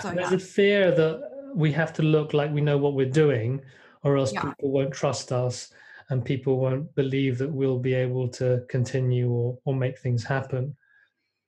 So 0.00 0.10
there's 0.10 0.30
yeah, 0.30 0.36
a 0.36 0.38
fear 0.38 0.90
that 0.92 1.52
we 1.54 1.72
have 1.72 1.92
to 1.94 2.02
look 2.02 2.32
like 2.32 2.50
we 2.52 2.60
know 2.60 2.78
what 2.78 2.94
we're 2.94 3.10
doing 3.10 3.60
or 4.04 4.16
else 4.16 4.32
Yeah. 4.32 4.42
people 4.42 4.70
won't 4.70 4.94
trust 4.94 5.32
us 5.32 5.72
and 6.08 6.24
people 6.24 6.58
won't 6.58 6.94
believe 6.94 7.36
that 7.38 7.50
we'll 7.50 7.78
be 7.78 7.92
able 7.92 8.28
to 8.28 8.64
continue 8.68 9.30
or, 9.30 9.58
or 9.64 9.74
make 9.74 9.98
things 9.98 10.24
happen? 10.24 10.76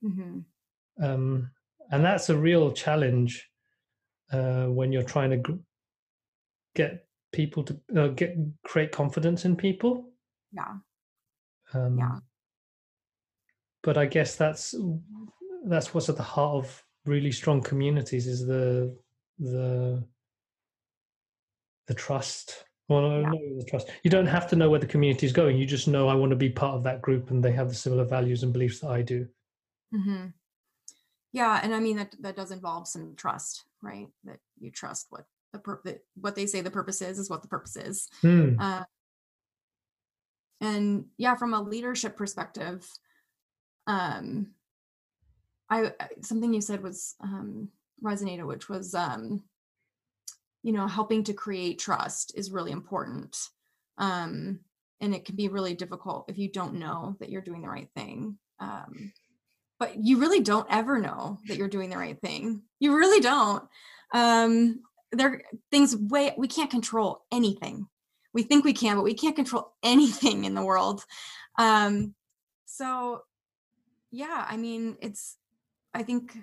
Hmm 0.03 0.41
um, 1.01 1.51
and 1.93 2.05
that's 2.05 2.29
a 2.31 2.37
real 2.37 2.73
challenge 2.73 3.49
uh, 4.33 4.65
when 4.67 4.91
you're 4.93 5.03
trying 5.15 5.31
to 5.31 5.37
gr- 5.37 5.63
get 6.75 7.07
people 7.33 7.63
to 7.63 7.81
uh, 7.97 8.09
get 8.09 8.37
create 8.65 8.91
confidence 8.93 9.45
in 9.45 9.55
people 9.57 10.11
yeah, 10.53 10.75
um, 11.75 11.99
Yeah. 11.99 12.19
but 13.83 13.97
i 13.97 14.07
guess 14.07 14.37
that's 14.37 14.75
that's 15.67 15.95
what's 15.95 16.09
at 16.09 16.17
the 16.17 16.23
heart 16.23 16.57
of 16.65 16.85
really 17.07 17.33
strong 17.33 17.61
communities 17.63 18.27
is 18.27 18.47
the 18.47 18.97
the 19.39 20.05
the 21.87 21.95
trust 21.95 22.65
want 22.89 23.33
Yeah. 23.33 23.39
the 23.59 23.65
trust. 23.69 23.91
You 24.03 24.11
don't 24.11 24.27
have 24.27 24.49
to 24.51 24.57
know 24.57 24.69
where 24.71 24.81
the 24.81 24.87
community 24.87 25.27
is 25.27 25.33
going. 25.33 25.57
You 25.57 25.67
just 25.67 25.89
know 25.89 26.09
I 26.09 26.15
want 26.15 26.31
to 26.31 26.37
be 26.37 26.51
part 26.51 26.75
of 26.75 26.83
that 26.85 27.01
group, 27.03 27.31
and 27.31 27.43
they 27.43 27.53
have 27.53 27.69
the 27.69 27.75
similar 27.75 28.05
values 28.05 28.43
and 28.43 28.53
beliefs 28.53 28.81
that 28.81 28.91
I 28.91 29.03
do. 29.03 29.27
hmm 29.93 30.27
Yeah, 31.33 31.59
and 31.63 31.75
I 31.75 31.81
mean 31.81 31.97
that 31.97 32.15
that 32.21 32.37
does 32.37 32.51
involve 32.51 32.87
some 32.87 33.15
trust, 33.17 33.65
right? 33.83 34.09
That 34.25 34.39
you 34.61 34.71
trust 34.71 35.07
what 35.11 35.25
the 35.53 35.59
purpose 35.59 35.99
what 36.15 36.35
they 36.35 36.47
say 36.47 36.61
the 36.61 36.71
purpose 36.71 37.03
is 37.03 37.19
is 37.19 37.31
what 37.31 37.43
the 37.43 37.49
purpose 37.49 37.77
is. 37.77 38.09
Hmm. 38.21 38.59
Uh, 38.59 38.85
and 40.61 41.07
yeah, 41.19 41.35
from 41.35 41.55
a 41.55 41.63
leadership 41.63 42.17
perspective, 42.17 42.87
um, 43.87 44.49
I 45.69 45.93
something 46.21 46.53
you 46.53 46.61
said 46.61 46.83
was 46.83 47.17
um, 47.21 47.69
resonated, 48.05 48.47
which 48.47 48.69
was 48.69 48.95
um, 48.95 49.43
you 50.63 50.73
know 50.73 50.87
helping 50.87 51.25
to 51.25 51.33
create 51.33 51.79
trust 51.79 52.33
is 52.37 52.53
really 52.53 52.73
important, 52.73 53.37
um, 53.99 54.61
and 55.01 55.15
it 55.15 55.25
can 55.25 55.35
be 55.35 55.49
really 55.49 55.75
difficult 55.75 56.27
if 56.29 56.37
you 56.37 56.51
don't 56.51 56.75
know 56.75 57.17
that 57.21 57.31
you're 57.31 57.41
doing 57.41 57.63
the 57.63 57.69
right 57.69 57.89
thing. 57.97 58.39
Um, 58.61 59.13
but 59.83 59.97
you 59.97 60.19
really 60.19 60.39
don't 60.39 60.69
ever 60.71 61.01
know 61.01 61.41
that 61.49 61.57
you're 61.57 61.67
doing 61.67 61.91
the 61.91 61.99
right 61.99 62.21
thing. 62.21 62.63
You 62.79 62.97
really 62.97 63.19
don't. 63.21 63.65
Um, 64.15 64.79
there 65.11 65.43
things 65.73 65.97
way 65.97 66.33
we 66.39 66.47
can't 66.47 66.71
control 66.71 67.25
anything 67.33 67.89
we 68.33 68.45
think 68.45 68.65
we 68.65 68.73
can 68.73 68.97
but 68.97 69.03
we 69.03 69.13
can't 69.13 69.37
control 69.37 69.75
anything 69.83 70.45
in 70.45 70.55
the 70.55 70.65
world 70.65 71.05
um 71.59 72.15
so 72.65 73.23
yeah 74.11 74.47
i 74.49 74.57
mean 74.57 74.97
it's 75.03 75.37
i 75.93 76.03
think 76.03 76.39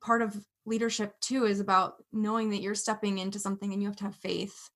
part 0.00 0.22
of 0.22 0.36
leadership 0.66 1.18
too 1.20 1.46
is 1.46 1.58
about 1.58 1.94
knowing 2.12 2.50
that 2.50 2.60
you're 2.60 2.74
stepping 2.74 3.18
into 3.18 3.40
something 3.40 3.72
and 3.72 3.82
you 3.82 3.88
have 3.88 3.96
to 3.96 4.04
have 4.04 4.14
faith 4.14 4.70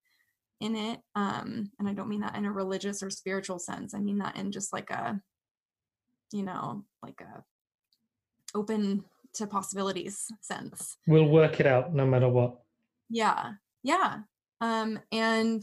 in 0.60 0.74
it 0.74 0.98
um 1.14 1.70
and 1.78 1.88
i 1.88 1.92
don't 1.92 2.08
mean 2.08 2.22
that 2.22 2.34
in 2.34 2.46
a 2.46 2.50
religious 2.50 3.02
or 3.02 3.10
spiritual 3.10 3.58
sense 3.58 3.94
i 3.94 4.00
mean 4.00 4.18
that 4.18 4.36
in 4.36 4.50
just 4.50 4.72
like 4.72 4.90
a 4.90 5.20
you 6.32 6.42
know 6.42 6.82
like 7.02 7.20
a 7.20 7.44
open 8.54 9.04
to 9.34 9.46
possibilities 9.46 10.30
sense 10.40 10.96
We'll 11.06 11.28
work 11.28 11.60
it 11.60 11.66
out 11.66 11.94
no 11.94 12.06
matter 12.06 12.28
what. 12.28 12.60
yeah 13.10 13.52
yeah 13.82 14.18
um 14.60 14.98
and 15.12 15.62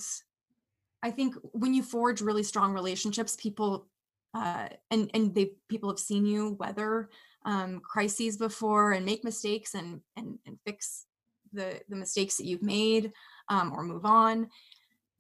i 1.02 1.10
think 1.12 1.36
when 1.54 1.74
you 1.74 1.84
forge 1.84 2.22
really 2.22 2.44
strong 2.44 2.74
relationships 2.74 3.36
people 3.40 3.88
uh 4.34 4.68
and 4.92 5.10
and 5.14 5.34
they 5.34 5.52
people 5.70 5.90
have 5.90 6.00
seen 6.00 6.26
you 6.26 6.58
weather 6.60 7.10
um 7.46 7.80
crises 7.80 8.38
before 8.38 8.92
and 8.92 9.06
make 9.06 9.24
mistakes 9.24 9.74
and 9.74 10.02
and, 10.18 10.38
and 10.46 10.58
fix 10.66 11.06
the 11.54 11.80
the 11.90 11.96
mistakes 11.96 12.38
that 12.38 12.46
you've 12.46 12.62
made 12.62 13.12
um 13.50 13.72
or 13.74 13.84
move 13.84 14.06
on 14.06 14.48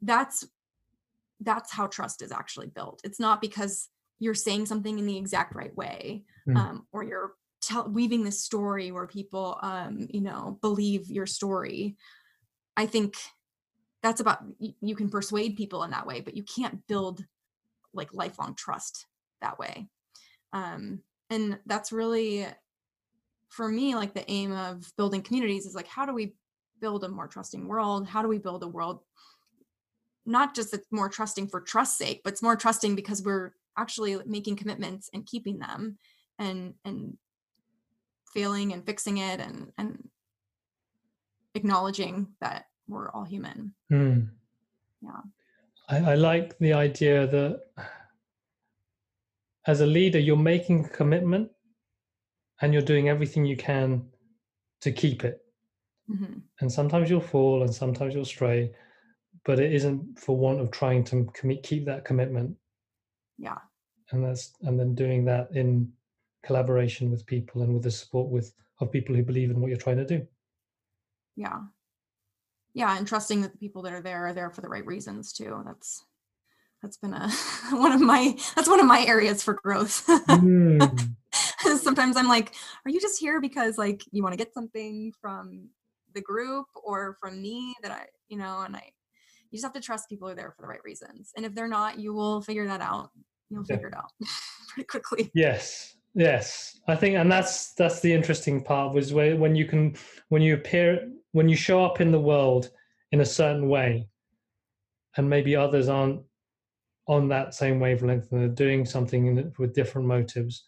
that's 0.02 0.46
that's 1.42 1.72
how 1.72 1.88
trust 1.88 2.22
is 2.22 2.32
actually 2.32 2.68
built 2.68 3.02
it's 3.04 3.20
not 3.20 3.42
because 3.42 3.90
you're 4.20 4.36
saying 4.36 4.66
something 4.66 5.00
in 5.00 5.06
the 5.06 5.18
exact 5.18 5.56
right 5.56 5.76
way 5.76 6.24
Mm. 6.48 6.58
um 6.58 6.88
or 6.92 7.04
you're 7.04 7.34
tell, 7.62 7.88
weaving 7.88 8.24
this 8.24 8.43
story 8.43 8.91
where 8.91 9.07
people 9.07 9.57
um 9.62 10.07
you 10.09 10.22
know 10.22 10.57
believe 10.62 11.09
your 11.09 11.26
story 11.26 11.95
i 12.78 12.86
think 12.86 13.16
that's 14.03 14.20
about 14.20 14.39
you, 14.59 14.74
you 14.82 14.95
can 14.95 15.09
persuade 15.09 15.55
people 15.55 15.84
in 15.84 15.91
that 15.91 16.07
way 16.07 16.22
but 16.22 16.36
you 16.36 16.43
can't 16.43 16.86
build 16.88 17.24
like 17.93 18.14
lifelong 18.14 18.55
trust 18.55 19.05
that 19.41 19.59
way. 19.59 19.88
Um 20.53 21.01
and 21.30 21.59
that's 21.66 21.91
really 21.91 22.45
for 23.49 23.68
me 23.68 23.95
like 23.95 24.14
the 24.14 24.30
aim 24.30 24.51
of 24.51 24.91
building 24.97 25.22
communities 25.22 25.66
is 25.66 25.76
like 25.76 25.88
how 25.88 26.05
do 26.05 26.14
we 26.14 26.34
build 26.80 27.03
a 27.03 27.09
more 27.09 27.28
trusting 27.28 27.68
world? 27.68 28.07
How 28.07 28.22
do 28.22 28.28
we 28.28 28.38
build 28.38 28.64
a 28.64 28.68
world 28.68 29.01
not 30.26 30.53
just 30.55 30.72
that's 30.72 30.86
more 30.91 31.09
trusting 31.09 31.47
for 31.47 31.62
trust's 31.62 31.97
sake 31.97 32.22
but 32.24 32.34
it's 32.34 32.43
more 32.43 32.55
trusting 32.55 32.95
because 32.95 33.24
we're 33.24 33.51
actually 33.78 34.18
making 34.26 34.55
commitments 34.55 35.09
and 35.14 35.26
keeping 35.26 35.57
them 35.57 35.97
and 36.38 36.74
and 36.86 37.18
failing 38.34 38.74
and 38.74 38.86
fixing 38.86 39.18
it 39.18 39.40
and 39.40 39.72
and 39.78 40.10
acknowledging 41.56 42.28
that 42.40 42.66
we're 42.88 43.10
all 43.12 43.24
human 43.26 43.74
Hmm. 43.90 44.22
Yeah. 45.02 45.22
I, 45.90 46.12
I 46.12 46.16
like 46.16 46.58
the 46.60 46.74
idea 46.74 47.28
that 47.28 47.62
as 49.68 49.82
a 49.82 49.86
leader, 49.86 50.20
you're 50.20 50.38
making 50.38 50.86
a 50.86 50.90
commitment 50.90 51.52
and 52.62 52.74
you're 52.74 52.82
doing 52.82 53.10
everything 53.10 53.46
you 53.46 53.58
can 53.58 54.06
to 54.82 54.92
keep 54.92 55.24
it. 55.24 55.42
hmm 56.08 56.40
And 56.60 56.72
sometimes 56.72 57.10
you'll 57.10 57.22
fall 57.22 57.64
and 57.64 57.74
sometimes 57.74 58.14
you'll 58.14 58.26
stray, 58.26 58.74
but 59.44 59.60
it 59.60 59.74
isn't 59.74 60.20
for 60.20 60.38
want 60.38 60.60
of 60.62 60.72
trying 60.72 61.04
to 61.06 61.30
commit, 61.34 61.64
keep 61.64 61.86
that 61.86 62.06
commitment. 62.06 62.56
yeah 63.38 63.58
And 64.12 64.24
that's 64.24 64.54
and 64.62 64.80
then 64.80 64.96
doing 64.96 65.26
that 65.26 65.50
in 65.54 65.92
collaboration 66.44 67.12
with 67.12 67.26
people 67.26 67.62
and 67.62 67.74
with 67.74 67.84
the 67.84 67.92
support 67.92 68.30
with 68.30 68.54
of 68.80 68.92
people 68.92 69.16
who 69.16 69.24
believe 69.24 69.52
in 69.52 69.60
what 69.62 69.68
you're 69.70 69.78
trying 69.78 69.98
to 69.98 70.06
do. 70.06 70.26
yeah. 71.36 71.60
Yeah 72.74 72.98
and 72.98 73.06
trusting 73.08 73.42
that 73.42 73.52
the 73.52 73.58
people 73.58 73.82
that 73.84 73.94
are 73.94 74.02
there 74.02 74.26
are 74.28 74.34
there 74.34 74.50
for 74.50 74.62
the 74.62 74.70
right 74.70 74.86
reasons 74.86 75.34
too. 75.34 75.62
That's 75.66 76.04
that's 76.82 76.98
been 76.98 77.14
a 77.14 77.30
one 77.72 77.92
of 77.92 78.02
my 78.02 78.36
that's 78.56 78.70
one 78.70 78.80
of 78.80 78.86
my 78.86 79.06
areas 79.06 79.44
for 79.44 79.54
growth. 79.54 80.04
Hmm. 80.28 80.80
sometimes 81.78 82.18
i'm 82.18 82.28
like 82.28 82.54
are 82.86 82.92
you 82.92 83.00
just 83.00 83.20
here 83.20 83.39
because 83.39 83.78
like 83.78 84.02
you 84.12 84.22
want 84.24 84.34
to 84.34 84.38
get 84.38 84.54
something 84.54 85.12
from 85.22 85.70
the 86.14 86.22
group 86.22 86.66
or 86.84 87.16
from 87.22 87.42
me 87.42 87.74
that 87.84 87.92
i 87.92 88.06
you 88.28 88.38
know 88.38 88.62
and 88.66 88.76
i 88.76 88.84
you 89.50 89.58
just 89.58 89.64
have 89.64 89.74
to 89.74 89.80
trust 89.80 90.10
people 90.10 90.28
are 90.28 90.36
there 90.36 90.52
for 90.52 90.62
the 90.62 90.68
right 90.68 90.84
reasons. 90.84 91.32
And 91.36 91.46
if 91.46 91.54
they're 91.54 91.68
not 91.68 92.00
you 92.00 92.14
will 92.14 92.42
figure 92.42 92.68
that 92.68 92.82
out. 92.82 93.12
You'll 93.50 93.64
Yeah. 93.68 93.76
figure 93.76 93.89
it 93.89 93.94
out 93.96 94.12
pretty 94.70 94.88
quickly. 94.88 95.30
Yes, 95.36 95.96
yes. 96.14 96.80
I 96.88 96.95
think, 96.95 97.16
and 97.16 97.32
that's 97.32 97.74
that's 97.74 97.99
the 98.01 98.12
interesting 98.12 98.64
part 98.64 98.93
was 98.93 99.14
where 99.14 99.36
when 99.36 99.55
you 99.55 99.66
can 99.66 99.95
when 100.30 100.41
you 100.41 100.55
appear 100.55 101.09
when 101.32 101.47
you 101.47 101.55
show 101.55 101.86
up 101.86 102.01
in 102.01 102.12
the 102.12 102.20
world 102.20 102.70
in 103.12 103.22
a 103.22 103.26
certain 103.26 103.70
way, 103.70 104.07
and 105.16 105.30
maybe 105.30 105.55
others 105.55 105.88
aren't 105.88 106.22
on 107.07 107.28
that 107.28 107.53
same 107.53 107.80
wavelength 107.80 108.32
and 108.32 108.41
they're 108.41 108.47
doing 108.47 108.86
something 108.86 109.26
in, 109.26 109.53
with 109.57 109.74
different 109.74 110.07
motives. 110.07 110.64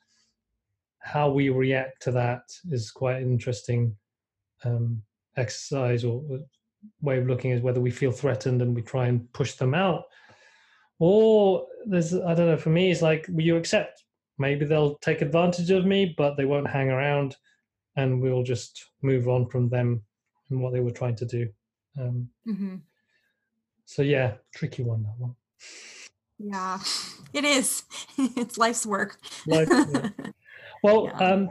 How 1.00 1.30
we 1.30 1.50
react 1.50 2.02
to 2.04 2.12
that 2.12 2.44
is 2.70 2.92
quite 2.92 3.22
interesting 3.22 3.96
um, 4.64 5.02
exercise 5.38 6.04
or 6.04 6.24
or 6.30 6.40
way 7.02 7.18
of 7.18 7.28
looking 7.28 7.54
at 7.54 7.64
whether 7.64 7.82
we 7.82 7.92
feel 7.92 8.12
threatened 8.12 8.62
and 8.62 8.76
we 8.76 8.82
try 8.82 9.08
and 9.08 9.32
push 9.34 9.54
them 9.54 9.74
out, 9.74 10.04
or 11.00 11.66
there's 11.86 12.14
I 12.14 12.34
don't 12.34 12.48
know. 12.48 12.58
For 12.58 12.70
me, 12.70 12.92
it's 12.92 13.02
like 13.02 13.26
will 13.30 13.44
you 13.44 13.58
accept 13.58 14.04
maybe 14.44 14.66
they'll 14.66 14.98
take 14.98 15.22
advantage 15.22 15.72
of 15.72 15.86
me, 15.86 16.14
but 16.18 16.36
they 16.36 16.44
won't 16.44 16.70
hang 16.70 16.90
around, 16.90 17.38
and 17.96 18.22
we'll 18.22 18.44
just 18.44 18.74
move 19.02 19.28
on 19.30 19.48
from 19.50 19.70
them 19.70 20.04
and 20.50 20.62
what 20.62 20.74
they 20.74 20.82
were 20.82 20.92
trying 20.92 21.16
to 21.16 21.26
do. 21.26 21.48
Um, 22.00 22.30
hmm 22.46 22.76
so 23.86 24.02
yeah, 24.02 24.30
tricky 24.56 24.84
one 24.84 25.04
that 25.04 25.18
one. 25.18 25.36
yeah 26.40 26.80
it 27.34 27.46
is 27.46 27.84
it's 28.42 28.58
life's 28.58 28.86
work. 28.86 29.18
Well, 30.84 31.08
Yeah. 31.08 31.20
um, 31.28 31.50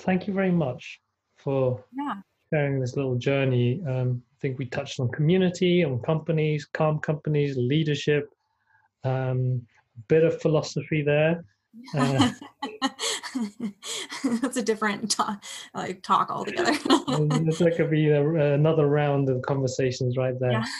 thank 0.00 0.26
you 0.26 0.34
very 0.34 0.50
much 0.50 1.00
for 1.36 1.82
yeah 1.96 2.16
sharing 2.52 2.80
this 2.80 2.96
little 2.96 3.16
journey. 3.16 3.80
Um, 3.92 4.22
I 4.34 4.36
think 4.40 4.58
we 4.58 4.66
touched 4.66 5.00
on 5.00 5.08
community, 5.18 5.84
on 5.84 6.00
companies, 6.00 6.66
calm 6.78 6.98
companies, 7.10 7.56
leadership, 7.56 8.24
um, 9.04 9.66
a 9.98 10.02
bit 10.08 10.24
of 10.24 10.40
philosophy 10.42 11.02
there. 11.02 11.44
Uh, 11.94 12.32
That's 14.40 14.56
a 14.56 14.62
different 14.62 15.10
talk, 15.10 15.42
like 15.74 16.02
talk 16.02 16.30
altogether. 16.30 16.72
That 16.88 17.74
could 17.76 17.90
be 17.90 18.08
a, 18.08 18.54
another 18.54 18.86
round 18.86 19.28
of 19.28 19.42
conversations 19.42 20.16
right 20.16 20.38
there. 20.40 20.52
Yeah. 20.52 20.64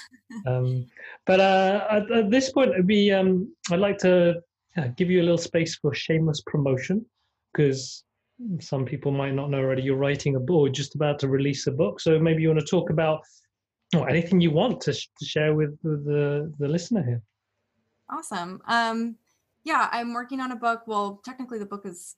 Um, 0.46 0.84
but 1.24 1.40
uh, 1.40 1.86
at, 1.90 2.10
at 2.10 2.30
this 2.30 2.52
point, 2.52 2.72
it'd 2.72 2.86
be 2.86 3.10
um, 3.10 3.50
I'd 3.70 3.78
like 3.80 3.96
to 3.98 4.42
uh, 4.76 4.88
give 4.94 5.10
you 5.10 5.22
a 5.22 5.24
little 5.24 5.38
space 5.38 5.76
for 5.76 5.94
shameless 5.94 6.42
promotion 6.42 7.06
because 7.50 8.04
some 8.60 8.84
people 8.84 9.10
might 9.10 9.32
not 9.32 9.48
know 9.48 9.58
already. 9.58 9.82
You're 9.82 9.96
writing 9.96 10.36
a 10.36 10.40
book, 10.40 10.74
just 10.74 10.94
about 10.96 11.18
to 11.20 11.28
release 11.28 11.66
a 11.66 11.72
book, 11.72 11.98
so 11.98 12.18
maybe 12.18 12.42
you 12.42 12.48
want 12.48 12.60
to 12.60 12.66
talk 12.66 12.90
about 12.90 13.22
or 13.96 14.06
anything 14.10 14.38
you 14.38 14.50
want 14.50 14.82
to, 14.82 14.92
sh- 14.92 15.08
to 15.18 15.24
share 15.24 15.54
with 15.54 15.80
the, 15.82 15.96
the 15.96 16.52
the 16.58 16.68
listener 16.68 17.02
here. 17.02 17.22
awesome. 18.10 18.60
Um, 18.66 19.16
yeah, 19.68 19.88
I'm 19.92 20.14
working 20.14 20.40
on 20.40 20.52
a 20.52 20.56
book. 20.56 20.84
Well, 20.86 21.20
technically, 21.22 21.58
the 21.58 21.66
book 21.66 21.84
is 21.84 22.16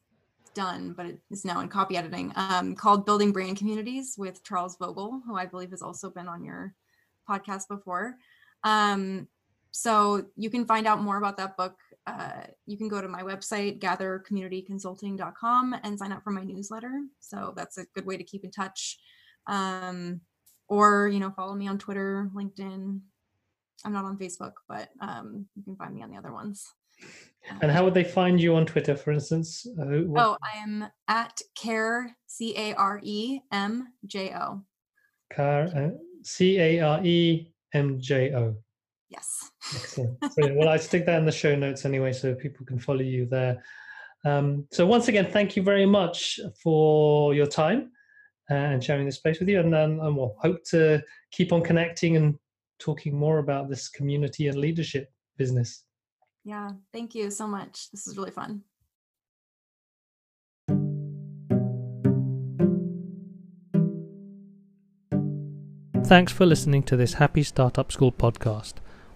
done, 0.55 0.95
but 0.97 1.07
it 1.07 1.19
is 1.33 1.45
now 1.45 1.59
in 1.61 1.69
copy 1.69 1.97
editing. 1.97 2.33
Um, 2.37 2.77
called 2.77 3.05
"Building 3.05 3.33
Brand 3.33 3.57
Communities" 3.57 4.15
with 4.17 4.45
Charles 4.45 4.77
Vogl, 4.77 5.21
who 5.27 5.37
I 5.37 5.47
believe 5.47 5.71
has 5.71 5.83
also 5.83 6.11
been 6.11 6.29
on 6.29 6.45
your 6.45 6.77
podcast 7.29 7.67
before. 7.69 8.15
Um, 8.63 9.27
so 9.73 10.27
you 10.37 10.49
can 10.49 10.65
find 10.65 10.87
out 10.87 11.03
more 11.03 11.19
about 11.19 11.37
that 11.39 11.57
book. 11.57 11.75
Uh, 12.07 12.45
you 12.67 12.79
can 12.79 12.87
go 12.87 13.01
to 13.01 13.09
my 13.09 13.23
website, 13.23 13.81
gathercommunityconsulting.com, 13.81 15.77
and 15.83 15.99
sign 15.99 16.13
up 16.13 16.23
for 16.23 16.31
my 16.31 16.45
newsletter. 16.45 17.03
So 17.19 17.53
that's 17.57 17.79
a 17.79 17.87
good 17.97 18.07
way 18.07 18.17
to 18.17 18.23
keep 18.23 18.45
in 18.45 18.53
touch. 18.53 18.97
Um, 19.49 20.21
or 20.69 21.09
you 21.09 21.19
know, 21.19 21.33
follow 21.33 21.57
me 21.57 21.67
on 21.67 21.79
Twitter, 21.79 22.31
LinkedIn, 22.33 23.01
I'm 23.85 23.93
not 23.93 24.05
on 24.05 24.19
Facebook, 24.19 24.53
but 24.69 24.91
um, 25.01 25.47
you 25.57 25.65
can 25.65 25.75
find 25.75 25.93
me 25.93 26.03
on 26.03 26.11
the 26.11 26.17
other 26.17 26.33
ones. 26.33 26.73
And 27.63 27.71
how 27.71 27.85
would 27.85 27.95
they 27.95 28.05
find 28.05 28.41
you 28.41 28.55
on 28.55 28.65
Twitter, 28.65 28.97
for 28.97 29.13
instance? 29.13 29.67
Uh, 29.79 30.05
oh, 30.17 30.37
I 30.43 30.59
am 30.59 30.87
at 31.09 31.41
care 31.55 32.17
c 32.27 32.55
a 32.57 32.75
r 32.75 33.01
e 33.03 33.41
m 33.51 33.93
j 34.07 34.33
o. 34.35 34.63
Car 35.33 35.65
uh, 35.75 35.91
c 36.23 36.59
a 36.59 36.81
r 36.81 37.01
e 37.05 37.53
m 37.75 37.99
j 38.01 38.33
o. 38.35 38.55
Yes. 39.09 39.51
Excellent. 39.75 40.21
Brilliant. 40.37 40.59
well, 40.59 40.69
I 40.69 40.77
stick 40.77 41.05
that 41.07 41.19
in 41.19 41.27
the 41.27 41.33
show 41.33 41.57
notes 41.57 41.85
anyway, 41.85 42.13
so 42.13 42.35
people 42.35 42.65
can 42.65 42.79
follow 42.79 43.01
you 43.01 43.27
there. 43.27 43.63
Um, 44.25 44.67
so 44.71 44.87
once 44.87 45.09
again, 45.09 45.27
thank 45.31 45.57
you 45.57 45.63
very 45.63 45.87
much 45.87 46.39
for 46.63 47.35
your 47.35 47.47
time 47.47 47.91
and 48.49 48.83
sharing 48.83 49.07
this 49.07 49.17
space 49.17 49.39
with 49.39 49.49
you, 49.49 49.61
and, 49.61 49.75
um, 49.75 50.01
and 50.01 50.17
we'll 50.17 50.37
hope 50.41 50.63
to 50.65 51.03
keep 51.31 51.53
on 51.53 51.63
connecting 51.63 52.17
and 52.17 52.37
talking 52.79 53.17
more 53.17 53.39
about 53.39 53.69
this 53.69 53.89
community 53.89 54.49
and 54.49 54.59
leadership 54.59 55.13
business. 55.37 55.85
Yeah, 56.45 56.71
thank 56.93 57.15
you 57.15 57.31
so 57.31 57.47
much. 57.47 57.91
This 57.91 58.07
is 58.07 58.17
really 58.17 58.31
fun. 58.31 58.63
Thanks 66.05 66.33
for 66.33 66.45
listening 66.45 66.83
to 66.85 66.97
this 66.97 67.15
Happy 67.15 67.45
Startup 67.45 67.93
School 67.93 68.11
podcast. 68.11 68.75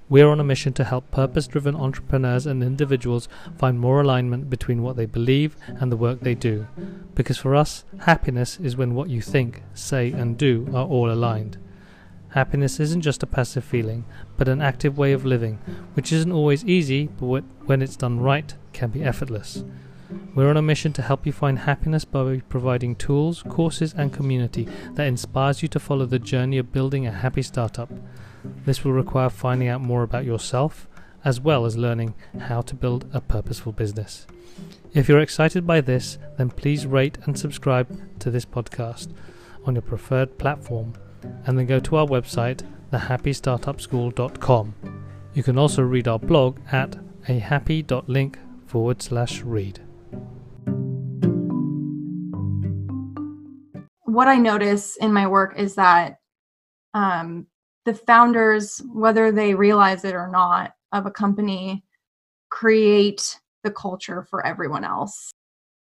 We're 0.09 0.29
on 0.29 0.39
a 0.39 0.45
mission 0.45 0.75
to 0.75 0.85
help 0.85 1.11
purpose 1.11 1.49
driven 1.49 1.75
entrepreneurs 1.75 2.47
and 2.47 2.63
individuals 2.63 3.29
find 3.57 3.81
more 3.81 4.01
alignment 4.01 4.49
between 4.51 4.83
what 4.83 4.97
they 4.97 5.07
believe 5.07 5.57
and 5.67 5.91
the 5.91 5.97
work 5.97 6.21
they 6.21 6.35
do. 6.35 6.69
Because 7.15 7.39
for 7.39 7.57
us, 7.57 7.85
happiness 8.03 8.61
is 8.61 8.77
when 8.77 8.95
what 8.95 9.09
you 9.09 9.23
think, 9.23 9.63
say, 9.73 10.13
and 10.13 10.37
do 10.37 10.69
are 10.75 10.87
all 10.87 11.11
aligned. 11.11 11.59
Happiness 12.35 12.81
isn't 12.81 13.03
just 13.03 13.23
a 13.23 13.29
passive 13.29 13.63
feeling, 13.63 14.05
but 14.37 14.49
an 14.49 14.61
active 14.61 14.99
way 14.99 15.13
of 15.13 15.25
living, 15.25 15.61
which 15.95 16.13
isn't 16.13 16.33
always 16.33 16.65
easy, 16.65 17.07
but 17.07 17.45
when 17.67 17.81
it's 17.81 17.95
done 17.95 18.19
right, 18.19 18.53
can 18.73 18.91
be 18.91 19.05
effortless. 19.05 19.63
We're 20.35 20.51
on 20.51 20.57
a 20.57 20.63
mission 20.63 20.93
to 20.95 21.03
help 21.03 21.27
you 21.27 21.33
find 21.33 21.61
happiness 21.61 22.05
by 22.05 22.41
providing 22.49 22.97
tools, 22.97 23.45
courses, 23.45 23.95
and 23.97 24.13
community 24.13 24.67
that 24.95 25.07
inspires 25.07 25.63
you 25.63 25.69
to 25.69 25.79
follow 25.79 26.07
the 26.07 26.19
journey 26.19 26.59
of 26.59 26.73
building 26.73 27.07
a 27.07 27.13
happy 27.13 27.43
startup. 27.43 27.89
This 28.65 28.83
will 28.83 28.95
require 28.95 29.31
finding 29.31 29.69
out 29.69 29.81
more 29.81 30.03
about 30.03 30.25
yourself, 30.25 30.89
as 31.25 31.41
well 31.41 31.65
as 31.65 31.77
learning 31.77 32.15
how 32.41 32.63
to 32.63 32.75
build 32.75 33.07
a 33.15 33.21
purposeful 33.21 33.71
business. 33.71 34.27
If 34.93 35.09
you're 35.09 35.21
excited 35.21 35.69
by 35.69 35.83
this, 35.83 36.19
then 36.37 36.51
please 36.51 36.85
rate 36.85 37.17
and 37.27 37.39
subscribe 37.39 38.19
to 38.19 38.33
this 38.33 38.45
podcast 38.45 39.15
on 39.65 39.77
your 39.77 39.83
preferred 39.83 40.37
platform 40.37 40.95
and 41.47 41.59
then 41.59 41.67
go 41.67 41.81
to 41.81 41.97
our 41.97 42.07
website, 42.07 42.63
thehappystartupschool.com. 42.93 44.75
You 45.35 45.43
can 45.43 45.59
also 45.59 45.83
read 45.83 46.09
our 46.09 46.19
blog 46.19 46.59
at 46.71 46.97
ahappy.link 47.27 48.39
forward 48.67 49.03
slash 49.03 49.43
read. 49.43 49.81
What 54.03 54.29
I 54.29 54.37
notice 54.37 54.97
in 54.97 55.13
my 55.13 55.27
work 55.27 55.59
is 55.59 55.75
that 55.75 56.19
um, 56.95 57.47
the 57.85 57.95
founders, 57.95 58.81
whether 58.93 59.33
they 59.33 59.55
realize 59.55 60.05
it 60.05 60.15
or 60.15 60.29
not, 60.29 60.73
of 60.93 61.07
a 61.07 61.11
company 61.11 61.85
create 62.51 63.41
the 63.65 63.71
culture 63.71 64.23
for 64.31 64.47
everyone 64.47 64.85
else. 64.85 65.33